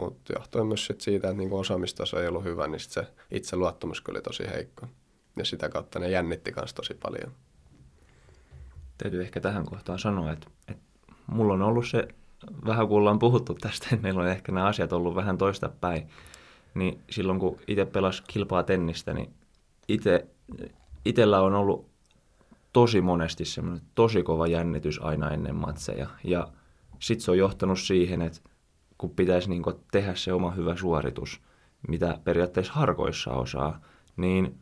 mutta 0.00 0.32
johtuen 0.38 0.66
myös 0.66 0.86
sit 0.86 1.00
siitä, 1.00 1.28
että 1.28 1.38
niin 1.38 1.52
osaamistaso 1.52 2.20
ei 2.20 2.28
ollut 2.28 2.44
hyvä, 2.44 2.68
niin 2.68 2.80
sit 2.80 2.90
se 2.90 3.06
itse 3.30 3.56
luottamus 3.56 4.02
oli 4.08 4.22
tosi 4.22 4.44
heikko. 4.50 4.86
Ja 5.36 5.44
sitä 5.44 5.68
kautta 5.68 5.98
ne 5.98 6.10
jännitti 6.10 6.52
myös 6.56 6.74
tosi 6.74 6.94
paljon. 6.94 7.32
Täytyy 8.98 9.22
ehkä 9.22 9.40
tähän 9.40 9.66
kohtaan 9.66 9.98
sanoa, 9.98 10.32
että, 10.32 10.46
että 10.68 10.82
mulla 11.26 11.54
on 11.54 11.62
ollut 11.62 11.88
se, 11.88 12.08
vähän 12.66 12.88
kun 12.88 12.98
ollaan 12.98 13.18
puhuttu 13.18 13.54
tästä, 13.54 13.86
että 13.92 14.02
meillä 14.02 14.20
on 14.20 14.28
ehkä 14.28 14.52
nämä 14.52 14.66
asiat 14.66 14.92
ollut 14.92 15.14
vähän 15.14 15.38
toista 15.38 15.70
päin, 15.80 16.08
niin 16.78 17.00
silloin 17.10 17.38
kun 17.38 17.56
itse 17.68 17.84
pelas 17.84 18.20
kilpaa 18.20 18.62
tennistä, 18.62 19.14
niin 19.14 19.30
itse, 19.88 20.26
itsellä 21.04 21.40
on 21.40 21.54
ollut 21.54 21.88
tosi 22.72 23.00
monesti 23.00 23.44
semmoinen 23.44 23.84
tosi 23.94 24.22
kova 24.22 24.46
jännitys 24.46 25.00
aina 25.02 25.30
ennen 25.30 25.54
matseja. 25.54 26.08
Ja 26.24 26.48
sitten 26.98 27.24
se 27.24 27.30
on 27.30 27.38
johtanut 27.38 27.78
siihen, 27.78 28.22
että 28.22 28.40
kun 28.98 29.10
pitäisi 29.10 29.50
niin 29.50 29.62
tehdä 29.90 30.14
se 30.14 30.32
oma 30.32 30.50
hyvä 30.50 30.76
suoritus, 30.76 31.40
mitä 31.88 32.18
periaatteessa 32.24 32.72
harkoissa 32.72 33.32
osaa, 33.32 33.80
niin 34.16 34.58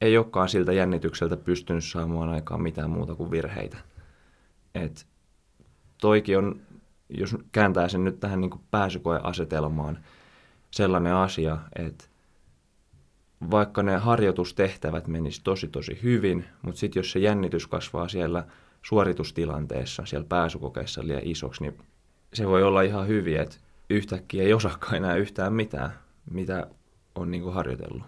ei 0.00 0.18
olekaan 0.18 0.48
siltä 0.48 0.72
jännitykseltä 0.72 1.36
pystynyt 1.36 1.84
saamaan 1.84 2.28
aikaan 2.28 2.62
mitään 2.62 2.90
muuta 2.90 3.14
kuin 3.14 3.30
virheitä. 3.30 3.78
Et 4.74 5.06
toikin 6.00 6.38
on, 6.38 6.60
jos 7.08 7.36
kääntää 7.52 7.88
sen 7.88 8.04
nyt 8.04 8.20
tähän 8.20 8.40
niin 8.40 8.50
pääsykoeasetelmaan, 8.70 9.98
sellainen 10.72 11.14
asia, 11.14 11.58
että 11.76 12.04
vaikka 13.50 13.82
ne 13.82 13.96
harjoitustehtävät 13.96 15.06
menis 15.06 15.40
tosi 15.40 15.68
tosi 15.68 15.98
hyvin, 16.02 16.44
mutta 16.62 16.78
sitten 16.78 17.00
jos 17.00 17.12
se 17.12 17.18
jännitys 17.18 17.66
kasvaa 17.66 18.08
siellä 18.08 18.44
suoritustilanteessa, 18.82 20.06
siellä 20.06 20.26
pääsykokeessa 20.28 21.06
liian 21.06 21.22
isoksi, 21.24 21.62
niin 21.62 21.78
se 22.34 22.48
voi 22.48 22.62
olla 22.62 22.82
ihan 22.82 23.08
hyvin, 23.08 23.40
että 23.40 23.56
yhtäkkiä 23.90 24.42
ei 24.42 24.52
osaakaan 24.52 24.94
enää 24.94 25.16
yhtään 25.16 25.52
mitään, 25.52 25.92
mitä 26.30 26.66
on 27.14 27.30
niin 27.30 27.42
kuin 27.42 27.54
harjoitellut. 27.54 28.02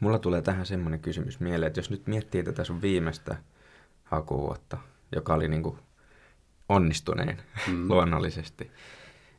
Mulla 0.00 0.18
tulee 0.18 0.42
tähän 0.42 0.66
semmoinen 0.66 1.00
kysymys 1.00 1.40
mieleen, 1.40 1.66
että 1.66 1.80
jos 1.80 1.90
nyt 1.90 2.06
miettii 2.06 2.42
tätä 2.42 2.64
sun 2.64 2.82
viimeistä 2.82 3.36
hakuvuotta, 4.04 4.78
joka 5.14 5.34
oli 5.34 5.48
niin 5.48 5.62
kuin 5.62 5.78
onnistunein 6.68 7.38
mm. 7.68 7.88
luonnollisesti, 7.90 8.70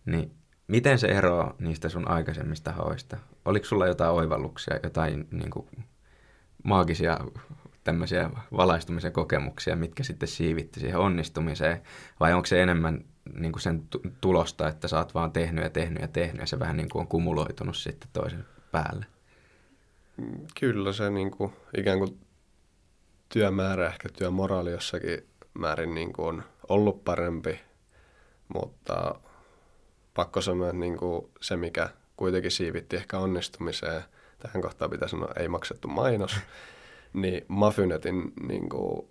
niin 0.05 0.31
miten 0.67 0.99
se 0.99 1.07
eroaa 1.07 1.55
niistä 1.59 1.89
sun 1.89 2.07
aikaisemmista 2.07 2.71
haoista? 2.71 3.17
Oliko 3.45 3.65
sulla 3.65 3.87
jotain 3.87 4.11
oivalluksia, 4.11 4.79
jotain 4.83 5.27
niin 5.31 5.49
kuin 5.49 5.67
maagisia 6.63 7.19
tämmöisiä 7.83 8.29
valaistumisen 8.57 9.11
kokemuksia, 9.11 9.75
mitkä 9.75 10.03
sitten 10.03 10.27
siivitti 10.27 10.79
siihen 10.79 10.99
onnistumiseen, 10.99 11.81
vai 12.19 12.33
onko 12.33 12.45
se 12.45 12.63
enemmän 12.63 13.05
niin 13.33 13.51
kuin 13.51 13.61
sen 13.61 13.83
tulosta, 14.21 14.67
että 14.67 14.87
sä 14.87 14.97
oot 14.97 15.13
vaan 15.13 15.31
tehnyt 15.31 15.63
ja 15.63 15.69
tehnyt 15.69 16.01
ja 16.01 16.07
tehnyt, 16.07 16.41
ja 16.41 16.47
se 16.47 16.59
vähän 16.59 16.77
niin 16.77 16.89
kuin 16.89 17.01
on 17.01 17.07
kumuloitunut 17.07 17.77
sitten 17.77 18.09
toisen 18.13 18.45
päälle? 18.71 19.05
Kyllä 20.59 20.93
se 20.93 21.09
niin 21.09 21.31
kuin, 21.31 21.53
ikään 21.77 21.99
kuin 21.99 22.19
työmäärä, 23.29 23.87
ehkä 23.87 24.09
työmoraali 24.09 24.71
jossakin 24.71 25.27
määrin 25.53 25.95
niin 25.95 26.13
kuin 26.13 26.27
on 26.27 26.43
ollut 26.69 27.03
parempi, 27.03 27.59
mutta 28.53 29.15
pakko 30.13 30.41
sanoa, 30.41 30.67
että 30.67 30.79
niin 30.79 30.97
kuin 30.97 31.29
se, 31.41 31.57
mikä 31.57 31.89
kuitenkin 32.17 32.51
siivitti 32.51 32.95
ehkä 32.95 33.19
onnistumiseen, 33.19 34.03
tähän 34.39 34.61
kohtaan 34.61 34.91
pitää 34.91 35.07
sanoa 35.07 35.33
ei 35.39 35.47
maksettu 35.47 35.87
mainos, 35.87 36.35
niin 37.13 37.45
Mafynetin 37.47 38.33
niin 38.47 38.69
kuin, 38.69 39.07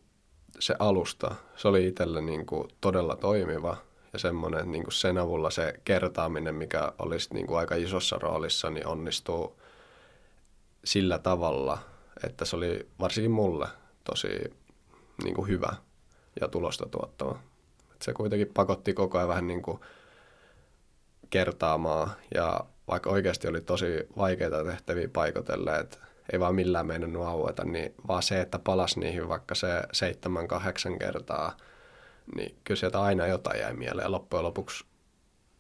se 0.59 0.75
alusta, 0.79 1.35
se 1.57 1.69
oli 1.69 1.87
itselle 1.87 2.21
niin 2.21 2.47
kuin, 2.47 2.69
todella 2.81 3.17
toimiva 3.17 3.77
ja 4.13 4.19
semmoinen, 4.19 4.61
että 4.61 4.71
niin 4.71 4.85
kuin 4.85 4.93
sen 4.93 5.19
avulla 5.19 5.51
se 5.51 5.75
kertaaminen, 5.85 6.55
mikä 6.55 6.93
olisi 6.99 7.35
niin 7.35 7.47
kuin 7.47 7.59
aika 7.59 7.75
isossa 7.75 8.19
roolissa, 8.19 8.71
niin 8.71 8.87
onnistuu 8.87 9.61
sillä 10.85 11.19
tavalla, 11.19 11.79
että 12.25 12.45
se 12.45 12.57
oli 12.57 12.89
varsinkin 13.01 13.31
mulle 13.31 13.69
tosi 14.05 14.29
niin 15.25 15.35
kuin 15.35 15.49
hyvä 15.49 15.73
ja 16.41 16.49
tulosta 16.49 16.87
tuottava. 16.87 17.39
Et 17.95 18.03
se 18.03 18.13
kuitenkin 18.13 18.51
pakotti 18.55 18.95
koko 18.95 19.19
ajan 19.19 19.29
vähän 19.29 19.47
niin 19.47 19.63
kuin 19.63 19.81
kertaamaan 21.33 22.11
ja 22.35 22.61
vaikka 22.89 23.11
oikeasti 23.11 23.49
oli 23.49 23.61
tosi 23.61 23.87
vaikeita 24.17 24.65
tehtäviä 24.65 25.09
paikotelle, 25.13 25.79
että 25.79 25.99
ei 26.33 26.41
vaan 26.41 26.55
millään 26.55 26.87
mennyt 26.87 27.23
aueta, 27.23 27.65
niin 27.65 27.95
vaan 28.09 28.23
se, 28.23 28.41
että 28.41 28.59
palas 28.59 28.97
niihin 28.97 29.29
vaikka 29.29 29.55
se 29.55 29.83
seitsemän, 29.93 30.49
kahdeksan 30.49 30.99
kertaa, 30.99 31.57
niin 32.37 32.57
kyllä 32.65 32.79
sieltä 32.79 33.03
aina 33.03 33.27
jotain 33.27 33.61
jäi 33.61 33.75
mieleen. 33.75 34.13
Loppujen 34.13 34.45
lopuksi 34.45 34.85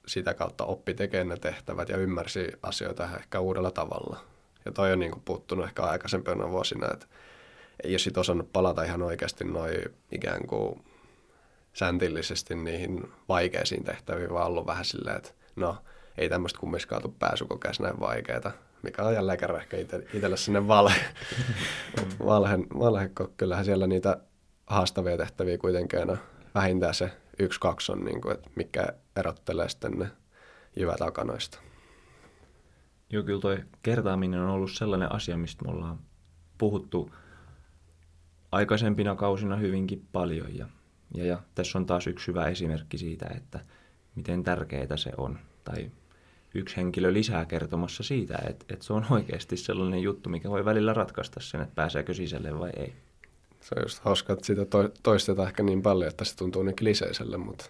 sitä 0.06 0.34
kautta 0.34 0.64
oppi 0.64 0.94
tekemään 0.94 1.28
ne 1.28 1.36
tehtävät 1.36 1.88
ja 1.88 1.96
ymmärsi 1.96 2.52
asioita 2.62 3.08
ehkä 3.16 3.40
uudella 3.40 3.70
tavalla. 3.70 4.20
Ja 4.64 4.72
toi 4.72 4.92
on 4.92 4.98
niin 4.98 5.12
kuin 5.12 5.22
puuttunut 5.24 5.64
ehkä 5.64 5.82
aikaisempina 5.82 6.50
vuosina, 6.50 6.88
että 6.92 7.06
ei 7.84 7.92
ole 7.92 7.98
sit 7.98 8.18
osannut 8.18 8.52
palata 8.52 8.82
ihan 8.82 9.02
oikeasti 9.02 9.44
noin 9.44 9.76
ikään 10.12 10.46
kuin 10.46 10.84
säntillisesti 11.72 12.54
niihin 12.54 13.12
vaikeisiin 13.28 13.84
tehtäviin, 13.84 14.32
vaan 14.32 14.46
ollut 14.46 14.66
vähän 14.66 14.84
silleen, 14.84 15.16
että 15.16 15.30
no, 15.56 15.76
ei 16.18 16.28
tämmöistä 16.28 16.58
kummiskaan 16.58 17.02
tule 17.02 17.14
pääsykokeessa 17.18 17.82
näin 17.82 18.00
vaikeaa, 18.00 18.52
mikä 18.82 19.02
on 19.02 19.14
jälleen 19.14 19.38
kerran 19.38 19.60
ehkä 19.60 19.76
itselle 19.76 20.36
sinne 20.36 20.68
valhe, 20.68 21.00
valhe, 22.26 22.58
valhe, 22.58 23.10
kyllähän 23.36 23.64
siellä 23.64 23.86
niitä 23.86 24.16
haastavia 24.66 25.16
tehtäviä 25.16 25.58
kuitenkin 25.58 25.98
aina 25.98 26.16
vähintään 26.54 26.94
se 26.94 27.10
yksi, 27.38 27.60
kaksi 27.60 27.92
on, 27.92 28.04
niin 28.04 28.20
kuin, 28.20 28.34
että 28.34 28.50
mikä 28.56 28.86
erottelee 29.16 29.68
sitten 29.68 29.92
ne 29.92 30.10
jyvät 30.76 31.00
akanoista. 31.00 31.58
Joo, 33.10 33.22
kyllä 33.22 33.40
toi 33.40 33.58
kertaaminen 33.82 34.40
on 34.40 34.50
ollut 34.50 34.72
sellainen 34.72 35.12
asia, 35.12 35.36
mistä 35.36 35.64
me 35.64 35.70
ollaan 35.70 35.98
puhuttu 36.58 37.14
aikaisempina 38.52 39.14
kausina 39.14 39.56
hyvinkin 39.56 40.08
paljon. 40.12 40.56
Ja, 40.56 40.66
ja, 41.14 41.24
ja 41.24 41.38
tässä 41.54 41.78
on 41.78 41.86
taas 41.86 42.06
yksi 42.06 42.26
hyvä 42.26 42.46
esimerkki 42.46 42.98
siitä, 42.98 43.26
että 43.36 43.60
miten 44.14 44.44
tärkeää 44.44 44.96
se 44.96 45.10
on. 45.16 45.38
Tai 45.64 45.90
yksi 46.54 46.76
henkilö 46.76 47.12
lisää 47.12 47.44
kertomassa 47.44 48.02
siitä, 48.02 48.38
että, 48.48 48.64
että 48.68 48.84
se 48.84 48.92
on 48.92 49.06
oikeasti 49.10 49.56
sellainen 49.56 50.02
juttu, 50.02 50.30
mikä 50.30 50.50
voi 50.50 50.64
välillä 50.64 50.94
ratkaista 50.94 51.40
sen, 51.40 51.60
että 51.60 51.74
pääseekö 51.74 52.14
sisälle 52.14 52.58
vai 52.58 52.70
ei. 52.76 52.92
Se 53.60 53.74
on 53.76 53.82
just 53.82 53.98
hauska, 53.98 54.32
että 54.32 54.46
sitä 54.46 54.62
toistetaan 55.02 55.48
ehkä 55.48 55.62
niin 55.62 55.82
paljon, 55.82 56.10
että 56.10 56.24
se 56.24 56.36
tuntuu 56.36 56.62
niin 56.62 56.76
kliseiselle, 56.76 57.36
mutta 57.36 57.64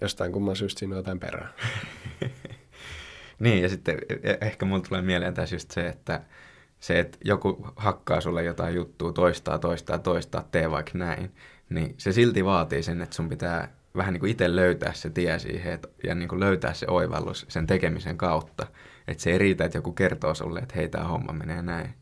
jostain 0.00 0.32
kumman 0.32 0.56
syystä 0.56 0.78
siinä 0.78 0.94
on 0.94 0.98
jotain 0.98 1.20
perää. 1.20 1.52
niin, 3.40 3.62
ja 3.62 3.68
sitten 3.68 3.98
e- 4.08 4.30
e- 4.30 4.38
ehkä 4.40 4.66
mulle 4.66 4.82
tulee 4.88 5.02
mieleen 5.02 5.34
tässä 5.34 5.56
just 5.56 5.70
se, 5.70 5.88
että 5.88 6.20
se, 6.80 6.98
että 6.98 7.18
joku 7.24 7.66
hakkaa 7.76 8.20
sulle 8.20 8.44
jotain 8.44 8.74
juttua, 8.74 9.12
toistaa, 9.12 9.58
toistaa, 9.58 9.98
toistaa, 9.98 10.48
tee 10.50 10.70
vaikka 10.70 10.98
näin, 10.98 11.34
niin 11.68 11.94
se 11.98 12.12
silti 12.12 12.44
vaatii 12.44 12.82
sen, 12.82 13.00
että 13.00 13.16
sun 13.16 13.28
pitää 13.28 13.77
vähän 13.96 14.12
niin 14.12 14.20
kuin 14.20 14.30
itse 14.30 14.56
löytää 14.56 14.92
se 14.92 15.10
tie 15.10 15.38
siihen 15.38 15.72
et, 15.72 15.86
ja 16.04 16.14
niin 16.14 16.28
kuin 16.28 16.40
löytää 16.40 16.74
se 16.74 16.86
oivallus 16.88 17.46
sen 17.48 17.66
tekemisen 17.66 18.16
kautta. 18.16 18.66
Että 19.08 19.22
se 19.22 19.30
ei 19.30 19.38
riitä, 19.38 19.64
että 19.64 19.78
joku 19.78 19.92
kertoo 19.92 20.34
sulle, 20.34 20.60
että 20.60 20.74
hei, 20.76 20.88
tämä 20.88 21.04
homma 21.04 21.32
menee 21.32 21.62
näin, 21.62 21.94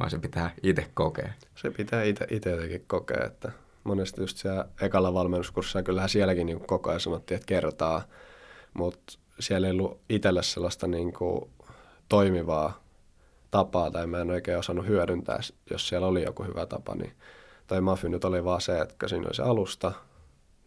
vaan 0.00 0.10
se 0.10 0.18
pitää 0.18 0.50
itse 0.62 0.86
kokea. 0.94 1.32
Se 1.54 1.70
pitää 1.70 2.02
itse 2.30 2.50
jotenkin 2.50 2.84
kokea, 2.86 3.24
että 3.26 3.52
monesti 3.84 4.20
just 4.20 4.36
siellä 4.36 4.68
ekalla 4.80 5.14
valmennuskurssilla, 5.14 5.82
kyllähän 5.82 6.08
sielläkin 6.08 6.46
niin 6.46 6.66
koko 6.66 6.90
ajan 6.90 7.00
sanottiin, 7.00 7.36
että 7.36 7.46
kertaa, 7.46 8.02
mutta 8.74 9.18
siellä 9.40 9.66
ei 9.66 9.72
ollut 9.72 10.00
itselle 10.08 10.42
sellaista 10.42 10.86
niin 10.86 11.12
kuin 11.12 11.50
toimivaa 12.08 12.82
tapaa, 13.50 13.90
tai 13.90 14.06
mä 14.06 14.20
en 14.20 14.30
oikein 14.30 14.58
osannut 14.58 14.86
hyödyntää, 14.86 15.40
jos 15.70 15.88
siellä 15.88 16.06
oli 16.06 16.22
joku 16.22 16.44
hyvä 16.44 16.66
tapa, 16.66 16.94
niin 16.94 17.12
tai 17.66 17.80
Mafy 17.80 18.08
nyt 18.08 18.24
oli 18.24 18.44
vaan 18.44 18.60
se, 18.60 18.80
että 18.80 19.08
siinä 19.08 19.26
oli 19.26 19.34
se 19.34 19.42
alusta, 19.42 19.92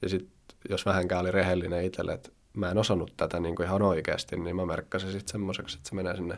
ja 0.01 0.09
sitten 0.09 0.34
jos 0.69 0.85
vähänkään 0.85 1.21
oli 1.21 1.31
rehellinen 1.31 1.85
itselle, 1.85 2.13
että 2.13 2.29
mä 2.53 2.71
en 2.71 2.77
osannut 2.77 3.13
tätä 3.17 3.39
niin 3.39 3.55
kuin 3.55 3.67
ihan 3.67 3.81
oikeasti, 3.81 4.35
niin 4.35 4.55
mä 4.55 4.65
merkkasin 4.65 5.11
sitten 5.11 5.31
semmoiseksi, 5.31 5.77
että 5.77 5.89
se 5.89 5.95
menee 5.95 6.15
sinne 6.15 6.37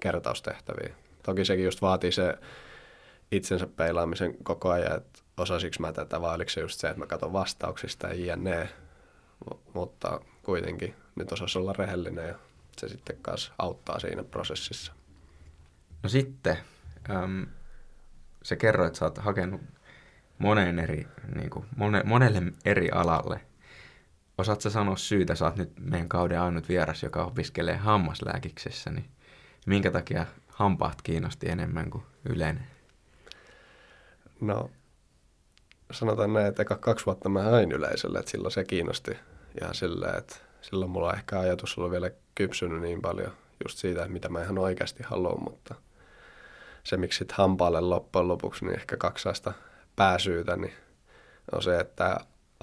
kertaustehtäviin. 0.00 0.94
Toki 1.22 1.44
sekin 1.44 1.64
just 1.64 1.82
vaatii 1.82 2.12
se 2.12 2.38
itsensä 3.32 3.66
peilaamisen 3.66 4.34
koko 4.44 4.70
ajan, 4.70 4.96
että 4.96 5.20
osasiksi 5.36 5.80
mä 5.80 5.92
tätä, 5.92 6.20
vai 6.20 6.34
oliko 6.34 6.50
se 6.50 6.60
just 6.60 6.80
se, 6.80 6.88
että 6.88 6.98
mä 6.98 7.06
katson 7.06 7.32
vastauksista 7.32 8.06
ja 8.06 8.14
jne. 8.14 8.68
Mutta 9.74 10.20
kuitenkin 10.42 10.94
nyt 11.14 11.32
osasi 11.32 11.58
olla 11.58 11.72
rehellinen 11.72 12.28
ja 12.28 12.34
se 12.78 12.88
sitten 12.88 13.16
kanssa 13.22 13.52
auttaa 13.58 14.00
siinä 14.00 14.24
prosessissa. 14.24 14.92
No 16.02 16.08
sitten, 16.08 16.56
äm, 17.10 17.46
sä 18.42 18.56
kerroit, 18.56 18.86
että 18.86 18.98
sä 18.98 19.04
oot 19.04 19.18
hakenut 19.18 19.60
moneen 20.38 20.78
eri, 20.78 21.06
niin 21.34 21.50
kuin, 21.50 21.66
mone, 21.76 22.02
monelle 22.02 22.42
eri 22.64 22.90
alalle. 22.90 23.40
Osaat 24.38 24.60
sä 24.60 24.70
sanoa 24.70 24.96
syytä, 24.96 25.34
sä 25.34 25.44
oot 25.44 25.56
nyt 25.56 25.72
meidän 25.80 26.08
kauden 26.08 26.40
ainut 26.40 26.68
vieras, 26.68 27.02
joka 27.02 27.24
opiskelee 27.24 27.76
hammaslääkiksessä, 27.76 28.90
niin 28.90 29.04
minkä 29.66 29.90
takia 29.90 30.26
hampaat 30.48 31.02
kiinnosti 31.02 31.48
enemmän 31.48 31.90
kuin 31.90 32.04
yleinen? 32.24 32.66
No, 34.40 34.70
sanotaan 35.90 36.32
näin, 36.32 36.46
että 36.46 36.64
kaksi 36.64 37.06
vuotta 37.06 37.28
mä 37.28 37.42
hain 37.42 37.72
yleisölle, 37.72 38.18
että 38.18 38.30
silloin 38.30 38.52
se 38.52 38.64
kiinnosti 38.64 39.16
ihan 39.60 39.74
silleen, 39.74 40.18
että 40.18 40.36
silloin 40.60 40.90
mulla 40.90 41.14
ehkä 41.14 41.40
ajatus 41.40 41.78
oli 41.78 41.90
vielä 41.90 42.10
kypsynyt 42.34 42.80
niin 42.80 43.02
paljon 43.02 43.32
just 43.64 43.78
siitä, 43.78 44.08
mitä 44.08 44.28
mä 44.28 44.42
ihan 44.42 44.58
oikeasti 44.58 45.02
haluan, 45.02 45.44
mutta 45.44 45.74
se 46.84 46.96
miksi 46.96 47.18
sitten 47.18 47.36
hampaalle 47.36 47.80
loppujen 47.80 48.28
lopuksi, 48.28 48.64
niin 48.64 48.78
ehkä 48.78 48.96
kaksaista 48.96 49.52
pääsyytä, 49.96 50.56
niin 50.56 50.74
on 51.52 51.62
se, 51.62 51.80
että 51.80 52.16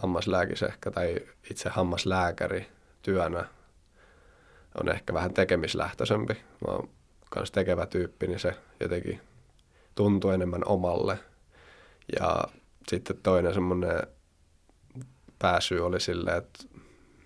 hammaslääkis 0.04 0.64
ehkä 0.64 0.92
tai 0.92 1.16
itse 1.52 1.70
hammaslääkäri 1.70 2.68
työnä 3.02 3.46
on 4.82 4.90
ehkä 4.90 5.14
vähän 5.14 5.34
tekemislähtöisempi. 5.34 6.34
Mä 6.34 6.74
oon 6.74 6.90
kans 7.30 7.52
tekevä 7.52 7.86
tyyppi, 7.86 8.28
niin 8.28 8.40
se 8.40 8.56
jotenkin 8.80 9.22
tuntuu 9.96 10.32
enemmän 10.32 10.62
omalle. 10.66 11.20
Ja 12.20 12.44
sitten 12.88 13.18
toinen 13.24 13.54
semmoinen 13.54 14.02
pääsy 15.40 15.80
oli 15.80 16.00
silleen, 16.00 16.38
että 16.38 16.64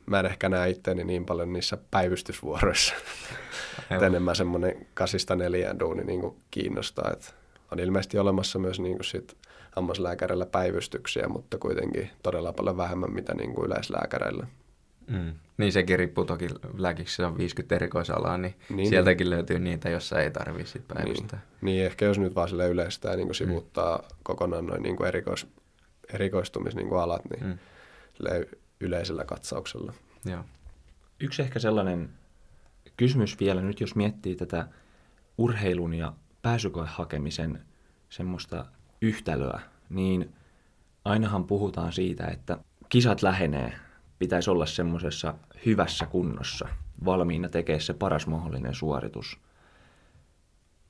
mä 0.06 0.20
en 0.20 0.26
ehkä 0.26 0.50
näe 0.50 0.70
itteeni 0.70 1.04
niin 1.04 1.26
paljon 1.26 1.54
niissä 1.54 1.78
päivystysvuoroissa. 1.92 2.96
että 3.92 4.06
enemmän 4.06 4.36
semmoinen 4.36 4.88
kasista 4.94 5.36
neljään 5.36 5.80
duuni 5.80 6.04
niin 6.04 6.22
kuin 6.22 6.38
kiinnostaa. 6.52 7.12
Että 7.14 7.28
on 7.72 7.80
ilmeisesti 7.80 8.20
olemassa 8.20 8.60
myös 8.60 8.80
niin 8.80 8.96
kuin 8.96 9.06
sit 9.06 9.38
hammaslääkärillä 9.72 10.46
päivystyksiä, 10.46 11.28
mutta 11.28 11.58
kuitenkin 11.58 12.10
todella 12.24 12.54
paljon 12.54 12.78
vähemmän 12.78 13.14
mitä 13.14 13.34
niin 13.34 13.54
kuin 13.54 13.66
yleislääkäreillä. 13.66 14.48
Mm. 15.08 15.34
Niin 15.58 15.72
sekin 15.72 16.00
riippuu 16.00 16.26
toki 16.26 16.48
lääkiksi, 16.78 17.24
on 17.24 17.38
50 17.38 17.76
erikoisalaa, 17.76 18.38
niin, 18.38 18.56
niin 18.70 18.90
sieltäkin 18.90 19.26
niin. 19.26 19.30
löytyy 19.30 19.60
niitä, 19.60 19.90
jossa 19.90 20.20
ei 20.20 20.32
tarvitse 20.32 20.80
päivystää. 20.88 21.40
Niin. 21.40 21.58
niin, 21.62 21.86
ehkä 21.86 22.06
jos 22.06 22.20
nyt 22.20 22.36
vaan 22.36 22.50
sille 22.50 22.68
yleistää 22.68 23.16
niin 23.16 23.28
kuin 23.28 23.36
sivuttaa 23.36 23.98
mm. 23.98 24.04
kokonaan 24.24 24.66
noin 24.66 24.84
niin 24.84 24.96
kuin 24.96 25.08
erikois, 25.08 25.48
erikoistumisalat, 26.14 27.22
niin 27.30 27.46
mm. 27.46 27.58
yleisellä 28.80 29.26
katsauksella. 29.26 29.94
Joo. 30.26 30.44
Yksi 31.20 31.42
ehkä 31.42 31.60
sellainen 31.60 32.10
kysymys 32.98 33.40
vielä 33.40 33.62
nyt, 33.62 33.82
jos 33.82 33.96
miettii 33.96 34.36
tätä 34.36 34.68
urheilun 35.38 35.94
ja 35.94 36.14
pääsykoehakemisen 36.42 37.62
semmoista 38.10 38.66
yhtälöä, 39.02 39.60
niin 39.90 40.34
ainahan 41.06 41.44
puhutaan 41.44 41.94
siitä, 41.94 42.28
että 42.28 42.58
kisat 42.90 43.22
lähenee, 43.22 43.74
pitäisi 44.20 44.50
olla 44.50 44.66
semmoisessa 44.66 45.34
hyvässä 45.66 46.06
kunnossa, 46.06 46.68
valmiina 47.06 47.50
tekemään 47.50 47.82
se 47.82 47.94
paras 47.94 48.28
mahdollinen 48.28 48.76
suoritus. 48.76 49.40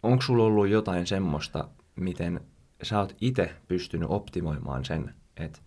Onko 0.03 0.21
sulla 0.21 0.43
ollut 0.43 0.67
jotain 0.67 1.07
semmoista, 1.07 1.69
miten 1.95 2.41
sä 2.83 2.99
oot 2.99 3.15
itse 3.21 3.55
pystynyt 3.67 4.09
optimoimaan 4.11 4.85
sen, 4.85 5.13
että 5.37 5.59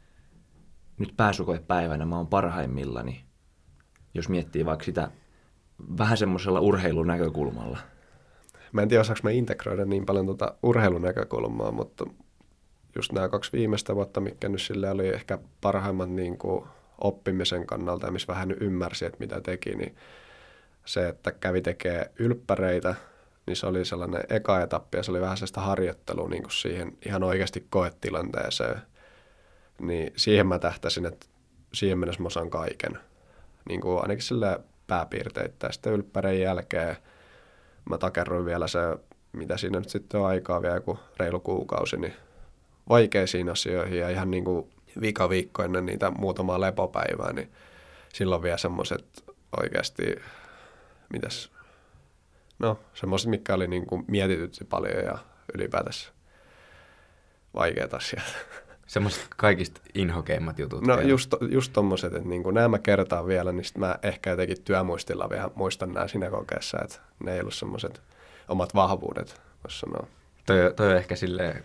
nyt 0.98 1.14
pääsykoepäivänä 1.16 2.06
mä 2.06 2.16
oon 2.16 2.26
parhaimmillani, 2.26 3.24
jos 4.14 4.28
miettii 4.28 4.66
vaikka 4.66 4.84
sitä 4.84 5.10
vähän 5.98 6.16
semmoisella 6.16 6.60
urheilun 6.60 7.06
näkökulmalla? 7.06 7.78
Mä 8.72 8.82
en 8.82 8.88
tiedä, 8.88 9.00
osaanko 9.00 9.20
mä 9.22 9.30
integroida 9.30 9.84
niin 9.84 10.06
paljon 10.06 10.26
tuota 10.26 10.54
urheilun 10.62 11.02
näkökulmaa, 11.02 11.72
mutta 11.72 12.04
just 12.96 13.12
nämä 13.12 13.28
kaksi 13.28 13.52
viimeistä 13.52 13.94
vuotta, 13.94 14.20
mikä 14.20 14.48
nyt 14.48 14.62
sille 14.62 14.90
oli 14.90 15.08
ehkä 15.08 15.38
parhaimmat 15.60 16.10
niin 16.10 16.38
kuin 16.38 16.64
oppimisen 16.98 17.66
kannalta 17.66 18.06
ja 18.06 18.12
missä 18.12 18.32
vähän 18.32 18.52
ymmärsi, 18.60 19.04
että 19.04 19.18
mitä 19.20 19.40
teki, 19.40 19.74
niin 19.74 19.96
se, 20.84 21.08
että 21.08 21.32
kävi 21.32 21.62
tekee 21.62 22.10
ylppäreitä, 22.18 22.94
niin 23.46 23.56
se 23.56 23.66
oli 23.66 23.84
sellainen 23.84 24.22
eka 24.28 24.60
etappi 24.60 24.96
ja 24.96 25.02
se 25.02 25.10
oli 25.10 25.20
vähän 25.20 25.36
sellaista 25.36 25.60
harjoittelua 25.60 26.28
niin 26.28 26.42
kuin 26.42 26.52
siihen 26.52 26.98
ihan 27.06 27.22
oikeasti 27.22 27.66
koetilanteeseen. 27.70 28.80
Niin 29.80 30.12
siihen 30.16 30.46
mä 30.46 30.58
tähtäsin, 30.58 31.06
että 31.06 31.26
siihen 31.74 31.98
mennessä 31.98 32.22
mä 32.22 32.26
osaan 32.26 32.50
kaiken. 32.50 32.98
Niin 33.68 33.80
kuin 33.80 34.02
ainakin 34.02 34.22
sille 34.22 34.60
pääpiirteitä. 34.86 35.72
Sitten 35.72 35.92
ylppäreen 35.92 36.40
jälkeen 36.40 36.96
mä 37.90 37.98
takerruin 37.98 38.44
vielä 38.44 38.68
se, 38.68 38.78
mitä 39.32 39.56
siinä 39.56 39.78
nyt 39.78 39.88
sitten 39.88 40.20
on 40.20 40.26
aikaa 40.26 40.62
vielä, 40.62 40.74
joku 40.74 40.98
reilu 41.16 41.40
kuukausi, 41.40 41.96
niin 41.96 42.14
vaikeisiin 42.88 43.48
asioihin 43.48 43.98
ja 43.98 44.10
ihan 44.10 44.30
niin 44.30 44.44
kuin 44.44 44.70
vika 45.00 45.28
viikko 45.28 45.62
ennen 45.62 45.86
niitä 45.86 46.10
muutamaa 46.10 46.60
lepopäivää, 46.60 47.32
niin 47.32 47.50
silloin 48.12 48.42
vielä 48.42 48.56
semmoiset 48.56 49.24
oikeasti, 49.60 50.16
mitäs, 51.12 51.50
no 52.58 52.78
semmoiset, 52.94 53.30
mikä 53.30 53.54
oli 53.54 53.68
niin 53.68 53.86
kuin 53.86 54.04
mietitytti 54.08 54.64
paljon 54.64 55.04
ja 55.04 55.18
ylipäätänsä 55.54 56.10
vaikeat 57.54 57.94
asiat. 57.94 58.36
Semmoiset 58.86 59.26
kaikista 59.36 59.80
inhokeimmat 59.94 60.58
jutut. 60.58 60.86
No 60.86 60.96
vielä. 60.96 61.08
just, 61.08 61.34
just 61.50 61.72
tommoset, 61.72 62.14
että 62.14 62.28
niin 62.28 62.42
nämä 62.52 62.68
mä 62.68 62.78
kertaan 62.78 63.26
vielä, 63.26 63.52
niin 63.52 63.64
mä 63.78 63.98
ehkä 64.02 64.30
jotenkin 64.30 64.62
työmuistilla 64.62 65.30
vielä 65.30 65.50
muistan 65.54 65.92
nämä 65.92 66.08
siinä 66.08 66.30
kokeessa, 66.30 66.78
että 66.84 66.98
ne 67.24 67.34
ei 67.34 67.40
ollut 67.40 67.54
semmoiset 67.54 68.02
omat 68.48 68.74
vahvuudet, 68.74 69.40
voisi 69.64 69.78
sanoa. 69.78 70.06
Toi, 70.46 70.56
toi 70.76 70.86
on 70.86 70.96
ehkä 70.96 71.16
sille 71.16 71.62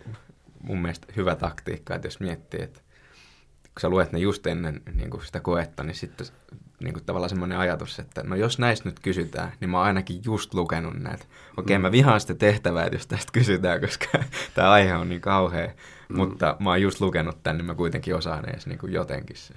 mun 0.67 0.81
mielestä 0.81 1.07
hyvä 1.15 1.35
taktiikka, 1.35 1.95
että 1.95 2.07
jos 2.07 2.19
miettii, 2.19 2.61
että 2.61 2.79
kun 3.63 3.81
sä 3.81 3.89
luet 3.89 4.11
ne 4.11 4.19
just 4.19 4.47
ennen 4.47 4.81
niin 4.93 5.09
kuin 5.09 5.25
sitä 5.25 5.39
koetta, 5.39 5.83
niin 5.83 5.95
sitten 5.95 6.27
niin 6.79 6.93
kuin 6.93 7.05
tavallaan 7.05 7.29
semmoinen 7.29 7.57
ajatus, 7.57 7.99
että 7.99 8.23
no 8.23 8.35
jos 8.35 8.59
näistä 8.59 8.89
nyt 8.89 8.99
kysytään, 8.99 9.51
niin 9.59 9.69
mä 9.69 9.77
oon 9.77 9.87
ainakin 9.87 10.21
just 10.25 10.53
lukenut 10.53 10.93
näitä. 10.93 11.25
Okei, 11.57 11.77
mm. 11.77 11.81
mä 11.81 11.91
vihaan 11.91 12.21
sitä 12.21 12.33
tehtävää, 12.33 12.89
jos 12.91 13.07
tästä 13.07 13.31
kysytään, 13.31 13.81
koska 13.81 14.07
tämä 14.55 14.71
aihe 14.71 14.95
on 14.95 15.09
niin 15.09 15.21
kauhea, 15.21 15.67
mm. 16.09 16.17
mutta 16.17 16.57
mä 16.59 16.69
oon 16.69 16.81
just 16.81 17.01
lukenut 17.01 17.43
tämän, 17.43 17.57
niin 17.57 17.65
mä 17.65 17.75
kuitenkin 17.75 18.15
osaan 18.15 18.49
edes 18.49 18.67
niin 18.67 18.79
kuin 18.79 18.93
jotenkin 18.93 19.37
se. 19.37 19.53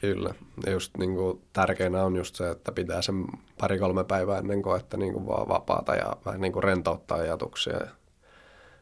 Kyllä. 0.00 0.34
Ja 0.66 0.72
just 0.72 0.96
niin 0.98 1.14
kuin, 1.14 1.42
tärkeänä 1.52 2.04
on 2.04 2.16
just 2.16 2.34
se, 2.34 2.50
että 2.50 2.72
pitää 2.72 3.02
sen 3.02 3.24
pari-kolme 3.58 4.04
päivää 4.04 4.38
ennen 4.38 4.62
koetta 4.62 4.96
niin 4.96 5.12
kuin 5.12 5.26
vaan 5.26 5.48
vapaata 5.48 5.94
ja 5.94 6.16
vähän 6.26 6.40
niin 6.40 6.52
kuin 6.52 6.64
rentouttaa 6.64 7.18
ajatuksia. 7.18 7.78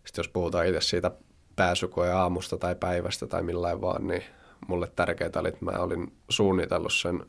Sitten 0.05 0.23
jos 0.23 0.29
puhutaan 0.29 0.67
itse 0.67 0.81
siitä 0.81 1.11
pääsykoe 1.57 2.13
aamusta 2.13 2.57
tai 2.57 2.75
päivästä 2.75 3.27
tai 3.27 3.43
millään 3.43 3.81
vaan, 3.81 4.07
niin 4.07 4.23
mulle 4.69 4.89
tärkeää 4.97 5.31
oli, 5.37 5.49
että 5.49 5.65
mä 5.65 5.71
olin 5.71 6.13
suunnitellut 6.29 6.93
sen 6.93 7.27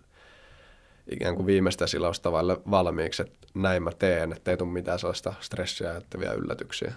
ikään 1.11 1.35
kuin 1.35 1.45
viimeistä 1.45 1.87
silausta 1.87 2.31
valmiiksi, 2.71 3.21
että 3.21 3.47
näin 3.53 3.83
mä 3.83 3.91
teen, 3.99 4.31
että 4.31 4.51
ei 4.51 4.57
tule 4.57 4.69
mitään 4.69 4.99
sellaista 4.99 5.33
stressiä 5.39 5.89
ajattavia 5.89 6.33
yllätyksiä. 6.33 6.93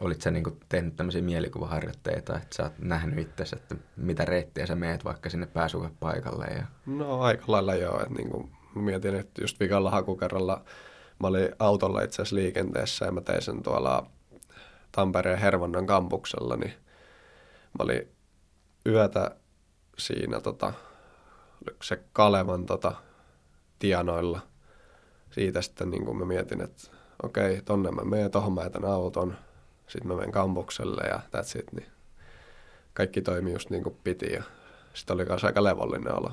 Olit 0.00 0.22
sä 0.22 0.30
niinku 0.30 0.56
tehnyt 0.68 0.96
tämmöisiä 0.96 1.22
mielikuvaharjoitteita, 1.22 2.36
että 2.36 2.56
sä 2.56 2.62
oot 2.62 2.78
nähnyt 2.78 3.18
itse, 3.18 3.56
että 3.56 3.74
mitä 3.96 4.24
reittiä 4.24 4.66
sä 4.66 4.74
meet 4.74 5.04
vaikka 5.04 5.30
sinne 5.30 5.48
paikalle? 6.00 6.46
Ja... 6.46 6.64
No 6.86 7.20
aika 7.20 7.44
lailla 7.46 7.74
joo, 7.74 8.00
että 8.00 8.14
niinku, 8.14 8.50
mietin, 8.74 9.14
että 9.14 9.42
just 9.42 9.60
vikalla 9.60 9.90
hakukerralla 9.90 10.64
mä 11.20 11.26
olin 11.26 11.48
autolla 11.58 12.02
itse 12.02 12.22
asiassa 12.22 12.36
liikenteessä 12.36 13.04
ja 13.04 13.12
mä 13.12 13.20
tein 13.20 13.42
sen 13.42 13.62
tuolla 13.62 14.06
Tampereen 14.92 15.38
Hervannan 15.38 15.86
kampuksella, 15.86 16.56
niin 16.56 16.72
mä 17.78 17.84
olin 17.84 18.08
yötä 18.86 19.36
siinä 19.98 20.40
tota, 20.40 20.72
se 21.82 22.02
Kalevan 22.12 22.66
tota, 22.66 22.94
tienoilla. 23.78 24.40
Siitä 25.30 25.62
sitten 25.62 25.90
niin 25.90 26.16
mä 26.16 26.24
mietin, 26.24 26.60
että 26.60 26.90
okei, 27.22 27.62
tonne 27.62 27.90
mä 27.90 28.02
menen, 28.02 28.30
tohon 28.30 28.52
mä 28.52 28.62
jätän 28.62 28.84
auton, 28.84 29.36
sitten 29.86 30.08
mä 30.08 30.14
menen 30.14 30.32
kampukselle 30.32 31.02
ja 31.08 31.16
that's 31.16 31.58
it. 31.58 31.72
Niin 31.72 31.86
kaikki 32.94 33.22
toimi 33.22 33.52
just 33.52 33.70
niin 33.70 33.82
kuin 33.82 33.96
piti 34.04 34.32
ja 34.32 34.42
sitten 34.94 35.14
oli 35.14 35.24
myös 35.24 35.44
aika 35.44 35.64
levollinen 35.64 36.14
olo. 36.14 36.32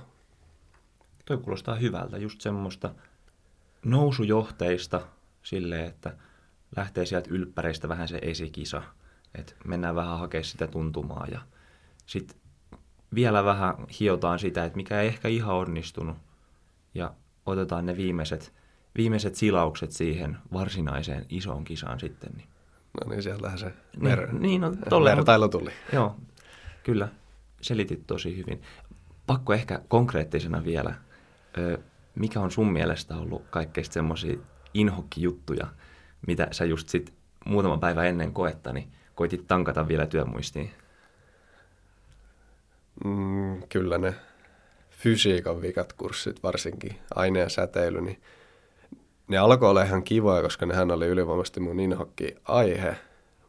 Toi 1.25 1.37
kuulostaa 1.37 1.75
hyvältä, 1.75 2.17
just 2.17 2.41
semmoista 2.41 2.95
nousujohteista 3.85 5.01
silleen, 5.43 5.85
että 5.85 6.17
lähtee 6.75 7.05
sieltä 7.05 7.29
ylppäreistä 7.31 7.89
vähän 7.89 8.07
se 8.07 8.19
esikisa, 8.21 8.83
että 9.35 9.53
mennään 9.65 9.95
vähän 9.95 10.19
hakemaan 10.19 10.43
sitä 10.43 10.67
tuntumaa 10.67 11.27
ja 11.31 11.39
sitten 12.05 12.37
vielä 13.15 13.43
vähän 13.43 13.75
hiotaan 13.99 14.39
sitä, 14.39 14.65
että 14.65 14.75
mikä 14.75 15.01
ei 15.01 15.07
ehkä 15.07 15.27
ihan 15.27 15.55
onnistunut 15.55 16.17
ja 16.93 17.13
otetaan 17.45 17.85
ne 17.85 17.97
viimeiset, 17.97 18.53
viimeiset 18.97 19.35
silaukset 19.35 19.91
siihen 19.91 20.37
varsinaiseen 20.53 21.25
isoon 21.29 21.63
kisaan 21.63 21.99
sitten. 21.99 22.31
Niin. 22.37 22.47
No 23.03 23.09
niin, 23.09 23.23
sieltähän 23.23 23.59
se 23.59 23.73
Niin, 23.97 24.17
ver- 24.17 24.33
niin, 24.33 24.61
no, 24.61 24.71
tolleen, 24.89 25.17
vertailu 25.17 25.49
tuli. 25.49 25.71
Joo, 25.93 26.15
kyllä. 26.83 27.07
Selitit 27.61 28.07
tosi 28.07 28.37
hyvin. 28.37 28.61
Pakko 29.27 29.53
ehkä 29.53 29.81
konkreettisena 29.87 30.65
vielä. 30.65 30.95
Ö, 31.57 31.77
mikä 32.15 32.39
on 32.39 32.51
sun 32.51 32.71
mielestä 32.71 33.15
ollut 33.15 33.43
kaikkein 33.49 33.91
semmoisia 33.91 34.37
inhokkijuttuja, 34.73 35.67
mitä 36.27 36.47
sä 36.51 36.65
just 36.65 36.89
sit 36.89 37.13
muutama 37.45 37.77
päivä 37.77 38.03
ennen 38.03 38.33
koetta, 38.33 38.73
niin 38.73 38.91
koitit 39.15 39.47
tankata 39.47 39.87
vielä 39.87 40.05
työmuistiin? 40.05 40.71
Mm, 43.05 43.63
kyllä 43.69 43.97
ne 43.97 44.15
fysiikan 44.89 45.61
vikat 45.61 45.93
kurssit, 45.93 46.43
varsinkin 46.43 46.99
aine- 47.15 47.39
ja 47.39 47.49
säteily, 47.49 48.01
niin 48.01 48.21
ne 49.27 49.37
alkoi 49.37 49.69
olla 49.69 49.83
ihan 49.83 50.03
kivoja, 50.03 50.41
koska 50.41 50.65
nehän 50.65 50.91
oli 50.91 51.07
ylivoimaisesti 51.07 51.59
mun 51.59 51.79
inhokki 51.79 52.35
aihe, 52.45 52.95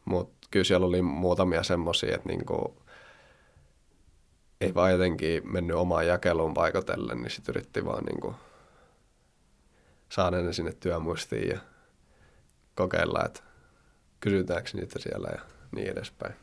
mutta 0.05 0.47
kyllä 0.51 0.63
siellä 0.63 0.87
oli 0.87 1.01
muutamia 1.01 1.63
semmoisia, 1.63 2.15
että 2.15 2.29
niinku, 2.29 2.77
ei 4.61 4.73
vaan 4.75 4.91
jotenkin 4.91 5.51
mennyt 5.51 5.77
omaan 5.77 6.07
jakeluun 6.07 6.53
paikotellen, 6.53 7.21
niin 7.21 7.31
sitten 7.31 7.53
yritti 7.53 7.85
vaan 7.85 8.03
niinku 8.03 8.35
saada 10.09 10.41
ne 10.41 10.53
sinne 10.53 10.73
työmuistiin 10.79 11.49
ja 11.49 11.59
kokeilla, 12.77 13.25
että 13.25 13.41
kysytäänkö 14.19 14.69
niitä 14.73 14.99
siellä 14.99 15.29
ja 15.31 15.41
niin 15.71 15.91
edespäin. 15.91 16.33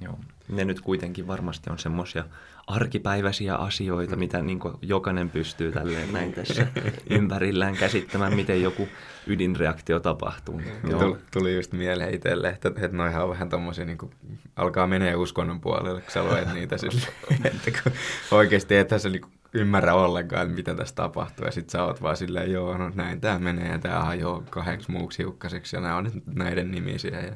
Joo. 0.00 0.18
Ne 0.48 0.64
nyt 0.64 0.80
kuitenkin 0.80 1.26
varmasti 1.26 1.70
on 1.70 1.78
semmoisia 1.78 2.24
arkipäiväisiä 2.66 3.54
asioita, 3.54 4.16
mm. 4.16 4.18
mitä 4.18 4.42
niin 4.42 4.60
jokainen 4.82 5.30
pystyy 5.30 5.72
tälleen 5.72 6.12
näin 6.12 6.32
tässä 6.32 6.66
ympärillään 7.10 7.76
käsittämään, 7.76 8.36
miten 8.36 8.62
joku 8.62 8.88
ydinreaktio 9.26 10.00
tapahtuu. 10.00 10.62
Joo. 10.90 11.00
Tuli, 11.00 11.16
tuli 11.32 11.54
just 11.54 11.72
mieleen 11.72 12.14
itselle, 12.14 12.48
että, 12.48 12.68
että 12.68 12.96
noihän 12.96 13.22
on 13.22 13.30
vähän 13.30 13.48
tommosia, 13.48 13.84
niin 13.84 13.98
kuin, 13.98 14.12
alkaa 14.56 14.86
menee 14.86 15.16
uskonnon 15.16 15.60
puolelle, 15.60 16.00
kun 16.00 16.10
sä 16.10 16.24
luet 16.24 16.54
niitä 16.54 16.78
sille, 16.78 17.06
että 17.44 17.70
kun 17.82 17.92
oikeasti 18.30 18.76
et 18.76 18.88
sä 18.98 19.08
niin 19.08 19.22
ymmärrä 19.52 19.94
ollenkaan, 19.94 20.42
että 20.42 20.56
mitä 20.56 20.74
tässä 20.74 20.94
tapahtuu, 20.94 21.44
ja 21.44 21.52
sit 21.52 21.70
sä 21.70 21.84
oot 21.84 22.02
vaan 22.02 22.16
silleen, 22.16 22.52
joo, 22.52 22.78
no 22.78 22.90
näin 22.94 23.20
tää 23.20 23.38
menee, 23.38 23.72
ja 23.72 23.78
tää 23.78 24.02
hajoaa 24.02 24.42
kahdeksi 24.50 24.90
muuksi 24.90 25.18
hiukkaseksi, 25.18 25.76
ja 25.76 25.80
nämä 25.80 25.96
on 25.96 26.04
nyt 26.04 26.26
näiden 26.26 26.70
nimisiä, 26.70 27.20
ja 27.20 27.34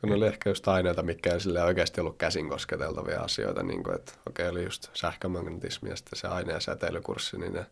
kun 0.00 0.12
oli 0.12 0.26
ehkä 0.26 0.50
just 0.50 0.68
aineita, 0.68 1.02
mikä 1.02 1.32
ei 1.32 1.40
sille 1.40 1.62
oikeasti 1.62 2.00
ollut 2.00 2.18
käsin 2.18 2.48
kosketeltavia 2.48 3.20
asioita, 3.20 3.62
niin 3.62 3.82
kuin, 3.82 3.94
että 3.96 4.12
okei, 4.26 4.48
oli 4.48 4.64
just 4.64 4.90
sähkömagnetismi 4.94 5.90
ja 5.90 5.96
sitten 5.96 6.18
se 6.18 6.28
aine- 6.28 6.52
ja 6.52 6.60
säteilykurssi, 6.60 7.38
niin 7.38 7.52
ne, 7.52 7.66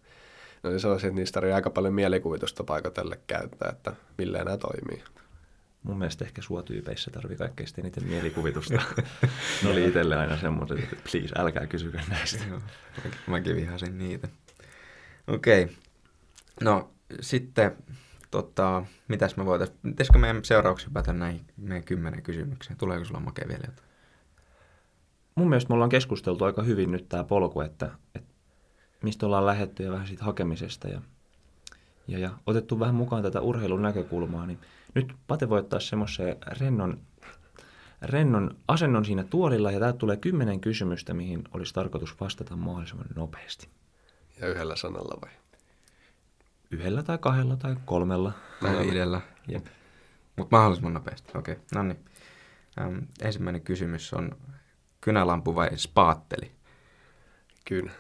ne 0.63 0.71
oli 0.71 0.81
sellaisia, 0.81 1.09
että 1.09 1.21
niistä 1.21 1.41
oli 1.41 1.53
aika 1.53 1.71
paljon 1.71 1.95
mielikuvitusta 1.95 2.65
paikotelle 2.65 3.19
käyttää, 3.27 3.71
että 3.71 3.93
millä 4.19 4.39
nämä 4.39 4.57
toimii. 4.57 5.05
Mun 5.83 5.99
mielestä 5.99 6.25
ehkä 6.25 6.43
sua 6.43 6.63
tyypeissä 6.63 7.11
tarvii 7.11 7.37
kaikkein 7.37 7.69
eniten 7.79 8.05
mielikuvitusta. 8.05 8.83
ne 9.63 9.69
oli 9.71 9.85
itselle 9.85 10.17
aina 10.17 10.37
semmoiset, 10.37 10.79
että 10.79 10.97
please, 11.11 11.35
älkää 11.39 11.67
kysykö 11.67 12.01
näistä. 12.09 12.45
Joo, 12.49 12.61
mäkin 13.27 13.57
vihasin 13.57 13.99
niitä. 13.99 14.29
Okei. 15.27 15.63
Okay. 15.63 15.75
No, 16.61 16.91
sitten 17.21 17.77
tota, 18.31 18.85
mitäs 19.09 19.37
me 19.37 19.45
voitaisiin, 19.45 19.79
pitäisikö 19.83 20.19
meidän 20.19 20.45
seuraavaksi 20.45 20.87
hypätä 20.87 21.13
näihin 21.13 21.45
meidän 21.57 21.85
kymmenen 21.85 22.23
kysymykseen? 22.23 22.79
Tuleeko 22.79 23.05
sulla 23.05 23.21
makea 23.21 23.49
vielä 23.49 23.63
jotain? 23.67 23.89
Mun 25.35 25.49
mielestä 25.49 25.69
me 25.69 25.75
ollaan 25.75 25.91
keskusteltu 25.91 26.45
aika 26.45 26.63
hyvin 26.63 26.93
nyt 26.93 27.09
tämä 27.09 27.25
polku, 27.25 27.61
että, 27.61 27.91
että 28.15 28.35
mistä 29.03 29.27
ollaan 29.27 29.47
lähetty 29.47 29.83
ja 29.83 29.93
vähän 29.93 30.07
siitä 30.07 30.25
hakemisesta 30.25 30.89
ja, 30.89 31.01
ja, 32.09 32.19
ja 32.19 32.31
otettu 32.47 32.81
vähän 32.81 32.95
mukaan 32.95 33.23
tätä 33.23 33.41
urheilun 33.41 33.83
näkökulmaa, 33.83 34.47
niin 34.47 34.59
nyt 34.95 35.13
Pate 35.27 35.49
voi 35.49 35.59
ottaa 35.59 35.81
semmoisen 35.81 36.37
rennon, 36.61 37.01
rennon 38.03 38.57
asennon 38.69 39.05
siinä 39.05 39.25
tuolilla 39.25 39.71
ja 39.71 39.81
täältä 39.81 39.99
tulee 39.99 40.17
kymmenen 40.17 40.61
kysymystä, 40.61 41.15
mihin 41.15 41.45
olisi 41.55 41.75
tarkoitus 41.75 42.21
vastata 42.21 42.57
mahdollisimman 42.57 43.07
nopeasti. 43.17 43.69
Ja 44.41 44.49
yhdellä 44.49 44.77
sanalla 44.77 45.19
vai? 45.23 45.31
Yhdellä 46.71 47.03
tai 47.03 47.19
kahdella 47.19 47.57
tai 47.57 47.77
kolmella. 47.85 48.33
Tai 48.61 48.79
viidellä. 48.79 49.21
Jep. 49.49 49.67
Mutta 50.37 50.57
mahdollisimman 50.57 50.95
nopeasti. 50.95 51.39
Okei, 51.39 51.53
okay. 51.53 51.65
no 51.75 51.83
niin. 51.83 52.05
Ähm, 52.81 52.99
ensimmäinen 53.23 53.63
kysymys 53.63 54.15
on 54.15 54.37
kynälampu 55.01 55.55
vai 55.55 55.79
spaatteli? 55.79 56.53
Kynä. 57.65 57.93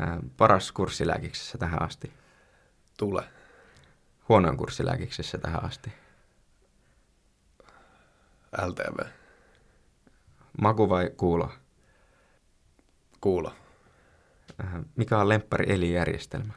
Ähm, 0.00 0.18
paras 0.36 0.72
kurssilääkiksessä 0.72 1.58
tähän 1.58 1.82
asti? 1.82 2.12
Tule. 2.98 3.24
Huonoin 4.28 4.56
kurssilääkiksessä 4.56 5.38
tähän 5.38 5.64
asti? 5.64 5.92
LTV. 8.66 9.06
Maku 10.60 10.88
vai 10.88 11.10
kuulo? 11.16 11.52
Kuulo. 13.20 13.54
Äh, 14.64 14.74
mikä 14.96 15.18
on 15.18 15.28
lemppari 15.28 15.72
elijärjestelmä? 15.72 16.52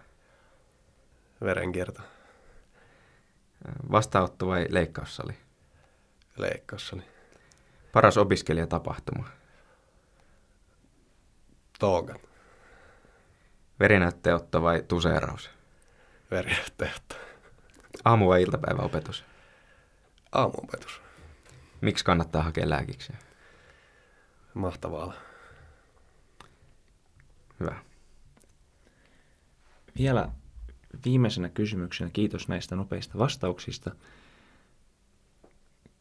verenkierto. 1.41 2.01
Vastaanotto 3.91 4.47
vai 4.47 4.65
leikkaussali? 4.69 5.37
Leikkaussali. 6.37 7.01
Paras 7.91 8.17
opiskelijatapahtuma? 8.17 9.29
Toogat. 11.79 12.21
Verinäytteotto 13.79 14.61
vai 14.61 14.83
tuseeraus? 14.87 15.49
Verinäytteotto. 16.31 17.15
Aamu- 18.05 18.27
vai 18.27 18.41
iltapäiväopetus? 18.41 19.25
Aamuopetus. 20.31 21.01
Miksi 21.81 22.05
kannattaa 22.05 22.43
hakea 22.43 22.69
lääkiksiä? 22.69 23.17
Mahtavaa. 24.53 25.13
Hyvä. 27.59 27.75
Vielä 29.97 30.29
viimeisenä 31.05 31.49
kysymyksenä, 31.49 32.09
kiitos 32.13 32.47
näistä 32.47 32.75
nopeista 32.75 33.17
vastauksista. 33.17 33.95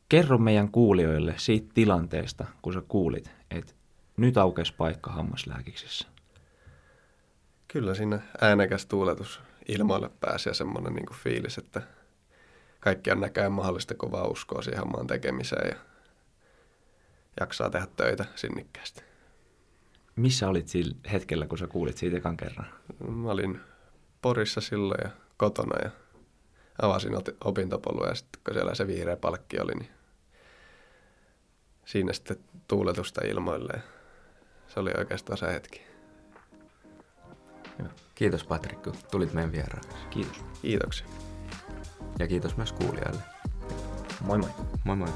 Kerro 0.08 0.38
meidän 0.38 0.70
kuulijoille 0.70 1.34
siitä 1.36 1.70
tilanteesta, 1.74 2.46
kun 2.62 2.72
sä 2.72 2.82
kuulit, 2.88 3.30
että 3.50 3.72
nyt 4.16 4.36
aukesi 4.36 4.74
paikka 4.74 5.10
hammaslääkiksessä. 5.10 6.08
Kyllä 7.68 7.94
siinä 7.94 8.20
äänekäs 8.40 8.86
tuuletus 8.86 9.40
ilmoille 9.68 10.10
pääsi 10.20 10.48
ja 10.48 10.54
semmoinen 10.54 10.94
niin 10.94 11.06
fiilis, 11.12 11.58
että 11.58 11.82
kaikki 12.80 13.10
on 13.10 13.20
näköjään 13.20 13.52
mahdollista, 13.52 13.94
kun 13.94 14.12
vaan 14.12 14.30
uskoo 14.30 14.62
siihen 14.62 14.78
hammaan 14.78 15.06
tekemiseen 15.06 15.68
ja 15.68 15.76
jaksaa 17.40 17.70
tehdä 17.70 17.86
töitä 17.96 18.24
sinnikkäästi. 18.34 19.02
Missä 20.16 20.48
olit 20.48 20.68
sillä 20.68 20.96
hetkellä, 21.12 21.46
kun 21.46 21.58
sä 21.58 21.66
kuulit 21.66 21.96
siitä 21.96 22.16
ekan 22.16 22.36
kerran? 22.36 22.66
Mä 23.08 23.30
olin 23.30 23.60
Porissa 24.22 24.60
silloin 24.60 25.00
ja 25.04 25.10
kotona 25.36 25.78
ja 25.84 25.90
avasin 26.82 27.12
opintopolua 27.44 28.06
ja 28.06 28.14
sitten 28.14 28.40
kun 28.44 28.54
siellä 28.54 28.74
se 28.74 28.86
vihreä 28.86 29.16
palkki 29.16 29.60
oli, 29.60 29.74
niin 29.74 29.90
siinä 31.84 32.12
sitten 32.12 32.36
tuuletusta 32.68 33.20
ilmoille 33.24 33.72
ja 33.76 33.82
se 34.68 34.80
oli 34.80 34.90
oikeastaan 34.98 35.38
se 35.38 35.52
hetki. 35.52 35.82
Hyvä. 37.78 37.90
Kiitos 38.18 38.44
Patrik, 38.44 38.82
kun 38.82 38.94
tulit 39.10 39.32
meidän 39.32 39.52
vieraaksi. 39.52 39.88
Kiitos. 40.10 40.44
Kiitoksia. 40.62 41.06
Ja 42.18 42.26
kiitos 42.26 42.56
myös 42.56 42.72
kuulijoille. 42.72 43.22
Moi 44.20 44.38
moi. 44.38 44.50
Moi 44.84 44.96
moi. 44.96 45.08